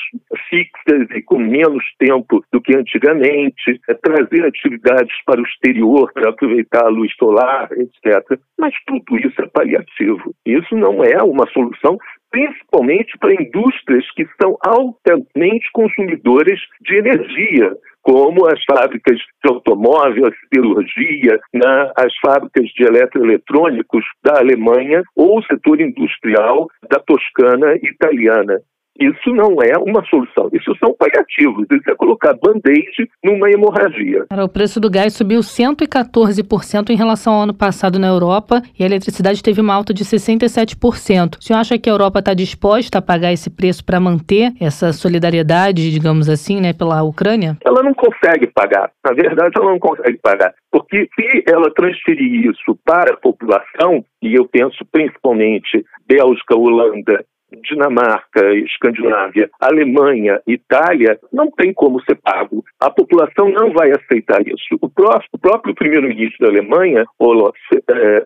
fixas 0.49 1.11
e 1.11 1.23
com 1.23 1.39
menos 1.39 1.85
tempo 1.99 2.45
do 2.53 2.61
que 2.61 2.77
antigamente, 2.77 3.81
é, 3.89 3.95
trazer 3.95 4.47
atividades 4.47 5.15
para 5.27 5.41
o 5.41 5.45
exterior 5.45 6.13
para 6.13 6.31
aproveitar 6.31 6.85
a 6.85 6.89
luz 6.89 7.13
solar, 7.17 7.69
etc. 7.73 8.39
Mas 8.57 8.73
tudo 8.87 9.19
isso 9.19 9.43
é 9.43 9.47
paliativo. 9.49 10.35
Isso 10.47 10.77
não 10.77 11.03
é 11.03 11.21
uma 11.23 11.47
solução 11.49 11.99
principalmente 12.31 13.17
para 13.19 13.33
indústrias 13.33 14.05
que 14.13 14.27
são 14.41 14.57
altamente 14.63 15.67
consumidoras 15.73 16.61
de 16.83 16.97
energia 16.97 17.75
como 18.09 18.47
as 18.47 18.59
fábricas 18.65 19.19
de 19.19 19.53
automóvel, 19.53 20.29
a 20.29 20.33
siderurgia, 20.33 21.39
né, 21.53 21.93
as 21.95 22.11
fábricas 22.25 22.65
de 22.71 22.85
eletroeletrônicos 22.85 24.03
da 24.25 24.39
Alemanha 24.39 25.03
ou 25.15 25.39
o 25.39 25.43
setor 25.43 25.79
industrial 25.79 26.69
da 26.91 26.99
Toscana 27.01 27.75
italiana. 27.83 28.63
Isso 28.99 29.31
não 29.31 29.57
é 29.63 29.79
uma 29.79 30.05
solução. 30.07 30.51
Isso 30.53 30.75
são 30.79 30.95
paliativos. 30.99 31.67
Isso 31.71 31.91
é 31.91 31.95
colocar 31.95 32.35
band-aid 32.35 33.09
numa 33.25 33.49
hemorragia. 33.51 34.27
O 34.31 34.49
preço 34.49 34.81
do 34.81 34.91
gás 34.91 35.13
subiu 35.15 35.41
114% 35.41 36.91
em 36.91 36.97
relação 36.97 37.35
ao 37.35 37.43
ano 37.43 37.55
passado 37.55 37.99
na 37.99 38.09
Europa 38.09 38.61
e 38.79 38.83
a 38.83 38.87
eletricidade 38.87 39.43
teve 39.43 39.61
uma 39.61 39.75
alta 39.75 39.95
de 39.95 40.05
67%. 40.05 41.39
O 41.39 41.43
senhor 41.43 41.61
acha 41.61 41.79
que 41.79 41.89
a 41.89 41.93
Europa 41.93 42.19
está 42.19 42.35
disposta 42.35 42.99
a 42.99 43.03
pagar 43.03 43.33
esse 43.33 43.51
preço 43.51 43.85
para 43.85 44.01
manter 44.01 44.53
essa 44.61 44.93
solidariedade, 44.93 45.93
digamos 45.93 46.29
assim, 46.29 46.61
né, 46.61 46.73
pela 46.73 47.03
Ucrânia? 47.03 47.57
Ela 47.65 47.83
não 47.83 47.95
consegue 47.95 48.49
pagar. 48.49 48.91
Na 49.05 49.13
verdade, 49.13 49.53
ela 49.57 49.71
não 49.71 49.79
consegue 49.79 50.19
pagar. 50.19 50.53
Porque 50.71 51.09
se 51.15 51.45
ela 51.47 51.73
transferir 51.75 52.51
isso 52.51 52.79
para 52.85 53.15
a 53.15 53.17
população, 53.17 54.05
e 54.23 54.35
eu 54.35 54.47
penso 54.47 54.85
principalmente 54.91 55.85
Bélgica, 56.07 56.57
Holanda 56.57 57.25
Dinamarca, 57.63 58.53
Escandinávia, 58.55 59.51
Alemanha, 59.61 60.41
Itália, 60.47 61.19
não 61.33 61.51
tem 61.51 61.73
como 61.73 62.03
ser 62.03 62.17
pago. 62.17 62.65
A 62.81 62.91
população 62.91 63.51
não 63.51 63.73
vai 63.73 63.91
aceitar 63.91 64.47
isso. 64.47 64.79
O, 64.81 64.87
o 64.87 65.39
próprio 65.39 65.75
primeiro-ministro 65.75 66.47
da 66.47 66.53
Alemanha, 66.53 67.05
Olaf 67.19 67.57
eh, 67.73 68.25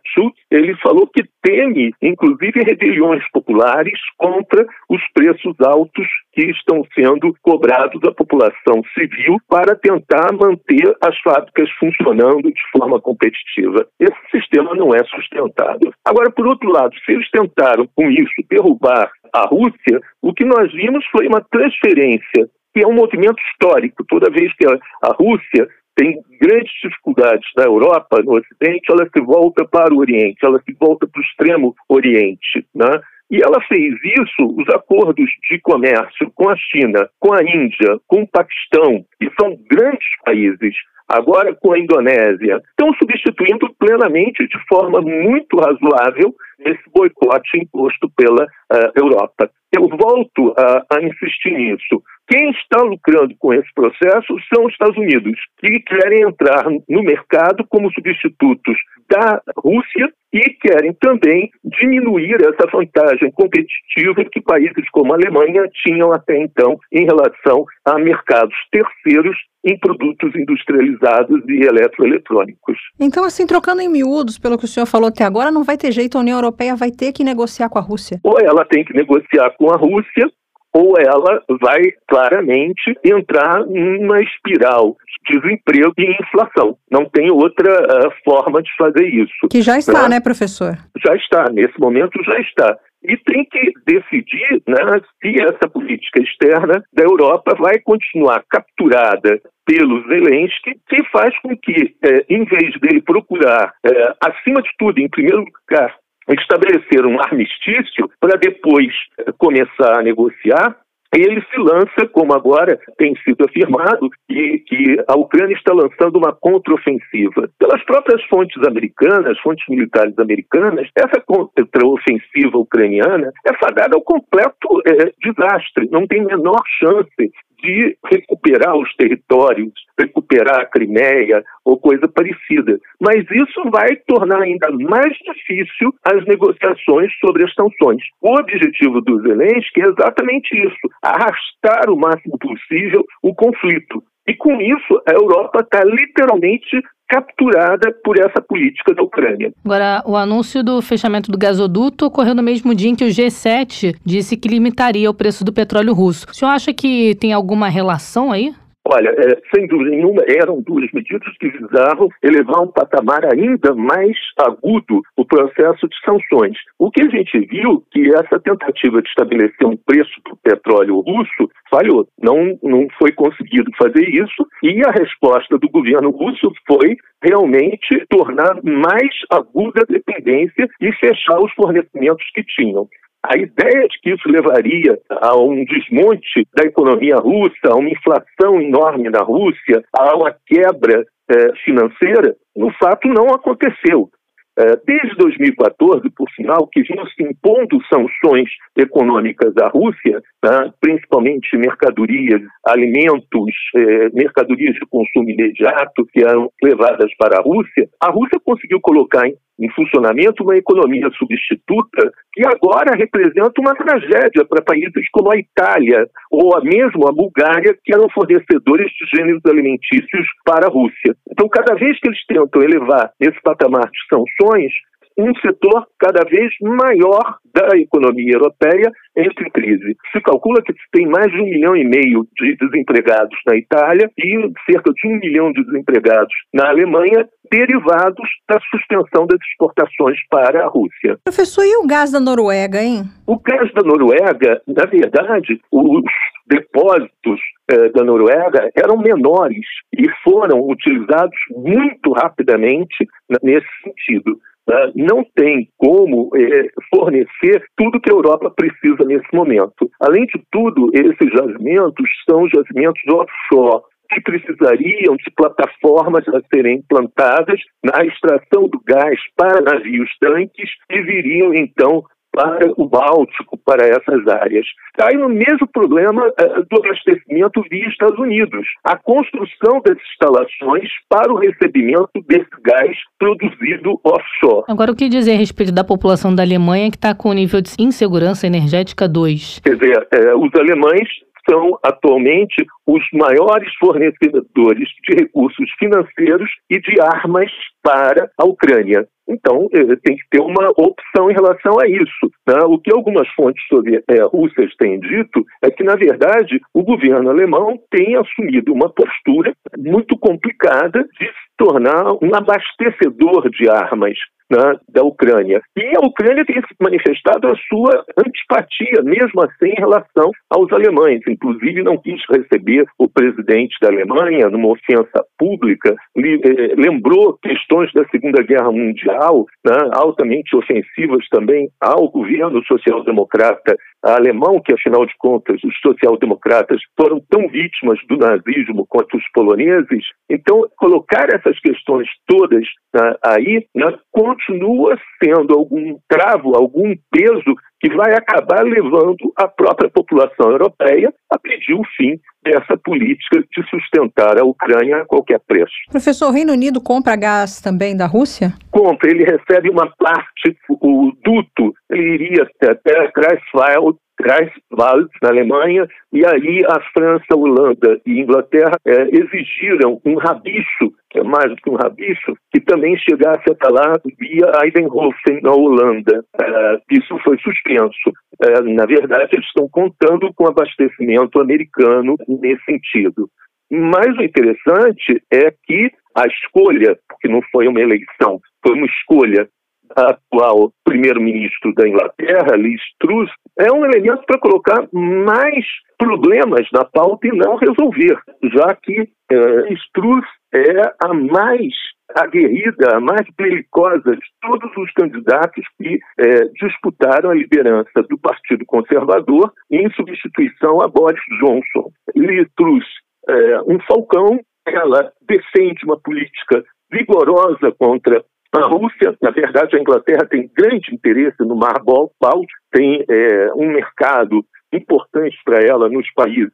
ele 0.51 0.75
falou 0.77 1.07
que 1.07 1.25
teme, 1.43 1.93
inclusive, 2.03 2.63
rebeliões 2.63 3.23
populares 3.33 3.99
contra 4.17 4.67
os 4.89 5.01
preços 5.15 5.55
altos 5.61 6.07
que 6.33 6.51
estão 6.51 6.83
sendo 6.95 7.35
cobrados 7.43 8.01
da 8.01 8.13
população 8.13 8.83
civil 8.95 9.37
para 9.49 9.77
tentar 9.77 10.33
manter 10.33 10.97
as 11.01 11.19
fábricas 11.21 11.71
funcionando 11.79 12.43
de 12.43 12.63
forma 12.77 13.01
competitiva. 13.01 13.87
Esse 14.01 14.19
sistema 14.31 14.75
não 14.75 14.95
é 14.95 15.05
sustentável. 15.05 15.93
Agora, 16.05 16.31
por 16.31 16.47
outro 16.47 16.71
lado, 16.71 16.95
se 17.05 17.13
eles 17.13 17.31
tentaram 17.31 17.87
com 17.95 18.11
isso 18.11 18.33
derrubar 18.51 19.11
a 19.33 19.47
Rússia, 19.47 20.01
o 20.21 20.33
que 20.33 20.45
nós 20.45 20.73
vimos 20.73 21.05
foi 21.07 21.27
uma 21.27 21.41
transferência, 21.41 22.49
que 22.75 22.83
é 22.83 22.87
um 22.87 22.95
movimento 22.95 23.41
histórico. 23.51 24.05
Toda 24.09 24.31
vez 24.31 24.53
que 24.55 24.67
a 24.67 25.13
Rússia 25.15 25.69
tem 25.95 26.19
grandes 26.41 26.73
dificuldades 26.83 27.47
na 27.57 27.65
Europa, 27.65 28.23
no 28.25 28.39
Ocidente, 28.39 28.91
ela 28.91 29.09
se 29.15 29.23
volta 29.23 29.67
para 29.67 29.93
o 29.93 29.99
Oriente, 29.99 30.39
ela 30.43 30.61
se 30.63 30.75
volta 30.81 31.07
para 31.07 31.21
o 31.21 31.25
extremo 31.25 31.75
Oriente. 31.89 32.67
Né? 32.75 32.91
E 33.33 33.43
ela 33.43 33.63
fez 33.67 33.95
isso, 34.05 34.47
os 34.59 34.69
acordos 34.75 35.31
de 35.51 35.59
comércio 35.61 36.31
com 36.35 36.51
a 36.51 36.55
China, 36.55 37.09
com 37.19 37.33
a 37.33 37.43
Índia, 37.43 37.99
com 38.07 38.25
o 38.25 38.29
Paquistão, 38.29 39.03
que 39.19 39.33
são 39.41 39.57
grandes 39.71 40.07
países, 40.23 40.75
agora 41.09 41.55
com 41.55 41.73
a 41.73 41.79
Indonésia, 41.79 42.61
estão 42.69 42.93
substituindo 43.01 43.75
plenamente, 43.79 44.47
de 44.47 44.67
forma 44.69 45.01
muito 45.01 45.57
razoável, 45.57 46.35
esse 46.61 46.83
boicote 46.95 47.59
imposto 47.59 48.11
pela 48.15 48.45
uh, 48.45 48.93
Europa. 48.95 49.51
Eu 49.75 49.89
volto 49.89 50.55
a, 50.59 50.85
a 50.95 51.03
insistir 51.03 51.53
nisso. 51.53 52.03
Quem 52.33 52.49
está 52.49 52.81
lucrando 52.81 53.35
com 53.39 53.53
esse 53.53 53.69
processo 53.75 54.35
são 54.49 54.65
os 54.65 54.73
Estados 54.73 54.97
Unidos, 54.97 55.39
que 55.59 55.81
querem 55.81 56.23
entrar 56.23 56.65
no 56.89 57.03
mercado 57.03 57.63
como 57.69 57.93
substitutos 57.93 58.75
da 59.07 59.43
Rússia 59.59 60.11
e 60.33 60.41
querem 60.49 60.95
também 60.95 61.51
diminuir 61.63 62.37
essa 62.41 62.67
vantagem 62.73 63.31
competitiva 63.33 64.25
que 64.33 64.41
países 64.41 64.89
como 64.93 65.13
a 65.13 65.17
Alemanha 65.17 65.69
tinham 65.85 66.11
até 66.11 66.39
então 66.43 66.79
em 66.91 67.05
relação 67.05 67.67
a 67.85 67.99
mercados 67.99 68.57
terceiros 68.71 69.37
em 69.63 69.79
produtos 69.79 70.35
industrializados 70.35 71.39
e 71.47 71.67
eletroeletrônicos. 71.67 72.79
Então, 72.99 73.25
assim, 73.25 73.47
trocando 73.47 73.83
em 73.83 73.91
miúdos, 73.91 74.39
pelo 74.39 74.57
que 74.57 74.65
o 74.65 74.69
senhor 74.69 74.87
falou 74.87 75.09
até 75.09 75.23
agora, 75.23 75.51
não 75.51 75.65
vai 75.65 75.77
ter 75.77 75.93
jeito, 75.93 76.17
a 76.17 76.23
União 76.23 76.39
Europeia 76.39 76.75
vai 76.75 76.91
ter 76.91 77.13
que 77.13 77.23
negociar 77.23 77.69
com 77.69 77.79
a 77.79 77.83
Rússia? 77.83 78.19
Ou 78.25 78.41
ela 78.41 78.65
tem 78.65 78.83
que 78.85 78.95
negociar 78.95 79.51
com 79.59 79.71
a 79.71 79.77
Rússia, 79.77 80.31
ou 80.73 80.95
ela 80.99 81.43
vai 81.61 81.83
claramente 82.09 82.99
entrar 83.05 83.65
numa 83.67 84.21
espiral 84.21 84.97
de 85.29 85.39
desemprego 85.39 85.93
e 85.99 86.17
inflação. 86.23 86.77
Não 86.91 87.05
tem 87.05 87.31
outra 87.31 87.71
uh, 87.83 88.13
forma 88.25 88.63
de 88.63 88.71
fazer 88.77 89.07
isso. 89.07 89.49
Que 89.51 89.61
já 89.61 89.79
está, 89.79 90.05
né, 90.05 90.17
né 90.17 90.21
professor? 90.21 90.77
Já 91.05 91.15
está, 91.15 91.51
nesse 91.51 91.79
momento 91.79 92.23
já 92.25 92.39
está 92.41 92.79
e 93.05 93.17
tem 93.17 93.45
que 93.45 93.73
decidir 93.85 94.63
né, 94.67 95.01
se 95.21 95.43
essa 95.43 95.69
política 95.69 96.23
externa 96.23 96.85
da 96.93 97.03
Europa 97.03 97.55
vai 97.59 97.79
continuar 97.81 98.45
capturada 98.49 99.41
pelo 99.65 100.03
Zelensky, 100.09 100.75
que 100.89 101.05
faz 101.11 101.37
com 101.41 101.57
que, 101.57 101.95
eh, 102.03 102.25
em 102.29 102.45
vez 102.45 102.79
dele 102.81 103.01
procurar, 103.01 103.73
eh, 103.85 104.15
acima 104.21 104.61
de 104.61 104.69
tudo, 104.79 104.99
em 104.99 105.09
primeiro 105.09 105.39
lugar, 105.39 105.97
estabelecer 106.29 107.05
um 107.05 107.21
armistício 107.21 108.11
para 108.21 108.39
depois 108.39 108.93
eh, 109.19 109.33
começar 109.39 109.99
a 109.99 110.03
negociar, 110.03 110.77
ele 111.21 111.43
se 111.43 111.59
lança, 111.59 112.09
como 112.11 112.35
agora 112.35 112.79
tem 112.97 113.15
sido 113.23 113.45
afirmado, 113.45 114.09
que, 114.29 114.59
que 114.67 114.97
a 115.07 115.15
Ucrânia 115.17 115.55
está 115.55 115.73
lançando 115.73 116.17
uma 116.17 116.33
contraofensiva. 116.33 117.51
Pelas 117.59 117.83
próprias 117.85 118.23
fontes 118.25 118.57
americanas, 118.67 119.39
fontes 119.41 119.65
militares 119.69 120.19
americanas, 120.19 120.89
essa 120.97 121.21
contraofensiva 121.21 122.57
ucraniana 122.57 123.31
é 123.47 123.55
fadada 123.59 123.95
ao 123.95 124.03
completo 124.03 124.83
é, 124.87 125.13
desastre. 125.23 125.89
Não 125.91 126.07
tem 126.07 126.25
menor 126.25 126.63
chance 126.79 127.33
de 127.63 127.97
recuperar 128.05 128.77
os 128.77 128.93
territórios, 128.97 129.73
recuperar 129.99 130.61
a 130.61 130.67
Crimeia 130.67 131.43
ou 131.65 131.79
coisa 131.79 132.09
parecida. 132.09 132.79
Mas 133.01 133.25
isso 133.31 133.63
vai 133.71 133.97
tornar 134.07 134.43
ainda 134.43 134.71
mais 134.73 135.17
difícil 135.19 135.95
as 136.05 136.25
negociações 136.27 137.13
sobre 137.21 137.45
as 137.45 137.55
sanções. 137.55 138.03
O 138.21 138.37
objetivo 138.37 139.01
do 139.01 139.21
Zelensky 139.23 139.81
é 139.81 139.87
exatamente 139.87 140.51
isso: 140.57 140.89
arrastar 141.03 141.91
o 141.91 141.97
máximo 141.97 142.39
possível 142.39 143.05
o 143.23 143.35
conflito. 143.35 144.03
E 144.27 144.35
com 144.35 144.61
isso, 144.61 145.03
a 145.09 145.13
Europa 145.13 145.61
está 145.61 145.83
literalmente 145.85 146.81
capturada 147.09 147.93
por 148.03 148.19
essa 148.19 148.41
política 148.41 148.95
da 148.95 149.03
Ucrânia. 149.03 149.53
Agora, 149.63 150.03
o 150.07 150.17
anúncio 150.17 150.63
do 150.63 150.81
fechamento 150.81 151.31
do 151.31 151.37
gasoduto 151.37 152.07
ocorreu 152.07 152.35
no 152.35 152.43
mesmo 152.43 152.75
dia 152.75 152.89
em 152.89 152.95
que 152.95 153.05
o 153.05 153.09
G7 153.09 153.97
disse 154.03 154.37
que 154.37 154.49
limitaria 154.49 155.11
o 155.11 155.15
preço 155.15 155.45
do 155.45 155.53
petróleo 155.53 155.93
russo. 155.93 156.27
O 156.31 156.35
senhor 156.35 156.53
acha 156.53 156.73
que 156.73 157.15
tem 157.17 157.33
alguma 157.35 157.69
relação 157.69 158.33
aí? 158.33 158.55
Olha, 158.85 159.11
é, 159.11 159.41
sem 159.55 159.67
dúvida 159.69 159.91
nenhuma, 159.91 160.23
eram 160.27 160.61
duas 160.61 160.91
medidas 160.93 161.37
que 161.39 161.49
visavam 161.51 162.09
elevar 162.21 162.63
um 162.63 162.73
patamar 162.73 163.25
ainda 163.33 163.75
mais 163.75 164.17
agudo 164.37 165.01
o 165.17 165.25
processo 165.25 165.87
de 165.89 165.97
sanções. 166.05 166.59
O 166.79 166.91
que 166.91 167.03
a 167.03 167.09
gente 167.09 167.39
viu 167.47 167.85
que 167.93 168.09
essa 168.13 168.41
tentativa 168.41 169.01
de 169.01 169.09
estabelecer 169.09 169.67
um 169.67 169.77
preço 169.77 170.21
para 170.25 170.33
o 170.33 170.37
petróleo 170.43 171.01
russo 171.01 171.49
falhou. 171.71 172.09
Não, 172.21 172.59
não 172.61 172.89
foi 172.99 173.13
conseguido 173.13 173.71
fazer 173.79 174.09
isso 174.09 174.47
e 174.65 174.83
a 174.85 174.91
resposta 174.91 175.57
do 175.59 175.71
governo 175.71 176.11
russo 176.11 176.53
foi 176.67 176.97
realmente 177.23 178.05
tornar 178.11 178.61
mais 178.65 179.15
aguda 179.31 179.83
a 179.83 179.93
dependência 179.93 180.69
e 180.81 180.93
fechar 180.95 181.39
os 181.39 181.53
fornecimentos 181.53 182.27
que 182.35 182.43
tinham. 182.43 182.89
A 183.25 183.37
ideia 183.37 183.87
de 183.89 184.01
que 184.03 184.11
isso 184.11 184.29
levaria 184.29 184.99
a 185.09 185.37
um 185.37 185.65
desmonte 185.65 186.47
da 186.57 186.65
economia 186.65 187.17
russa, 187.17 187.69
a 187.71 187.77
uma 187.77 187.89
inflação 187.89 188.61
enorme 188.61 189.09
na 189.11 189.23
Rússia, 189.23 189.83
a 189.97 190.17
uma 190.17 190.35
quebra 190.47 191.05
eh, 191.31 191.53
financeira, 191.65 192.35
no 192.57 192.73
fato 192.73 193.07
não 193.09 193.29
aconteceu. 193.29 194.11
Eh, 194.59 194.77
desde 194.87 195.17
2014, 195.17 196.11
por 196.11 196.29
sinal, 196.33 196.67
que 196.67 196.83
vinham 196.83 197.07
se 197.07 197.23
impondo 197.23 197.79
sanções 197.87 198.51
econômicas 198.77 199.57
à 199.57 199.69
Rússia, 199.69 200.21
né, 200.45 200.73
principalmente 200.79 201.57
mercadorias, 201.57 202.43
alimentos, 202.67 203.55
eh, 203.77 204.11
mercadorias 204.13 204.75
de 204.75 204.87
consumo 204.91 205.31
imediato 205.31 206.05
que 206.13 206.23
eram 206.23 206.51
levadas 206.63 207.11
para 207.17 207.39
a 207.39 207.43
Rússia, 207.43 207.89
a 207.99 208.11
Rússia 208.11 208.39
conseguiu 208.45 208.79
colocar 208.83 209.27
em 209.27 209.35
em 209.63 209.71
funcionamento 209.71 210.43
uma 210.43 210.57
economia 210.57 211.09
substituta 211.17 212.13
que 212.33 212.45
agora 212.47 212.97
representa 212.97 213.61
uma 213.61 213.75
tragédia 213.75 214.45
para 214.45 214.63
países 214.63 215.09
como 215.13 215.33
a 215.33 215.37
Itália 215.37 216.09
ou 216.31 216.61
mesmo 216.63 217.09
a 217.09 217.13
Bulgária, 217.13 217.77
que 217.85 217.95
eram 217.95 218.09
fornecedores 218.11 218.91
de 218.93 219.17
gêneros 219.17 219.43
alimentícios 219.47 220.27
para 220.45 220.67
a 220.67 220.71
Rússia. 220.71 221.15
Então, 221.31 221.49
cada 221.49 221.75
vez 221.75 221.99
que 222.01 222.09
eles 222.09 222.27
tentam 222.27 222.63
elevar 222.63 223.13
esse 223.21 223.41
patamar 223.43 223.89
de 223.91 223.99
sanções, 224.09 224.73
um 225.19 225.35
setor 225.37 225.87
cada 225.99 226.25
vez 226.29 226.53
maior 226.61 227.39
da 227.55 227.77
economia 227.77 228.35
europeia 228.35 228.91
entra 229.17 229.47
em 229.47 229.51
crise. 229.51 229.97
Se 230.13 230.21
calcula 230.21 230.63
que 230.63 230.73
tem 230.93 231.07
mais 231.07 231.31
de 231.31 231.41
um 231.41 231.45
milhão 231.45 231.77
e 231.77 231.85
meio 231.85 232.27
de 232.39 232.57
desempregados 232.57 233.39
na 233.47 233.57
Itália 233.57 234.11
e 234.19 234.53
cerca 234.71 234.91
de 234.93 235.09
um 235.09 235.19
milhão 235.19 235.53
de 235.53 235.65
desempregados 235.65 236.35
na 236.53 236.69
Alemanha, 236.69 237.29
derivados 237.51 238.29
da 238.49 238.59
suspensão 238.71 239.27
das 239.27 239.39
exportações 239.51 240.19
para 240.31 240.65
a 240.65 240.69
Rússia. 240.69 241.19
Professor, 241.25 241.65
e 241.65 241.77
o 241.77 241.87
gás 241.87 242.11
da 242.11 242.21
Noruega, 242.21 242.83
hein? 242.83 243.05
O 243.27 243.39
gás 243.39 243.73
da 243.75 243.83
Noruega, 243.83 244.63
na 244.67 244.87
verdade, 244.87 245.61
os 245.71 246.05
depósitos 246.47 247.41
eh, 247.71 247.89
da 247.91 248.05
Noruega 248.05 248.71
eram 248.77 248.99
menores 248.99 249.67
e 249.93 250.09
foram 250.25 250.61
utilizados 250.69 251.39
muito 251.51 252.13
rapidamente 252.13 253.07
nesse 253.43 253.69
sentido. 253.85 254.39
Né? 254.69 254.93
não 254.95 255.25
tem 255.35 255.69
como 255.77 256.31
é, 256.37 256.69
fornecer 256.95 257.65
tudo 257.77 258.01
que 258.01 258.11
a 258.11 258.15
Europa 258.15 258.53
precisa 258.55 259.05
nesse 259.07 259.27
momento. 259.33 259.91
Além 260.01 260.25
de 260.27 260.41
tudo, 260.51 260.91
esses 260.95 261.31
jazimentos 261.33 262.09
são 262.29 262.49
jazimentos 262.49 263.03
offshore, 263.09 263.83
que 264.13 264.21
precisariam 264.21 265.17
de 265.17 265.31
plataformas 265.35 266.27
a 266.29 266.41
serem 266.55 266.79
implantadas 266.79 267.61
na 267.83 268.05
extração 268.05 268.69
do 268.69 268.81
gás 268.87 269.19
para 269.37 269.63
navios 269.63 270.11
tanques 270.21 270.71
que 270.89 271.01
viriam 271.01 271.55
então 271.55 272.05
para 272.33 272.73
o 272.77 272.89
Báltico, 272.89 273.59
para 273.65 273.87
essas 273.87 274.27
áreas. 274.27 274.67
Cai 274.95 275.13
no 275.15 275.29
mesmo 275.29 275.67
problema 275.73 276.27
uh, 276.27 276.67
do 276.69 276.85
abastecimento 276.85 277.63
via 277.71 277.87
Estados 277.89 278.19
Unidos. 278.19 278.67
A 278.85 278.97
construção 278.97 279.81
das 279.85 279.99
instalações 280.13 280.89
para 281.09 281.33
o 281.33 281.37
recebimento 281.37 282.11
desse 282.27 282.51
gás 282.65 282.97
produzido 283.19 284.01
offshore. 284.05 284.65
Agora, 284.69 284.93
o 284.93 284.97
que 284.97 285.09
dizer 285.09 285.33
a 285.33 285.39
respeito 285.39 285.73
da 285.73 285.85
população 285.85 286.35
da 286.35 286.43
Alemanha 286.43 286.91
que 286.91 286.97
está 286.97 287.15
com 287.15 287.29
o 287.29 287.35
nível 287.35 287.61
de 287.61 287.71
insegurança 287.79 288.47
energética 288.47 289.09
2? 289.09 289.61
Quer 289.63 289.77
dizer, 289.77 289.99
uh, 289.99 290.39
os 290.39 290.51
alemães 290.55 291.09
são 291.49 291.79
atualmente 291.83 292.65
os 292.87 293.03
maiores 293.13 293.73
fornecedores 293.79 294.89
de 295.09 295.17
recursos 295.17 295.71
financeiros 295.79 296.49
e 296.71 296.81
de 296.81 297.01
armas 297.01 297.51
para 297.83 298.31
a 298.39 298.45
Ucrânia. 298.45 299.07
Então, 299.33 299.69
eh, 299.73 299.97
tem 300.03 300.17
que 300.17 300.25
ter 300.31 300.41
uma 300.41 300.71
opção 300.77 301.31
em 301.31 301.35
relação 301.35 301.81
a 301.81 301.87
isso. 301.89 302.31
Né? 302.47 302.59
O 302.67 302.79
que 302.79 302.93
algumas 302.93 303.29
fontes 303.31 303.63
é, 304.09 304.23
russas 304.25 304.75
têm 304.77 305.01
dito 305.01 305.45
é 305.63 305.71
que, 305.71 305.83
na 305.83 305.95
verdade, 305.95 306.61
o 306.75 306.83
governo 306.83 307.31
alemão 307.31 307.79
tem 307.91 308.17
assumido 308.17 308.73
uma 308.73 308.93
postura 308.93 309.55
muito 309.79 310.19
complicada 310.19 311.03
de 311.19 311.27
se 311.27 311.53
tornar 311.57 312.13
um 312.23 312.35
abastecedor 312.35 313.49
de 313.51 313.69
armas 313.69 314.19
né, 314.53 314.77
da 314.89 315.03
Ucrânia. 315.03 315.63
E 315.77 315.97
a 315.97 316.01
Ucrânia 316.01 316.45
tem 316.45 316.61
manifestado 316.81 317.49
a 317.49 317.57
sua 317.69 318.05
antipatia, 318.19 319.03
mesmo 319.03 319.43
assim, 319.43 319.73
em 319.73 319.81
relação 319.81 320.31
aos 320.51 320.71
alemães. 320.73 321.21
Inclusive, 321.27 321.83
não 321.83 321.97
quis 321.97 322.21
receber 322.31 322.85
o 322.99 323.09
presidente 323.09 323.75
da 323.81 323.89
Alemanha 323.89 324.51
numa 324.51 324.69
ofensa 324.69 325.25
pública, 325.39 325.97
eh, 326.17 326.75
lembrou 326.77 327.39
questões 327.43 327.91
da 327.95 328.07
Segunda 328.09 328.43
Guerra 328.43 328.71
Mundial, 328.71 329.22
né, 329.65 329.77
altamente 329.93 330.57
ofensivas 330.57 331.27
também 331.31 331.69
ao 331.81 332.09
governo 332.09 332.63
social-democrata 332.65 333.77
alemão, 334.03 334.61
que 334.61 334.75
afinal 334.75 335.07
de 335.07 335.15
contas 335.19 335.61
os 335.63 335.75
social-democratas 335.81 336.81
foram 336.99 337.21
tão 337.31 337.49
vítimas 337.49 337.99
do 338.09 338.17
nazismo 338.17 338.85
quanto 338.89 339.17
os 339.17 339.25
poloneses. 339.33 340.05
Então, 340.29 340.63
colocar 340.77 341.27
essas 341.33 341.59
questões 341.61 342.09
todas 342.27 342.65
né, 342.95 343.15
aí 343.25 343.67
né, 343.75 343.97
continua 344.11 344.99
sendo 345.23 345.55
algum 345.55 345.97
travo, 346.09 346.57
algum 346.57 346.95
peso 347.11 347.55
que 347.83 347.93
vai 347.97 348.15
acabar 348.15 348.63
levando 348.63 349.33
a 349.37 349.49
própria 349.49 349.91
população 349.91 350.53
europeia 350.53 351.13
a 351.29 351.39
pedir 351.39 351.75
o 351.75 351.83
fim 351.97 352.17
dessa 352.45 352.77
política 352.77 353.41
de 353.41 353.69
sustentar 353.69 354.39
a 354.39 354.45
Ucrânia 354.45 354.99
a 354.99 355.05
qualquer 355.05 355.41
preço. 355.41 355.73
Professor, 355.91 356.29
o 356.29 356.33
Reino 356.33 356.53
Unido 356.53 356.81
compra 356.81 357.17
gás 357.17 357.61
também 357.61 357.97
da 357.97 358.07
Rússia? 358.07 358.53
Compra, 358.71 359.11
ele 359.11 359.25
recebe 359.25 359.69
uma 359.69 359.93
parte, 359.99 360.57
o 360.71 361.13
duto, 361.25 361.75
ele 361.91 362.15
iria 362.15 362.49
até 362.63 363.11
Greifswald, 363.13 363.99
Greifswald, 364.23 365.09
na 365.21 365.29
Alemanha, 365.29 365.87
e 366.13 366.25
aí 366.25 366.61
a 366.69 366.81
França, 366.93 367.37
Holanda 367.37 368.01
e 368.07 368.21
Inglaterra 368.21 368.79
é, 368.87 369.03
exigiram 369.11 370.01
um 370.05 370.17
rabicho, 370.17 370.93
que 371.11 371.19
é 371.19 371.23
mais 371.25 371.51
do 371.51 371.57
que 371.57 371.69
um 371.69 371.77
rabicho, 371.77 372.35
que 372.53 372.61
também 372.61 372.97
chegasse 372.97 373.51
até 373.51 373.69
lá 373.69 373.99
via 374.19 374.65
Eidenhofen, 374.65 375.41
na 375.43 375.53
Holanda. 375.53 376.25
É, 376.41 376.79
isso 376.91 377.19
foi 377.25 377.37
suspenso. 377.39 378.13
É, 378.43 378.61
na 378.61 378.87
verdade, 378.87 379.31
eles 379.33 379.47
estão 379.47 379.69
contando 379.69 380.33
com 380.35 380.47
abastecimento 380.47 381.41
americano 381.41 382.17
nesse 382.29 382.65
sentido. 382.65 383.29
Mas 383.71 384.17
o 384.19 384.23
interessante 384.23 385.23
é 385.33 385.51
que 385.65 385.91
a 386.15 386.27
escolha, 386.27 386.97
que 387.21 387.29
não 387.29 387.41
foi 387.51 387.67
uma 387.67 387.81
eleição, 387.81 388.39
foi 388.63 388.77
uma 388.77 388.87
escolha 388.87 389.49
atual 389.97 390.73
primeiro-ministro 390.85 391.75
da 391.75 391.89
Inglaterra, 391.89 392.57
Liz 392.57 392.81
Truss, 392.99 393.31
é 393.59 393.71
um 393.73 393.85
elemento 393.85 394.25
para 394.27 394.39
colocar 394.39 394.89
mais 394.93 395.65
problemas 395.99 396.67
na 396.73 396.85
pauta 396.85 397.27
e 397.27 397.37
não 397.37 397.57
resolver, 397.57 398.19
já 398.53 398.75
que 398.75 399.09
é, 399.31 399.37
Liz 399.69 399.81
Truss 399.93 400.25
é 400.55 400.95
a 401.05 401.15
mais 401.15 401.73
aguerrida, 402.15 402.97
a 402.97 403.01
mais 403.01 403.27
belicosa 403.37 404.17
de 404.17 404.27
todos 404.41 404.71
os 404.77 404.93
candidatos 404.93 405.65
que 405.79 405.99
é, 406.19 406.45
disputaram 406.61 407.31
a 407.31 407.35
liderança 407.35 408.03
do 408.09 408.19
Partido 408.19 408.65
Conservador 408.67 409.53
em 409.71 409.91
substituição 409.93 410.83
a 410.83 410.89
Boris 410.89 411.23
Johnson. 411.41 411.91
Liz 412.15 412.47
Truss 412.57 412.85
é 413.29 413.61
um 413.63 413.79
falcão, 413.87 414.41
ela 414.67 415.11
defende 415.23 415.85
uma 415.85 415.99
política 415.99 416.63
vigorosa 416.91 417.73
contra 417.79 418.23
a 418.55 418.67
Rússia, 418.67 419.17
na 419.23 419.31
verdade, 419.31 419.77
a 419.77 419.81
Inglaterra 419.81 420.27
tem 420.29 420.51
grande 420.55 420.95
interesse 420.95 421.39
no 421.41 421.57
Mar 421.57 421.83
Báltico, 421.83 422.61
tem 422.71 423.05
é, 423.09 423.53
um 423.55 423.69
mercado 423.73 424.45
importante 424.73 425.37
para 425.45 425.61
ela 425.67 425.89
nos 425.89 426.11
países 426.13 426.53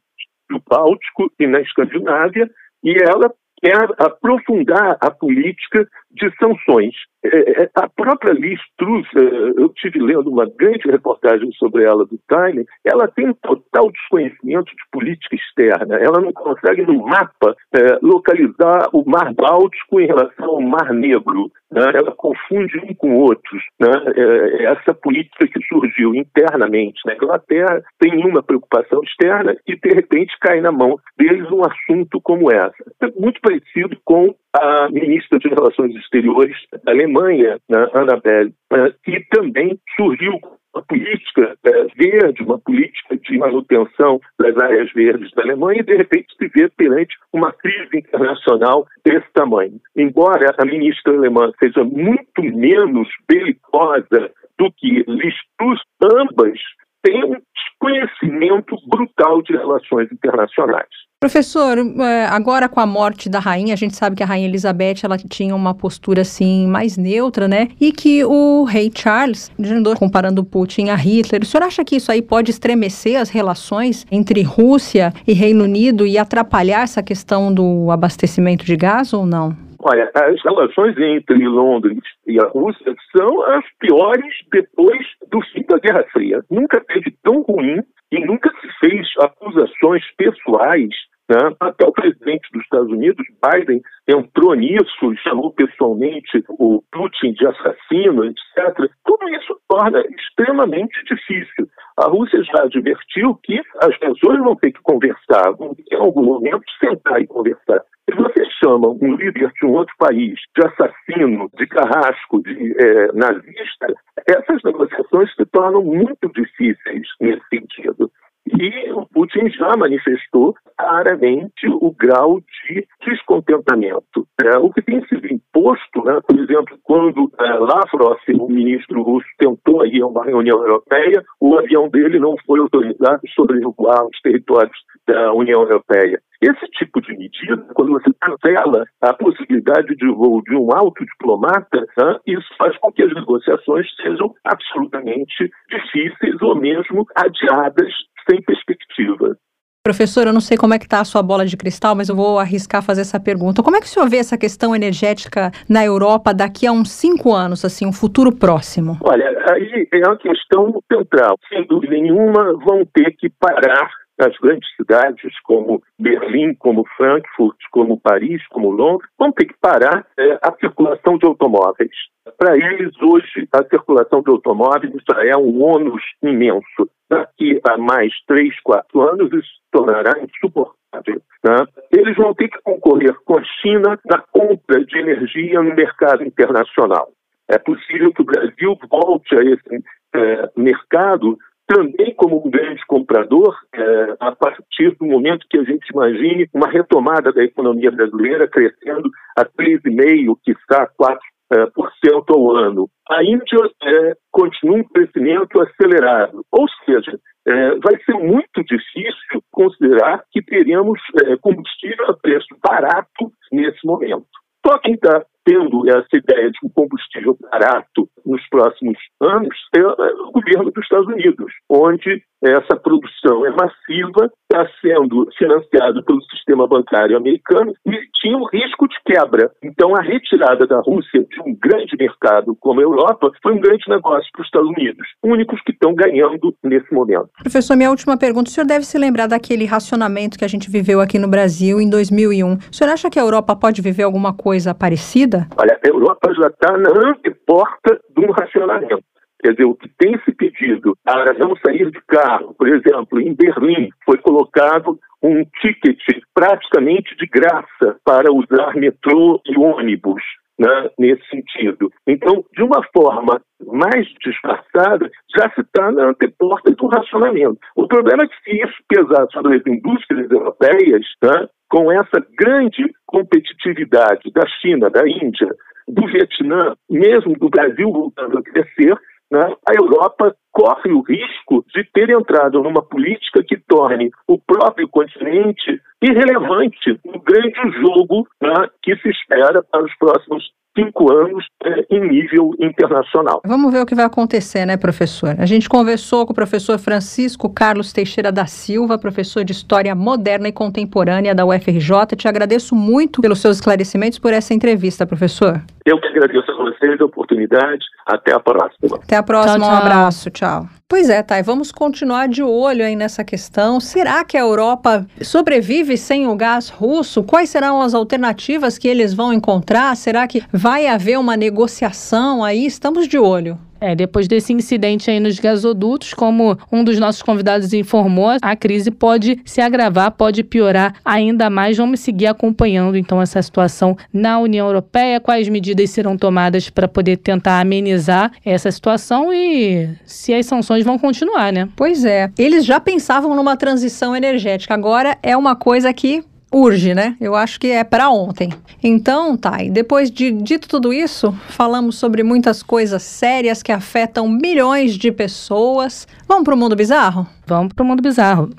do 0.49 0.61
Báltico 0.67 1.31
e 1.39 1.45
na 1.45 1.61
Escandinávia, 1.61 2.49
e 2.83 2.95
ela 3.03 3.31
quer 3.61 3.89
aprofundar 3.97 4.97
a 5.01 5.11
política 5.11 5.85
de 6.11 6.31
sanções. 6.37 6.93
É, 7.23 7.63
é, 7.63 7.69
a 7.75 7.89
própria 7.89 8.33
Liz 8.33 8.59
Truss, 8.77 9.05
é, 9.15 9.61
eu 9.61 9.69
tive 9.69 9.99
lendo 9.99 10.29
uma 10.29 10.45
grande 10.57 10.89
reportagem 10.89 11.51
sobre 11.53 11.83
ela 11.83 12.05
do 12.05 12.17
Time, 12.29 12.65
ela 12.85 13.07
tem 13.09 13.27
um 13.27 13.33
total 13.33 13.91
desconhecimento 13.91 14.67
de 14.67 14.83
política 14.91 15.35
externa. 15.35 15.97
Ela 15.97 16.21
não 16.21 16.31
consegue 16.31 16.83
no 16.83 17.05
mapa 17.05 17.55
é, 17.73 17.99
localizar 18.01 18.89
o 18.93 19.03
Mar 19.05 19.33
Báltico 19.33 19.99
em 19.99 20.07
relação 20.07 20.45
ao 20.45 20.61
Mar 20.61 20.93
Negro. 20.93 21.51
Né? 21.71 21.83
Ela 21.93 22.11
confunde 22.13 22.79
um 22.79 22.95
com 22.95 23.15
outros. 23.17 23.61
Né? 23.79 23.91
É, 24.15 24.63
essa 24.65 24.93
política 24.93 25.47
que 25.47 25.61
surgiu 25.67 26.15
internamente 26.15 26.99
na 27.05 27.15
Inglaterra 27.15 27.81
tem 27.99 28.25
uma 28.25 28.41
preocupação 28.41 29.01
externa 29.03 29.55
e, 29.67 29.75
de 29.75 29.89
repente, 29.93 30.33
cai 30.39 30.61
na 30.61 30.71
mão 30.71 30.97
deles 31.17 31.51
um 31.51 31.61
assunto 31.63 32.21
como 32.21 32.51
essa. 32.51 32.83
É 33.01 33.07
muito 33.19 33.41
parecido 33.41 33.97
com 34.05 34.33
a 34.53 34.89
ministra 34.89 35.37
de 35.37 35.49
Relações 35.49 35.93
Exteriores 35.99 36.57
Alemanha, 36.87 37.59
né, 37.69 37.87
Annabelle, 37.93 38.53
né, 38.71 38.93
que 39.03 39.19
também 39.31 39.79
surgiu 39.95 40.39
uma 40.73 40.83
política 40.83 41.57
é, 41.63 41.71
verde, 41.95 42.43
uma 42.43 42.59
política 42.59 43.17
de 43.17 43.37
manutenção 43.37 44.19
das 44.39 44.55
áreas 44.57 44.91
verdes 44.93 45.31
da 45.31 45.41
Alemanha 45.41 45.81
e, 45.81 45.83
de 45.83 45.95
repente, 45.95 46.27
se 46.37 46.47
vê 46.47 46.69
perante 46.69 47.15
uma 47.33 47.51
crise 47.51 47.89
internacional 47.97 48.85
desse 49.03 49.27
tamanho. 49.33 49.79
Embora 49.95 50.53
a 50.57 50.65
ministra 50.65 51.13
alemã 51.13 51.51
seja 51.59 51.83
muito 51.83 52.43
menos 52.43 53.07
belicosa 53.27 54.31
do 54.57 54.71
que 54.77 55.03
Liz 55.07 55.35
Truss, 55.57 55.81
ambas 56.03 56.59
têm 57.03 57.23
um 57.23 57.37
desconhecimento 57.55 58.75
brutal 58.87 59.41
de 59.41 59.53
relações 59.53 60.11
internacionais. 60.11 61.08
Professor, 61.21 61.77
é, 61.77 62.27
agora 62.27 62.69
com 62.69 62.79
a 62.79 62.85
morte 62.85 63.29
da 63.29 63.39
rainha, 63.39 63.73
a 63.73 63.77
gente 63.77 63.93
sabe 63.93 64.15
que 64.15 64.23
a 64.23 64.25
rainha 64.25 64.47
Elizabeth 64.47 65.03
ela 65.03 65.17
tinha 65.17 65.53
uma 65.53 65.75
postura 65.75 66.21
assim 66.21 66.65
mais 66.65 66.97
neutra, 66.97 67.45
né? 67.45 67.67
E 67.77 67.91
que 67.91 68.23
o 68.23 68.63
rei 68.63 68.89
Charles 68.95 69.51
andou 69.59 69.97
comparando 69.97 70.45
Putin 70.45 70.87
a 70.87 70.95
Hitler. 70.95 71.41
O 71.41 71.45
senhor 71.45 71.65
acha 71.65 71.83
que 71.83 71.97
isso 71.97 72.09
aí 72.09 72.21
pode 72.21 72.51
estremecer 72.51 73.19
as 73.19 73.29
relações 73.29 74.07
entre 74.09 74.41
Rússia 74.43 75.11
e 75.27 75.33
Reino 75.33 75.65
Unido 75.65 76.07
e 76.07 76.17
atrapalhar 76.17 76.83
essa 76.83 77.03
questão 77.03 77.53
do 77.53 77.91
abastecimento 77.91 78.63
de 78.63 78.77
gás 78.77 79.11
ou 79.11 79.25
não? 79.25 79.53
Olha, 79.79 80.09
as 80.15 80.41
relações 80.41 80.97
entre 80.97 81.45
Londres 81.45 81.99
e 82.27 82.39
a 82.39 82.47
Rússia 82.47 82.95
são 83.13 83.41
as 83.43 83.65
piores 83.77 84.33
depois 84.53 85.05
do 85.29 85.41
fim 85.51 85.65
da 85.67 85.79
Guerra 85.79 86.05
Fria. 86.13 86.41
Nunca 86.49 86.79
teve 86.87 87.13
tão 87.21 87.41
ruim 87.41 87.81
e 88.11 88.25
nunca 88.25 88.51
se 88.59 88.67
fez 88.79 89.07
acusações 89.19 90.03
pessoais 90.17 90.89
né? 91.29 91.55
Até 91.59 91.85
o 91.85 91.91
presidente 91.91 92.49
dos 92.51 92.63
Estados 92.63 92.89
Unidos, 92.89 93.23
Biden, 93.45 93.81
entrou 94.07 94.55
nisso, 94.55 95.15
chamou 95.23 95.53
pessoalmente 95.53 96.43
o 96.49 96.81
Putin 96.91 97.33
de 97.33 97.45
assassino, 97.45 98.25
etc. 98.25 98.89
Tudo 99.05 99.29
isso 99.29 99.55
torna 99.69 100.01
extremamente 100.01 100.97
difícil. 101.05 101.69
A 101.97 102.07
Rússia 102.07 102.43
já 102.43 102.63
advertiu 102.63 103.35
que 103.43 103.61
as 103.83 103.95
pessoas 103.99 104.39
vão 104.39 104.55
ter 104.55 104.71
que 104.71 104.81
conversar, 104.81 105.51
vão 105.51 105.75
ter 105.75 105.83
que, 105.83 105.95
em 105.95 105.99
algum 105.99 106.23
momento 106.23 106.63
sentar 106.83 107.21
e 107.21 107.27
conversar. 107.27 107.83
Se 108.09 108.15
você 108.15 108.43
chama 108.63 108.87
um 108.89 109.15
líder 109.15 109.51
de 109.53 109.67
um 109.67 109.73
outro 109.73 109.93
país 109.99 110.33
de 110.57 110.65
assassino, 110.65 111.47
de 111.55 111.67
carrasco, 111.67 112.41
de 112.41 112.75
é, 112.79 113.11
nazista, 113.13 113.93
essas 114.29 114.61
negociações 114.63 115.33
se 115.35 115.45
tornam 115.47 115.83
muito 115.83 116.29
difíceis 116.29 117.07
nesse 117.19 117.41
sentido. 117.49 118.11
E 118.57 118.91
o 118.93 119.05
Putin 119.07 119.49
já 119.51 119.75
manifestou 119.77 120.55
claramente 120.77 121.67
o 121.67 121.91
grau 121.91 122.39
de 122.39 122.87
descontentamento. 123.05 124.27
É, 124.41 124.57
o 124.57 124.71
que 124.71 124.81
tem 124.81 125.05
sido 125.07 125.27
imposto, 125.27 126.03
né, 126.03 126.19
por 126.25 126.39
exemplo, 126.39 126.77
quando 126.83 127.31
é, 127.39 127.53
Lavrov, 127.53 128.17
o 128.39 128.47
ministro 128.47 129.03
russo, 129.03 129.27
tentou 129.37 129.85
ir 129.85 130.01
a 130.01 130.07
uma 130.07 130.23
reunião 130.23 130.59
europeia, 130.59 131.23
o 131.39 131.57
avião 131.57 131.89
dele 131.89 132.19
não 132.19 132.35
foi 132.45 132.59
autorizado 132.59 133.21
sobrevoar 133.35 134.05
os 134.05 134.21
territórios 134.21 134.77
da 135.07 135.33
União 135.33 135.61
Europeia. 135.61 136.21
Esse 136.41 136.65
tipo 136.71 137.01
de 137.01 137.17
medida, 137.17 137.57
quando 137.73 137.91
você 137.91 138.09
cancela 138.21 138.85
a 139.01 139.13
possibilidade 139.13 139.93
de 139.93 140.07
voo 140.07 140.41
de 140.43 140.55
um 140.55 140.71
alto 140.71 141.03
diplomata, 141.03 141.85
né, 141.97 142.19
isso 142.25 142.47
faz 142.57 142.77
com 142.77 142.91
que 142.93 143.03
as 143.03 143.13
negociações 143.13 143.85
sejam 144.01 144.33
absolutamente 144.45 145.51
difíceis 145.69 146.41
ou 146.41 146.55
mesmo 146.55 147.05
adiadas 147.13 147.91
sem 148.29 148.41
perspectiva. 148.43 149.37
Professor, 149.81 150.27
eu 150.27 150.33
não 150.33 150.41
sei 150.41 150.57
como 150.57 150.73
é 150.73 150.77
que 150.77 150.85
está 150.85 150.99
a 150.99 151.05
sua 151.05 151.23
bola 151.23 151.45
de 151.45 151.55
cristal, 151.55 151.95
mas 151.95 152.09
eu 152.09 152.15
vou 152.15 152.37
arriscar 152.37 152.83
fazer 152.83 153.01
essa 153.01 153.19
pergunta. 153.19 153.63
Como 153.63 153.77
é 153.77 153.79
que 153.79 153.85
o 153.85 153.89
senhor 153.89 154.09
vê 154.09 154.17
essa 154.17 154.37
questão 154.37 154.75
energética 154.75 155.51
na 155.69 155.83
Europa 155.83 156.33
daqui 156.33 156.67
a 156.67 156.71
uns 156.71 156.91
cinco 156.91 157.33
anos, 157.33 157.63
assim, 157.63 157.87
um 157.87 157.93
futuro 157.93 158.31
próximo? 158.31 158.97
Olha, 159.01 159.25
aí 159.49 159.87
é 159.91 160.07
uma 160.07 160.17
questão 160.17 160.79
central. 160.91 161.37
Sem 161.47 161.65
dúvida 161.65 161.93
nenhuma, 161.93 162.53
vão 162.63 162.85
ter 162.93 163.15
que 163.17 163.29
parar 163.39 163.89
as 164.19 164.37
grandes 164.37 164.69
cidades 164.75 165.39
como 165.43 165.81
Berlim, 165.97 166.53
como 166.55 166.85
Frankfurt, 166.97 167.57
como 167.71 167.99
Paris, 167.99 168.45
como 168.49 168.69
Londres, 168.69 169.09
vão 169.17 169.31
ter 169.31 169.45
que 169.45 169.55
parar 169.59 170.05
é, 170.17 170.39
a 170.43 170.53
circulação 170.59 171.17
de 171.17 171.25
automóveis. 171.25 171.91
Para 172.37 172.55
eles, 172.57 172.93
hoje, 173.01 173.47
a 173.51 173.63
circulação 173.63 174.21
de 174.21 174.29
automóveis 174.29 174.93
já 175.09 175.25
é 175.25 175.35
um 175.35 175.63
ônus 175.63 176.03
imenso. 176.21 176.89
Daqui 177.09 177.59
a 177.67 177.77
mais 177.77 178.13
três, 178.27 178.53
quatro 178.61 179.01
anos, 179.01 179.31
isso 179.33 179.47
se 179.47 179.71
tornará 179.71 180.13
insuportável. 180.19 181.21
Né? 181.43 181.65
Eles 181.91 182.15
vão 182.17 182.33
ter 182.33 182.49
que 182.49 182.61
concorrer 182.61 183.15
com 183.25 183.39
a 183.39 183.43
China 183.61 183.99
na 184.05 184.19
compra 184.31 184.83
de 184.85 184.97
energia 184.97 185.61
no 185.61 185.73
mercado 185.73 186.23
internacional. 186.23 187.09
É 187.47 187.57
possível 187.57 188.13
que 188.13 188.21
o 188.21 188.25
Brasil 188.25 188.77
volte 188.89 189.35
a 189.35 189.41
esse 189.41 189.83
é, 190.13 190.49
mercado 190.55 191.37
também 191.69 192.15
como 192.15 192.43
um 192.43 192.49
grande 192.49 192.83
comprador, 192.87 193.55
é, 193.75 194.15
a 194.19 194.31
partir 194.31 194.97
do 194.97 195.05
momento 195.05 195.45
que 195.47 195.59
a 195.59 195.63
gente 195.63 195.87
imagine 195.93 196.49
uma 196.51 196.67
retomada 196.67 197.31
da 197.31 197.43
economia 197.43 197.91
brasileira 197.91 198.47
crescendo 198.47 199.07
a 199.37 199.45
3,5%, 199.45 200.35
que 200.43 200.51
está 200.51 200.89
4% 200.99 201.17
é, 201.51 201.65
por 201.67 201.91
cento 202.03 202.33
ao 202.33 202.55
ano. 202.55 202.89
A 203.07 203.23
Índia 203.23 203.69
é, 203.83 204.15
continua 204.31 204.77
um 204.77 204.83
crescimento 204.83 205.61
acelerado, 205.61 206.43
ou 206.51 206.67
seja, 206.85 207.19
é, 207.47 207.75
vai 207.75 207.97
ser 208.03 208.13
muito 208.13 208.63
difícil 208.63 209.43
considerar 209.51 210.23
que 210.31 210.41
teremos 210.41 210.99
é, 211.23 211.37
combustível 211.37 212.05
a 212.07 212.17
preço 212.17 212.47
barato 212.63 213.31
nesse 213.51 213.85
momento. 213.85 214.25
Só 214.65 214.77
quem 214.79 214.95
está 214.95 215.23
tendo 215.45 215.89
essa 215.89 216.07
ideia 216.13 216.49
de 216.51 216.59
um 216.63 216.69
combustível 216.69 217.37
barato 217.51 218.07
nos 218.25 218.47
próximos 218.49 218.97
anos 219.21 219.55
é 219.75 219.81
o 219.81 220.31
governo 220.31 220.71
dos 220.71 220.83
Estados 220.83 221.07
Unidos, 221.07 221.51
onde 221.69 222.23
essa 222.41 222.75
produção 222.77 223.45
é 223.45 223.49
massiva, 223.51 224.31
está 224.43 224.65
sendo 224.81 225.27
financiada 225.37 226.01
pelo 226.03 226.21
sistema 226.23 226.65
bancário 226.67 227.17
americano 227.17 227.73
e 227.85 227.91
tinha 228.21 228.37
um 228.37 228.45
risco 228.45 228.87
de 228.87 228.95
quebra. 229.05 229.51
Então, 229.61 229.93
a 229.95 230.01
retirada 230.01 230.65
da 230.65 230.79
Rússia 230.79 231.25
de 231.29 231.41
um 231.41 231.55
grande 231.55 231.95
mercado 231.99 232.55
como 232.59 232.79
a 232.79 232.83
Europa 232.83 233.31
foi 233.43 233.53
um 233.53 233.59
grande 233.59 233.83
negócio 233.89 234.29
para 234.31 234.41
os 234.41 234.47
Estados 234.47 234.69
Unidos, 234.69 235.05
únicos 235.23 235.61
que 235.63 235.71
estão 235.71 235.93
ganhando 235.93 236.55
nesse 236.63 236.93
momento. 236.93 237.29
Professor, 237.41 237.75
minha 237.75 237.89
última 237.89 238.17
pergunta: 238.17 238.49
o 238.49 238.53
senhor 238.53 238.65
deve 238.65 238.85
se 238.85 238.97
lembrar 238.97 239.27
daquele 239.27 239.65
racionamento 239.65 240.37
que 240.37 240.45
a 240.45 240.49
gente 240.49 240.69
viveu 240.69 241.01
aqui 241.01 241.19
no 241.19 241.27
Brasil 241.27 241.81
em 241.81 241.89
2001. 241.89 242.53
O 242.53 242.59
senhor 242.71 242.91
acha 242.91 243.09
que 243.09 243.19
a 243.19 243.21
Europa 243.21 243.55
pode 243.55 243.81
viver 243.81 244.03
alguma 244.03 244.33
coisa 244.33 244.73
parecida? 244.73 245.28
Olha, 245.57 245.79
a 245.83 245.87
Europa 245.87 246.33
já 246.33 246.47
está 246.47 246.77
na 246.77 246.89
anteporta 246.89 247.99
de 248.15 248.25
um 248.25 248.31
racionamento. 248.31 249.03
Quer 249.41 249.51
dizer, 249.51 249.65
o 249.65 249.75
que 249.75 249.89
tem 249.97 250.19
se 250.25 250.33
pedido 250.33 250.97
para 251.03 251.33
não 251.33 251.55
sair 251.65 251.89
de 251.89 252.01
carro, 252.07 252.53
por 252.55 252.67
exemplo, 252.67 253.21
em 253.21 253.33
Berlim, 253.33 253.89
foi 254.05 254.17
colocado 254.17 254.99
um 255.23 255.45
ticket 255.61 255.99
praticamente 256.33 257.15
de 257.15 257.25
graça 257.27 257.97
para 258.03 258.31
usar 258.33 258.75
metrô 258.75 259.41
e 259.45 259.57
ônibus. 259.57 260.21
Né, 260.59 260.89
nesse 260.99 261.25
sentido. 261.29 261.89
Então, 262.05 262.43
de 262.53 262.63
uma 262.63 262.83
forma 262.93 263.41
mais 263.65 264.05
disfarçada, 264.21 265.09
já 265.33 265.49
se 265.51 265.61
está 265.61 265.89
na 265.89 266.09
anteporta 266.09 266.69
do 266.71 266.87
racionamento. 266.87 267.57
O 267.77 267.87
problema 267.87 268.23
é 268.23 268.27
que 268.27 268.35
se 268.43 268.57
isso 268.57 268.83
pesar 268.89 269.25
sobre 269.31 269.55
as 269.55 269.65
indústrias 269.65 270.29
europeias, 270.29 271.05
né, 271.23 271.47
com 271.69 271.89
essa 271.89 272.21
grande 272.37 272.91
competitividade 273.05 274.29
da 274.33 274.45
China, 274.59 274.89
da 274.89 275.07
Índia, 275.07 275.47
do 275.87 276.05
Vietnã, 276.07 276.75
mesmo 276.89 277.37
do 277.39 277.49
Brasil 277.49 277.89
voltando 277.93 278.37
a 278.37 278.43
crescer, 278.43 278.97
né, 279.31 279.55
a 279.65 279.73
Europa 279.81 280.35
corre 280.59 280.91
o 280.91 281.01
risco 281.01 281.63
de 281.73 281.85
ter 281.93 282.09
entrado 282.09 282.61
numa 282.61 282.81
política 282.81 283.41
que 283.41 283.57
torne 283.65 284.11
o 284.27 284.37
próprio 284.37 284.89
continente 284.89 285.81
irrelevante 286.01 286.99
no 287.05 287.21
grande 287.21 287.79
jogo 287.81 288.27
né, 288.41 288.67
que 288.83 288.93
se 288.97 289.09
espera 289.09 289.63
para 289.71 289.85
os 289.85 289.95
próximos 289.97 290.43
cinco 290.77 291.11
anos 291.11 291.45
é, 291.63 291.85
em 291.89 292.07
nível 292.09 292.51
internacional. 292.59 293.41
Vamos 293.45 293.71
ver 293.71 293.81
o 293.81 293.85
que 293.85 293.95
vai 293.95 294.05
acontecer, 294.05 294.65
né, 294.65 294.77
professor? 294.77 295.35
A 295.39 295.45
gente 295.45 295.67
conversou 295.67 296.25
com 296.25 296.33
o 296.33 296.35
professor 296.35 296.77
Francisco 296.77 297.53
Carlos 297.53 297.91
Teixeira 297.93 298.31
da 298.31 298.45
Silva, 298.45 298.97
professor 298.97 299.43
de 299.43 299.53
História 299.53 299.95
Moderna 299.95 300.49
e 300.49 300.51
Contemporânea 300.51 301.33
da 301.33 301.45
UFRJ. 301.45 302.15
Te 302.17 302.27
agradeço 302.27 302.75
muito 302.75 303.21
pelos 303.21 303.39
seus 303.39 303.57
esclarecimentos, 303.57 304.19
por 304.19 304.33
essa 304.33 304.53
entrevista, 304.53 305.05
professor. 305.05 305.61
Eu 305.85 305.99
que 305.99 306.07
agradeço 306.07 306.51
a 306.51 306.55
vocês 306.55 306.99
a 307.01 307.05
oportunidade. 307.05 307.85
Até 308.05 308.33
a 308.33 308.39
próxima. 308.39 308.97
Até 309.03 309.15
a 309.17 309.23
próxima. 309.23 309.59
Tchau, 309.59 309.67
Um 309.67 309.77
tchau. 309.77 309.81
abraço. 309.81 310.29
Tchau. 310.31 310.48
Pois 310.87 311.09
é, 311.09 311.21
Thay, 311.21 311.43
vamos 311.43 311.71
continuar 311.71 312.27
de 312.27 312.41
olho 312.41 312.83
aí 312.83 312.95
nessa 312.95 313.23
questão. 313.23 313.79
Será 313.79 314.23
que 314.23 314.35
a 314.35 314.41
Europa 314.41 315.05
sobrevive 315.21 315.95
sem 315.97 316.27
o 316.27 316.35
gás 316.35 316.69
russo? 316.69 317.21
Quais 317.23 317.49
serão 317.49 317.81
as 317.81 317.93
alternativas 317.93 318.77
que 318.77 318.87
eles 318.87 319.13
vão 319.13 319.31
encontrar? 319.31 319.95
Será 319.95 320.27
que 320.27 320.43
vai 320.51 320.87
haver 320.87 321.19
uma 321.19 321.37
negociação 321.37 322.43
aí? 322.43 322.65
Estamos 322.65 323.07
de 323.07 323.19
olho. 323.19 323.59
É, 323.79 323.95
depois 323.95 324.27
desse 324.27 324.53
incidente 324.53 325.09
aí 325.09 325.19
nos 325.19 325.39
gasodutos, 325.39 326.13
como 326.13 326.57
um 326.71 326.83
dos 326.83 326.99
nossos 326.99 327.21
convidados 327.21 327.73
informou, 327.73 328.31
a 328.41 328.55
crise 328.55 328.91
pode 328.91 329.39
se 329.45 329.61
agravar, 329.61 330.11
pode 330.11 330.43
piorar 330.43 330.95
ainda 331.03 331.49
mais. 331.49 331.77
Vamos 331.77 331.99
seguir 331.99 332.27
acompanhando 332.27 332.97
então 332.97 333.21
essa 333.21 333.41
situação 333.41 333.97
na 334.13 334.39
União 334.39 334.67
Europeia, 334.67 335.19
quais 335.19 335.47
medidas 335.47 335.89
serão 335.89 336.17
tomadas 336.17 336.69
para 336.69 336.87
poder 336.87 337.17
tentar 337.17 337.59
amenizar 337.59 338.31
essa 338.43 338.71
situação 338.71 339.33
e 339.33 339.89
se 340.05 340.33
as 340.33 340.45
sanções 340.45 340.83
vão 340.83 340.97
continuar, 340.97 341.51
né? 341.51 341.69
Pois 341.75 342.03
é. 342.03 342.31
Eles 342.37 342.65
já 342.65 342.79
pensavam 342.79 343.35
numa 343.35 343.55
transição 343.55 344.15
energética. 344.15 344.73
Agora 344.73 345.17
é 345.23 345.35
uma 345.35 345.55
coisa 345.55 345.93
que 345.93 346.23
urge, 346.51 346.93
né? 346.93 347.15
Eu 347.19 347.35
acho 347.35 347.59
que 347.59 347.67
é 347.67 347.83
para 347.83 348.09
ontem. 348.09 348.49
Então, 348.83 349.37
Thay, 349.37 349.69
depois 349.69 350.09
de 350.09 350.31
dito 350.31 350.67
tudo 350.67 350.91
isso, 350.91 351.35
falamos 351.49 351.97
sobre 351.97 352.23
muitas 352.23 352.63
coisas 352.63 353.03
sérias 353.03 353.61
que 353.61 353.71
afetam 353.71 354.27
milhões 354.27 354.95
de 354.95 355.11
pessoas. 355.11 356.07
Vamos 356.27 356.43
para 356.43 356.55
o 356.55 356.57
mundo 356.57 356.75
bizarro? 356.75 357.27
Vamos 357.45 357.73
pro 357.73 357.85
mundo 357.85 358.01
bizarro. 358.01 358.49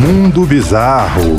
Mundo 0.00 0.44
Bizarro. 0.46 1.36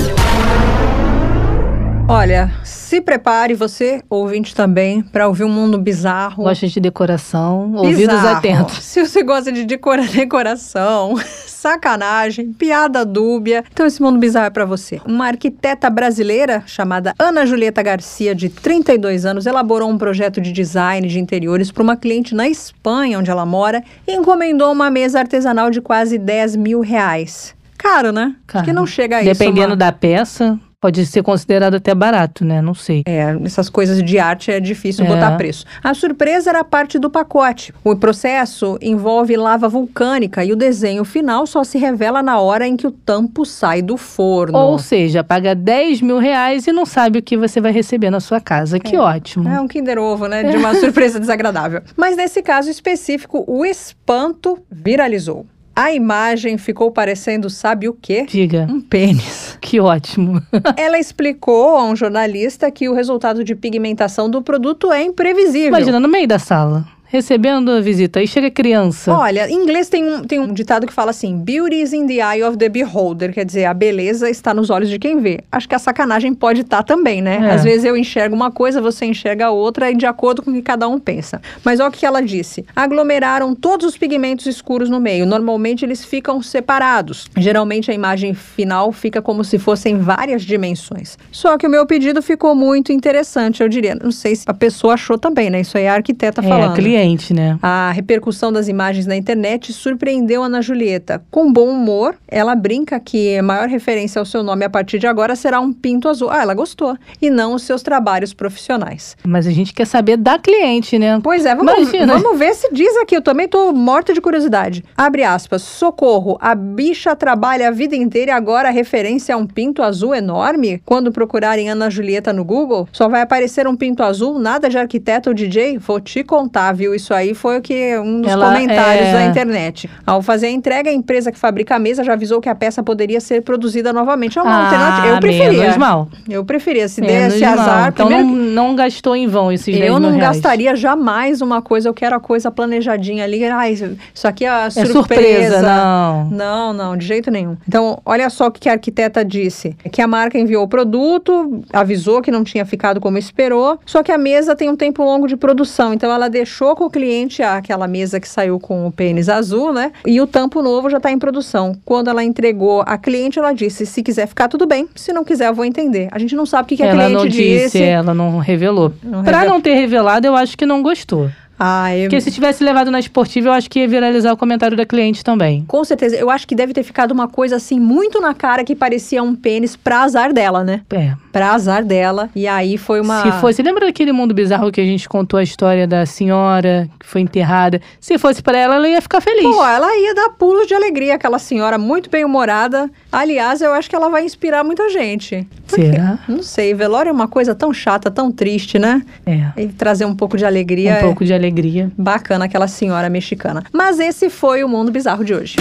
Olha, 2.07 2.51
se 2.89 3.01
prepare 3.01 3.53
você, 3.53 4.01
ouvinte 4.09 4.55
também, 4.55 5.03
para 5.03 5.27
ouvir 5.27 5.43
um 5.43 5.49
mundo 5.49 5.77
bizarro. 5.77 6.45
Gosta 6.45 6.67
de 6.67 6.79
decoração, 6.79 7.75
ouvidos 7.75 8.15
Bizarro. 8.15 8.37
atentos. 8.37 8.77
Se 8.83 9.05
você 9.05 9.21
gosta 9.21 9.51
de 9.51 9.63
decora 9.63 10.01
decoração, 10.01 11.13
sacanagem, 11.45 12.51
piada 12.51 13.05
dúbia, 13.05 13.63
então 13.71 13.85
esse 13.85 14.01
mundo 14.01 14.17
bizarro 14.17 14.47
é 14.47 14.49
para 14.49 14.65
você. 14.65 14.99
Uma 15.05 15.27
arquiteta 15.27 15.87
brasileira 15.87 16.63
chamada 16.65 17.13
Ana 17.19 17.45
Julieta 17.45 17.83
Garcia, 17.83 18.33
de 18.33 18.49
32 18.49 19.23
anos, 19.23 19.45
elaborou 19.45 19.87
um 19.87 19.97
projeto 19.97 20.41
de 20.41 20.51
design 20.51 21.07
de 21.07 21.19
interiores 21.19 21.71
para 21.71 21.83
uma 21.83 21.95
cliente 21.95 22.33
na 22.33 22.49
Espanha, 22.49 23.19
onde 23.19 23.29
ela 23.29 23.45
mora, 23.45 23.83
e 24.07 24.15
encomendou 24.15 24.71
uma 24.71 24.89
mesa 24.89 25.19
artesanal 25.19 25.69
de 25.69 25.79
quase 25.79 26.17
10 26.17 26.55
mil 26.55 26.81
reais. 26.81 27.53
Caro, 27.77 28.11
né? 28.11 28.35
Acho 28.47 28.63
que 28.63 28.71
Caro. 28.71 28.73
não 28.73 28.87
chega 28.87 29.17
a 29.17 29.21
isso. 29.21 29.31
Dependendo 29.31 29.75
da 29.75 29.91
peça, 29.91 30.59
pode 30.81 31.05
ser 31.05 31.21
considerado 31.23 31.75
até 31.75 31.93
barato, 31.93 32.45
né? 32.45 32.61
Não 32.61 32.73
sei. 32.73 33.03
É, 33.05 33.35
essas 33.43 33.69
coisas 33.69 34.01
de 34.01 34.17
arte 34.17 34.51
é 34.51 34.59
difícil 34.59 35.05
É. 35.05 35.07
botar 35.07 35.35
preço. 35.35 35.65
A 35.83 35.93
surpresa 35.93 36.49
era 36.49 36.63
parte 36.63 36.97
do 36.97 37.09
pacote. 37.09 37.73
O 37.83 37.95
processo 37.95 38.77
envolve 38.81 39.35
lava 39.35 39.67
vulcânica 39.67 40.43
e 40.43 40.53
o 40.53 40.55
desenho 40.55 41.03
final 41.03 41.45
só 41.45 41.63
se 41.63 41.77
revela 41.77 42.23
na 42.23 42.39
hora 42.39 42.65
em 42.67 42.77
que 42.77 42.87
o 42.87 42.91
tampo 42.91 43.45
sai 43.45 43.81
do 43.81 43.97
forno. 43.97 44.57
Ou 44.57 44.79
seja, 44.79 45.23
paga 45.23 45.53
10 45.53 46.01
mil 46.01 46.17
reais 46.17 46.65
e 46.65 46.71
não 46.71 46.85
sabe 46.85 47.19
o 47.19 47.21
que 47.23 47.37
você 47.37 47.59
vai 47.59 47.71
receber 47.71 48.09
na 48.09 48.19
sua 48.19 48.39
casa. 48.39 48.79
Que 48.79 48.97
ótimo. 48.97 49.49
É 49.49 49.59
um 49.59 49.67
Kinder 49.67 49.97
Ovo, 49.97 50.27
né? 50.27 50.43
De 50.43 50.55
uma 50.57 50.73
surpresa 50.75 51.19
desagradável. 51.19 51.81
Mas 51.97 52.15
nesse 52.15 52.41
caso 52.41 52.69
específico, 52.69 53.43
o 53.47 53.65
espanto 53.65 54.57
viralizou. 54.71 55.45
A 55.79 55.93
imagem 55.93 56.57
ficou 56.57 56.91
parecendo, 56.91 57.49
sabe 57.49 57.87
o 57.87 57.93
quê? 57.93 58.25
Diga. 58.27 58.67
Um 58.69 58.81
pênis. 58.81 59.57
Que 59.61 59.79
ótimo. 59.79 60.41
Ela 60.75 60.99
explicou 60.99 61.77
a 61.77 61.85
um 61.85 61.95
jornalista 61.95 62.69
que 62.69 62.89
o 62.89 62.93
resultado 62.93 63.45
de 63.45 63.55
pigmentação 63.55 64.29
do 64.29 64.41
produto 64.41 64.91
é 64.91 65.01
imprevisível. 65.01 65.69
Imagina, 65.69 65.97
no 65.97 66.09
meio 66.09 66.27
da 66.27 66.37
sala, 66.37 66.85
recebendo 67.09 67.71
a 67.71 67.81
visita, 67.81 68.19
aí 68.19 68.27
chega 68.27 68.49
criança. 68.49 69.11
Olha, 69.11 69.49
em 69.49 69.55
inglês 69.55 69.89
tem 69.89 70.05
um, 70.05 70.23
tem 70.23 70.39
um 70.39 70.53
ditado 70.53 70.85
que 70.85 70.93
fala 70.93 71.09
assim: 71.09 71.37
Beauty 71.37 71.81
is 71.81 71.91
in 71.91 72.05
the 72.07 72.15
eye 72.15 72.43
of 72.43 72.57
the 72.57 72.69
beholder. 72.69 73.33
Quer 73.33 73.45
dizer, 73.45 73.65
a 73.65 73.73
beleza 73.73 74.29
está 74.29 74.53
nos 74.53 74.69
olhos 74.69 74.89
de 74.89 74.99
quem 74.99 75.19
vê. 75.19 75.41
Acho 75.51 75.67
que 75.67 75.75
a 75.75 75.79
sacanagem 75.79 76.33
pode 76.33 76.61
estar 76.61 76.83
também, 76.83 77.21
né? 77.21 77.49
É. 77.49 77.51
Às 77.51 77.63
vezes 77.63 77.83
eu 77.83 77.97
enxergo 77.97 78.35
uma 78.35 78.51
coisa, 78.51 78.79
você 78.79 79.05
enxerga 79.05 79.49
outra, 79.49 79.91
e 79.91 79.95
de 79.95 80.05
acordo 80.05 80.41
com 80.43 80.51
o 80.51 80.53
que 80.53 80.61
cada 80.61 80.87
um 80.87 80.99
pensa. 80.99 81.41
Mas 81.63 81.79
olha 81.79 81.89
o 81.89 81.91
que 81.91 82.05
ela 82.05 82.21
disse: 82.21 82.63
aglomeraram 82.75 83.55
todos 83.55 83.87
os 83.87 83.97
pigmentos 83.97 84.45
escuros 84.45 84.89
no 84.89 84.99
meio. 84.99 85.25
Normalmente 85.25 85.83
eles 85.83 86.05
ficam 86.05 86.41
separados. 86.41 87.27
Geralmente 87.35 87.89
a 87.89 87.93
imagem 87.93 88.33
final 88.35 88.91
fica 88.91 89.21
como 89.21 89.43
se 89.43 89.57
fossem 89.57 89.97
várias 89.97 90.43
dimensões. 90.43 91.17
Só 91.31 91.57
que 91.57 91.65
o 91.65 91.69
meu 91.69 91.85
pedido 91.87 92.21
ficou 92.21 92.53
muito 92.53 92.91
interessante, 92.91 93.63
eu 93.63 93.69
diria. 93.69 93.95
Não 93.95 94.11
sei 94.11 94.35
se 94.35 94.43
a 94.45 94.53
pessoa 94.53 94.93
achou 94.93 95.17
também, 95.17 95.49
né? 95.49 95.61
Isso 95.61 95.77
aí 95.77 95.85
é 95.85 95.89
a 95.89 95.95
arquiteta 95.95 96.41
é, 96.41 96.47
falando. 96.47 96.75
cliente, 96.75 96.98
né? 97.33 97.57
A 97.61 97.91
repercussão 97.91 98.51
das 98.51 98.67
imagens 98.67 99.05
na 99.05 99.15
internet 99.15 99.71
surpreendeu 99.71 100.43
a 100.43 100.47
Ana 100.47 100.61
Julieta. 100.61 101.23
Com 101.31 101.51
bom 101.51 101.69
humor, 101.69 102.15
ela 102.27 102.55
brinca 102.55 102.99
que 102.99 103.37
a 103.37 103.43
maior 103.43 103.69
referência 103.69 104.19
ao 104.19 104.25
seu 104.25 104.43
nome 104.43 104.65
a 104.65 104.69
partir 104.69 104.99
de 104.99 105.07
agora 105.07 105.33
será 105.33 105.61
um 105.61 105.71
pinto 105.71 106.09
azul. 106.09 106.29
Ah, 106.29 106.41
ela 106.41 106.53
gostou. 106.53 106.97
E 107.21 107.29
não 107.29 107.53
os 107.53 107.63
seus 107.63 107.81
trabalhos 107.81 108.33
profissionais. 108.33 109.15
Mas 109.23 109.47
a 109.47 109.51
gente 109.51 109.73
quer 109.73 109.85
saber 109.85 110.17
da 110.17 110.37
cliente, 110.37 110.99
né? 110.99 111.19
Pois 111.23 111.45
é, 111.45 111.55
vamos, 111.55 111.73
Imagina. 111.73 112.17
vamos 112.17 112.37
ver 112.37 112.53
se 112.53 112.67
diz 112.73 112.95
aqui. 112.97 113.15
Eu 113.15 113.21
também 113.21 113.47
tô 113.47 113.71
morta 113.71 114.13
de 114.13 114.19
curiosidade. 114.19 114.83
Abre 114.97 115.23
aspas. 115.23 115.61
Socorro, 115.61 116.37
a 116.41 116.53
bicha 116.53 117.15
trabalha 117.15 117.69
a 117.69 117.71
vida 117.71 117.95
inteira 117.95 118.31
e 118.31 118.33
agora 118.33 118.67
a 118.67 118.71
referência 118.71 119.35
a 119.35 119.37
um 119.37 119.47
pinto 119.47 119.81
azul 119.81 120.13
enorme? 120.13 120.81
Quando 120.85 121.13
procurarem 121.13 121.69
Ana 121.69 121.89
Julieta 121.89 122.33
no 122.33 122.43
Google, 122.43 122.89
só 122.91 123.07
vai 123.07 123.21
aparecer 123.21 123.67
um 123.67 123.75
pinto 123.75 124.03
azul, 124.03 124.37
nada 124.37 124.69
de 124.69 124.77
arquiteto 124.77 125.29
ou 125.29 125.33
DJ? 125.33 125.77
Vou 125.77 126.01
te 126.01 126.23
contar, 126.23 126.73
viu? 126.73 126.88
Isso 126.95 127.13
aí 127.13 127.33
foi 127.33 127.57
o 127.57 127.61
que 127.61 127.97
um 127.97 128.21
dos 128.21 128.31
Ela 128.31 128.45
comentários 128.53 129.07
é- 129.07 129.13
da 129.13 129.25
internet. 129.25 129.89
Ao 130.05 130.21
fazer 130.21 130.47
a 130.47 130.51
entrega, 130.51 130.89
a 130.89 130.93
empresa 130.93 131.31
que 131.31 131.37
fabrica 131.39 131.75
a 131.75 131.79
mesa 131.79 132.03
já 132.03 132.13
avisou 132.13 132.39
que 132.41 132.49
a 132.49 132.55
peça 132.55 132.81
poderia 132.83 133.19
ser 133.19 133.41
produzida 133.41 133.91
novamente. 133.93 134.37
É 134.37 134.41
uma 134.41 134.65
alternativa. 134.65 135.07
Eu 135.07 135.19
preferia. 135.19 135.59
Ah, 135.59 135.61
Menos 135.63 135.77
mal. 135.77 136.07
Eu 136.29 136.45
preferia. 136.45 136.87
Se 136.87 137.01
Menos 137.01 137.41
azar, 137.41 137.89
Então 137.89 138.07
primeiro 138.07 138.27
não, 138.29 138.35
não 138.69 138.75
gastou 138.75 139.15
em 139.15 139.27
vão 139.27 139.51
esses 139.51 139.75
10 139.75 139.87
eu 139.89 139.99
não 139.99 140.11
reais. 140.11 140.35
gastaria 140.37 140.75
jamais 140.75 141.41
uma 141.41 141.61
coisa, 141.61 141.89
eu 141.89 141.93
quero 141.93 142.15
a 142.15 142.19
coisa 142.19 142.49
planejadinha 142.51 143.23
ali. 143.23 143.43
Ai, 143.45 143.73
isso 144.13 144.27
aqui 144.27 144.45
é 144.45 144.49
a 144.49 144.65
É 144.65 144.69
surpresa. 144.69 144.91
surpresa, 144.91 145.61
não. 145.61 146.29
Não, 146.29 146.73
não, 146.73 146.97
de 146.97 147.05
jeito 147.05 147.29
nenhum. 147.31 147.57
Então, 147.67 147.99
olha 148.05 148.29
só 148.29 148.47
o 148.47 148.51
que 148.51 148.69
a 148.69 148.73
arquiteta 148.73 149.23
disse. 149.23 149.75
Que 149.91 150.01
a 150.01 150.07
marca 150.07 150.37
enviou 150.37 150.63
o 150.63 150.67
produto, 150.67 151.63
avisou 151.71 152.21
que 152.21 152.31
não 152.31 152.43
tinha 152.43 152.65
ficado 152.65 152.99
como 152.99 153.17
esperou, 153.17 153.79
só 153.85 154.03
que 154.03 154.11
a 154.11 154.17
mesa 154.17 154.55
tem 154.55 154.69
um 154.69 154.75
tempo 154.75 155.03
longo 155.03 155.27
de 155.27 155.35
produção. 155.37 155.93
Então, 155.93 156.11
ela 156.11 156.29
deixou 156.29 156.75
com 156.79 156.85
o 156.85 156.89
cliente 156.89 157.43
aquela 157.43 157.89
mesa 157.89 158.21
que 158.21 158.27
saiu 158.27 158.57
com 158.57 158.87
o 158.87 158.91
pênis 158.91 159.27
azul, 159.27 159.73
né? 159.73 159.91
E 160.07 160.21
o 160.21 160.25
tampo 160.25 160.61
novo 160.61 160.89
já 160.89 160.95
está 160.95 161.11
em 161.11 161.19
produção. 161.19 161.75
Quando 161.83 162.09
ela 162.09 162.23
entregou 162.23 162.81
a 162.85 162.97
cliente, 162.97 163.37
ela 163.37 163.51
disse: 163.51 163.85
se 163.85 164.01
quiser 164.01 164.27
ficar, 164.27 164.47
tudo 164.47 164.65
bem. 164.65 164.87
Se 164.95 165.11
não 165.11 165.25
quiser, 165.25 165.49
eu 165.49 165.53
vou 165.53 165.65
entender. 165.65 166.07
A 166.09 166.17
gente 166.17 166.35
não 166.37 166.45
sabe 166.45 166.63
o 166.63 166.67
que, 166.67 166.77
que 166.77 166.83
a 166.83 166.85
ela 166.87 167.03
cliente 167.03 167.13
não 167.13 167.27
disse, 167.27 167.63
disse. 167.63 167.83
ela 167.83 168.13
não 168.13 168.37
revelou. 168.37 168.93
Revela- 169.03 169.49
não 169.49 169.59
ter 169.59 169.73
revelado, 169.73 170.25
eu 170.25 170.35
acho 170.37 170.57
que 170.57 170.65
não 170.65 170.81
gostou. 170.81 171.29
Ah, 171.59 171.93
eu... 171.93 172.03
Porque 172.03 172.21
se 172.21 172.31
tivesse 172.31 172.63
levado 172.63 172.89
na 172.89 173.01
esportiva, 173.01 173.49
eu 173.49 173.51
acho 173.51 173.69
que 173.69 173.79
ia 173.79 173.87
viralizar 173.87 174.31
o 174.31 174.37
comentário 174.37 174.77
da 174.77 174.85
cliente 174.85 175.21
também. 175.25 175.65
Com 175.67 175.83
certeza. 175.83 176.15
Eu 176.15 176.29
acho 176.29 176.47
que 176.47 176.55
deve 176.55 176.71
ter 176.71 176.83
ficado 176.83 177.11
uma 177.11 177.27
coisa 177.27 177.57
assim 177.57 177.77
muito 177.77 178.21
na 178.21 178.33
cara 178.33 178.63
que 178.63 178.73
parecia 178.73 179.21
um 179.21 179.35
pênis 179.35 179.75
pra 179.75 180.03
azar 180.03 180.31
dela, 180.31 180.63
né? 180.63 180.81
É. 180.89 181.13
Pra 181.31 181.51
azar 181.53 181.83
dela. 181.85 182.29
E 182.35 182.47
aí 182.47 182.77
foi 182.77 182.99
uma. 183.01 183.21
Se 183.21 183.31
fosse, 183.39 183.61
lembra 183.61 183.85
daquele 183.85 184.11
mundo 184.11 184.33
bizarro 184.33 184.71
que 184.71 184.81
a 184.81 184.85
gente 184.85 185.07
contou 185.07 185.37
a 185.39 185.43
história 185.43 185.85
da 185.87 186.05
senhora 186.05 186.89
que 186.99 187.05
foi 187.05 187.21
enterrada? 187.21 187.79
Se 187.99 188.17
fosse 188.17 188.41
pra 188.41 188.57
ela, 188.57 188.75
ela 188.75 188.87
ia 188.87 189.01
ficar 189.01 189.21
feliz. 189.21 189.43
Pô, 189.43 189.63
ela 189.65 189.95
ia 189.97 190.15
dar 190.15 190.29
pulos 190.31 190.67
de 190.67 190.73
alegria, 190.73 191.15
aquela 191.15 191.37
senhora 191.39 191.77
muito 191.77 192.09
bem 192.09 192.25
humorada. 192.25 192.89
Aliás, 193.11 193.61
eu 193.61 193.71
acho 193.73 193.89
que 193.89 193.95
ela 193.95 194.09
vai 194.09 194.25
inspirar 194.25 194.63
muita 194.63 194.89
gente. 194.89 195.47
Porque- 195.67 195.91
Será? 195.91 196.19
Não 196.27 196.41
sei, 196.41 196.73
velório 196.73 197.09
é 197.09 197.13
uma 197.13 197.27
coisa 197.27 197.53
tão 197.53 197.71
chata, 197.73 198.09
tão 198.09 198.31
triste, 198.31 198.79
né? 198.79 199.01
É. 199.25 199.51
E 199.61 199.67
trazer 199.67 200.05
um 200.05 200.15
pouco 200.15 200.35
de 200.37 200.45
alegria 200.45 200.93
Um 200.93 200.95
é 200.95 201.01
pouco 201.01 201.23
de 201.23 201.33
alegria. 201.33 201.91
bacana 201.97 202.45
aquela 202.45 202.67
senhora 202.67 203.09
mexicana. 203.09 203.63
Mas 203.71 203.99
esse 203.99 204.29
foi 204.29 204.63
o 204.63 204.67
mundo 204.69 204.91
bizarro 204.91 205.23
de 205.23 205.33
hoje. 205.33 205.55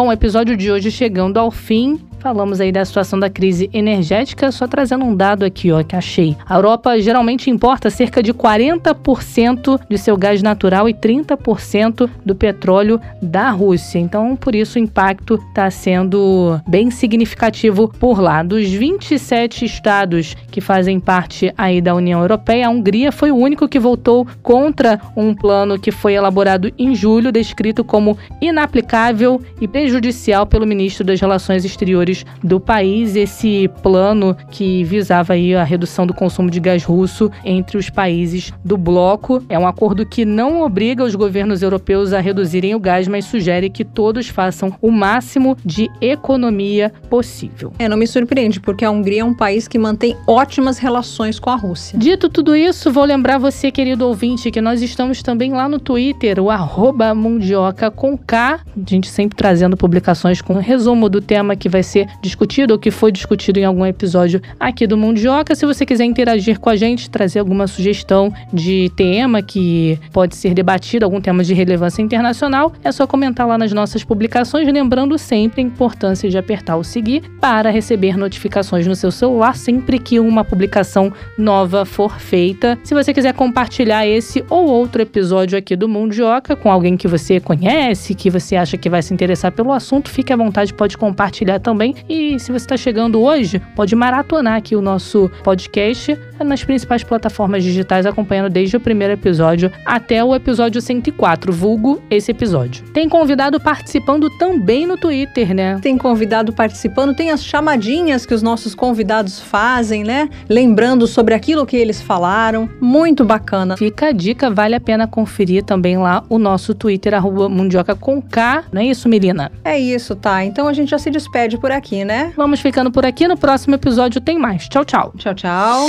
Bom, 0.00 0.08
o 0.08 0.12
episódio 0.12 0.56
de 0.56 0.72
hoje 0.72 0.90
chegando 0.90 1.36
ao 1.38 1.50
fim. 1.50 2.00
Falamos 2.20 2.60
aí 2.60 2.70
da 2.70 2.84
situação 2.84 3.18
da 3.18 3.30
crise 3.30 3.68
energética, 3.72 4.52
só 4.52 4.66
trazendo 4.66 5.04
um 5.04 5.16
dado 5.16 5.44
aqui, 5.44 5.72
ó, 5.72 5.82
que 5.82 5.96
achei. 5.96 6.36
A 6.46 6.56
Europa 6.56 7.00
geralmente 7.00 7.50
importa 7.50 7.90
cerca 7.90 8.22
de 8.22 8.32
40% 8.32 9.80
de 9.88 9.98
seu 9.98 10.16
gás 10.16 10.42
natural 10.42 10.88
e 10.88 10.94
30% 10.94 12.08
do 12.24 12.34
petróleo 12.34 13.00
da 13.22 13.50
Rússia. 13.50 13.98
Então, 13.98 14.36
por 14.36 14.54
isso 14.54 14.78
o 14.78 14.82
impacto 14.82 15.34
está 15.48 15.70
sendo 15.70 16.60
bem 16.68 16.90
significativo 16.90 17.88
por 17.88 18.20
lá. 18.20 18.42
Dos 18.42 18.68
27 18.68 19.64
estados 19.64 20.36
que 20.50 20.60
fazem 20.60 21.00
parte 21.00 21.52
aí 21.56 21.80
da 21.80 21.94
União 21.94 22.20
Europeia, 22.20 22.66
a 22.66 22.70
Hungria 22.70 23.10
foi 23.10 23.30
o 23.30 23.36
único 23.36 23.68
que 23.68 23.78
votou 23.78 24.26
contra 24.42 25.00
um 25.16 25.34
plano 25.34 25.78
que 25.78 25.90
foi 25.90 26.14
elaborado 26.14 26.70
em 26.78 26.94
julho, 26.94 27.32
descrito 27.32 27.82
como 27.82 28.18
inaplicável 28.40 29.40
e 29.60 29.66
prejudicial 29.66 30.46
pelo 30.46 30.66
ministro 30.66 31.04
das 31.04 31.20
Relações 31.20 31.64
Exteriores 31.64 32.09
do 32.42 32.60
país. 32.60 33.16
Esse 33.16 33.68
plano 33.82 34.36
que 34.50 34.84
visava 34.84 35.34
aí 35.34 35.54
a 35.54 35.64
redução 35.64 36.06
do 36.06 36.14
consumo 36.14 36.50
de 36.50 36.60
gás 36.60 36.84
russo 36.84 37.30
entre 37.44 37.78
os 37.78 37.90
países 37.90 38.52
do 38.64 38.76
bloco 38.76 39.42
é 39.48 39.58
um 39.58 39.66
acordo 39.66 40.06
que 40.06 40.24
não 40.24 40.62
obriga 40.62 41.04
os 41.04 41.14
governos 41.14 41.62
europeus 41.62 42.12
a 42.12 42.20
reduzirem 42.20 42.74
o 42.74 42.80
gás, 42.80 43.08
mas 43.08 43.24
sugere 43.24 43.70
que 43.70 43.84
todos 43.84 44.28
façam 44.28 44.72
o 44.80 44.90
máximo 44.90 45.56
de 45.64 45.90
economia 46.00 46.92
possível. 47.08 47.72
É, 47.78 47.88
não 47.88 47.96
me 47.96 48.06
surpreende, 48.06 48.60
porque 48.60 48.84
a 48.84 48.90
Hungria 48.90 49.22
é 49.22 49.24
um 49.24 49.34
país 49.34 49.66
que 49.68 49.78
mantém 49.78 50.16
ótimas 50.26 50.78
relações 50.78 51.38
com 51.38 51.50
a 51.50 51.56
Rússia. 51.56 51.98
Dito 51.98 52.28
tudo 52.28 52.54
isso, 52.54 52.92
vou 52.92 53.04
lembrar 53.04 53.38
você, 53.38 53.70
querido 53.70 54.06
ouvinte, 54.06 54.50
que 54.50 54.60
nós 54.60 54.82
estamos 54.82 55.22
também 55.22 55.52
lá 55.52 55.68
no 55.68 55.78
Twitter, 55.78 56.40
o 56.40 56.50
arroba 56.50 57.14
mundioca 57.14 57.90
com 57.90 58.16
K. 58.16 58.60
A 58.76 58.90
gente 58.90 59.08
sempre 59.08 59.36
trazendo 59.36 59.76
publicações 59.76 60.40
com 60.40 60.54
um 60.54 60.60
resumo 60.60 61.08
do 61.08 61.20
tema 61.20 61.56
que 61.56 61.68
vai 61.68 61.82
ser 61.82 61.99
discutido 62.22 62.74
ou 62.74 62.78
que 62.78 62.90
foi 62.90 63.12
discutido 63.12 63.58
em 63.58 63.64
algum 63.64 63.86
episódio 63.86 64.40
aqui 64.58 64.86
do 64.86 64.96
Mundioca. 64.96 65.54
Se 65.54 65.66
você 65.66 65.86
quiser 65.86 66.04
interagir 66.04 66.58
com 66.58 66.70
a 66.70 66.76
gente, 66.76 67.08
trazer 67.08 67.38
alguma 67.38 67.66
sugestão 67.66 68.32
de 68.52 68.90
tema 68.96 69.42
que 69.42 69.98
pode 70.12 70.36
ser 70.36 70.54
debatido, 70.54 71.04
algum 71.04 71.20
tema 71.20 71.42
de 71.42 71.54
relevância 71.54 72.02
internacional, 72.02 72.72
é 72.82 72.92
só 72.92 73.06
comentar 73.06 73.46
lá 73.46 73.56
nas 73.56 73.72
nossas 73.72 74.04
publicações, 74.04 74.66
lembrando 74.72 75.16
sempre 75.18 75.60
a 75.60 75.64
importância 75.64 76.28
de 76.28 76.36
apertar 76.36 76.76
o 76.76 76.84
seguir 76.84 77.22
para 77.40 77.70
receber 77.70 78.16
notificações 78.16 78.86
no 78.86 78.94
seu 78.94 79.10
celular 79.10 79.56
sempre 79.56 79.98
que 79.98 80.18
uma 80.18 80.44
publicação 80.44 81.12
nova 81.36 81.84
for 81.84 82.18
feita. 82.18 82.78
Se 82.82 82.94
você 82.94 83.12
quiser 83.12 83.34
compartilhar 83.34 84.06
esse 84.06 84.44
ou 84.48 84.66
outro 84.66 85.02
episódio 85.02 85.58
aqui 85.58 85.76
do 85.76 85.88
Mundioca 85.88 86.56
com 86.56 86.70
alguém 86.70 86.96
que 86.96 87.08
você 87.08 87.40
conhece, 87.40 88.14
que 88.14 88.30
você 88.30 88.56
acha 88.56 88.76
que 88.76 88.88
vai 88.88 89.02
se 89.02 89.12
interessar 89.12 89.52
pelo 89.52 89.72
assunto, 89.72 90.10
fique 90.10 90.32
à 90.32 90.36
vontade, 90.36 90.74
pode 90.74 90.96
compartilhar 90.96 91.58
também. 91.58 91.89
E 92.08 92.38
se 92.38 92.52
você 92.52 92.64
está 92.64 92.76
chegando 92.76 93.20
hoje, 93.20 93.60
pode 93.74 93.94
maratonar 93.94 94.56
aqui 94.56 94.76
o 94.76 94.82
nosso 94.82 95.30
podcast 95.42 96.18
nas 96.44 96.64
principais 96.64 97.02
plataformas 97.02 97.62
digitais, 97.62 98.06
acompanhando 98.06 98.50
desde 98.50 98.76
o 98.76 98.80
primeiro 98.80 99.12
episódio 99.12 99.70
até 99.84 100.22
o 100.24 100.34
episódio 100.34 100.80
104, 100.80 101.52
vulgo 101.52 102.02
esse 102.10 102.30
episódio. 102.30 102.84
Tem 102.92 103.08
convidado 103.08 103.60
participando 103.60 104.30
também 104.38 104.86
no 104.86 104.96
Twitter, 104.96 105.54
né? 105.54 105.78
Tem 105.82 105.96
convidado 105.98 106.52
participando, 106.52 107.14
tem 107.14 107.30
as 107.30 107.44
chamadinhas 107.44 108.24
que 108.24 108.34
os 108.34 108.42
nossos 108.42 108.74
convidados 108.74 109.40
fazem, 109.40 110.04
né? 110.04 110.28
Lembrando 110.48 111.06
sobre 111.06 111.34
aquilo 111.34 111.66
que 111.66 111.76
eles 111.76 112.00
falaram. 112.00 112.68
Muito 112.80 113.24
bacana. 113.24 113.76
Fica 113.76 114.06
a 114.06 114.12
dica, 114.12 114.50
vale 114.50 114.74
a 114.74 114.80
pena 114.80 115.06
conferir 115.06 115.62
também 115.64 115.98
lá 115.98 116.24
o 116.28 116.38
nosso 116.38 116.74
Twitter, 116.74 117.14
arroba 117.14 117.48
Mundioca 117.48 117.94
com 117.94 118.20
K. 118.20 118.64
Não 118.72 118.80
é 118.80 118.86
isso, 118.86 119.08
Melina? 119.08 119.52
É 119.64 119.78
isso, 119.78 120.14
tá. 120.16 120.44
Então 120.44 120.68
a 120.68 120.72
gente 120.72 120.90
já 120.90 120.98
se 120.98 121.10
despede 121.10 121.58
por 121.58 121.70
aqui, 121.80 122.04
né? 122.04 122.32
Vamos 122.36 122.60
ficando 122.60 122.90
por 122.90 123.04
aqui. 123.04 123.26
No 123.26 123.36
próximo 123.36 123.74
episódio 123.74 124.20
tem 124.20 124.38
mais. 124.38 124.68
Tchau, 124.68 124.84
tchau. 124.84 125.12
Tchau, 125.16 125.34
tchau. 125.34 125.86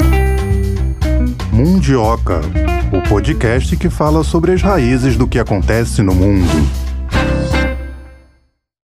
Mundioca, 1.51 2.41
o 2.91 3.07
podcast 3.07 3.75
que 3.75 3.89
fala 3.89 4.23
sobre 4.23 4.53
as 4.53 4.61
raízes 4.61 5.17
do 5.17 5.27
que 5.27 5.37
acontece 5.37 6.01
no 6.01 6.15
mundo. 6.15 6.47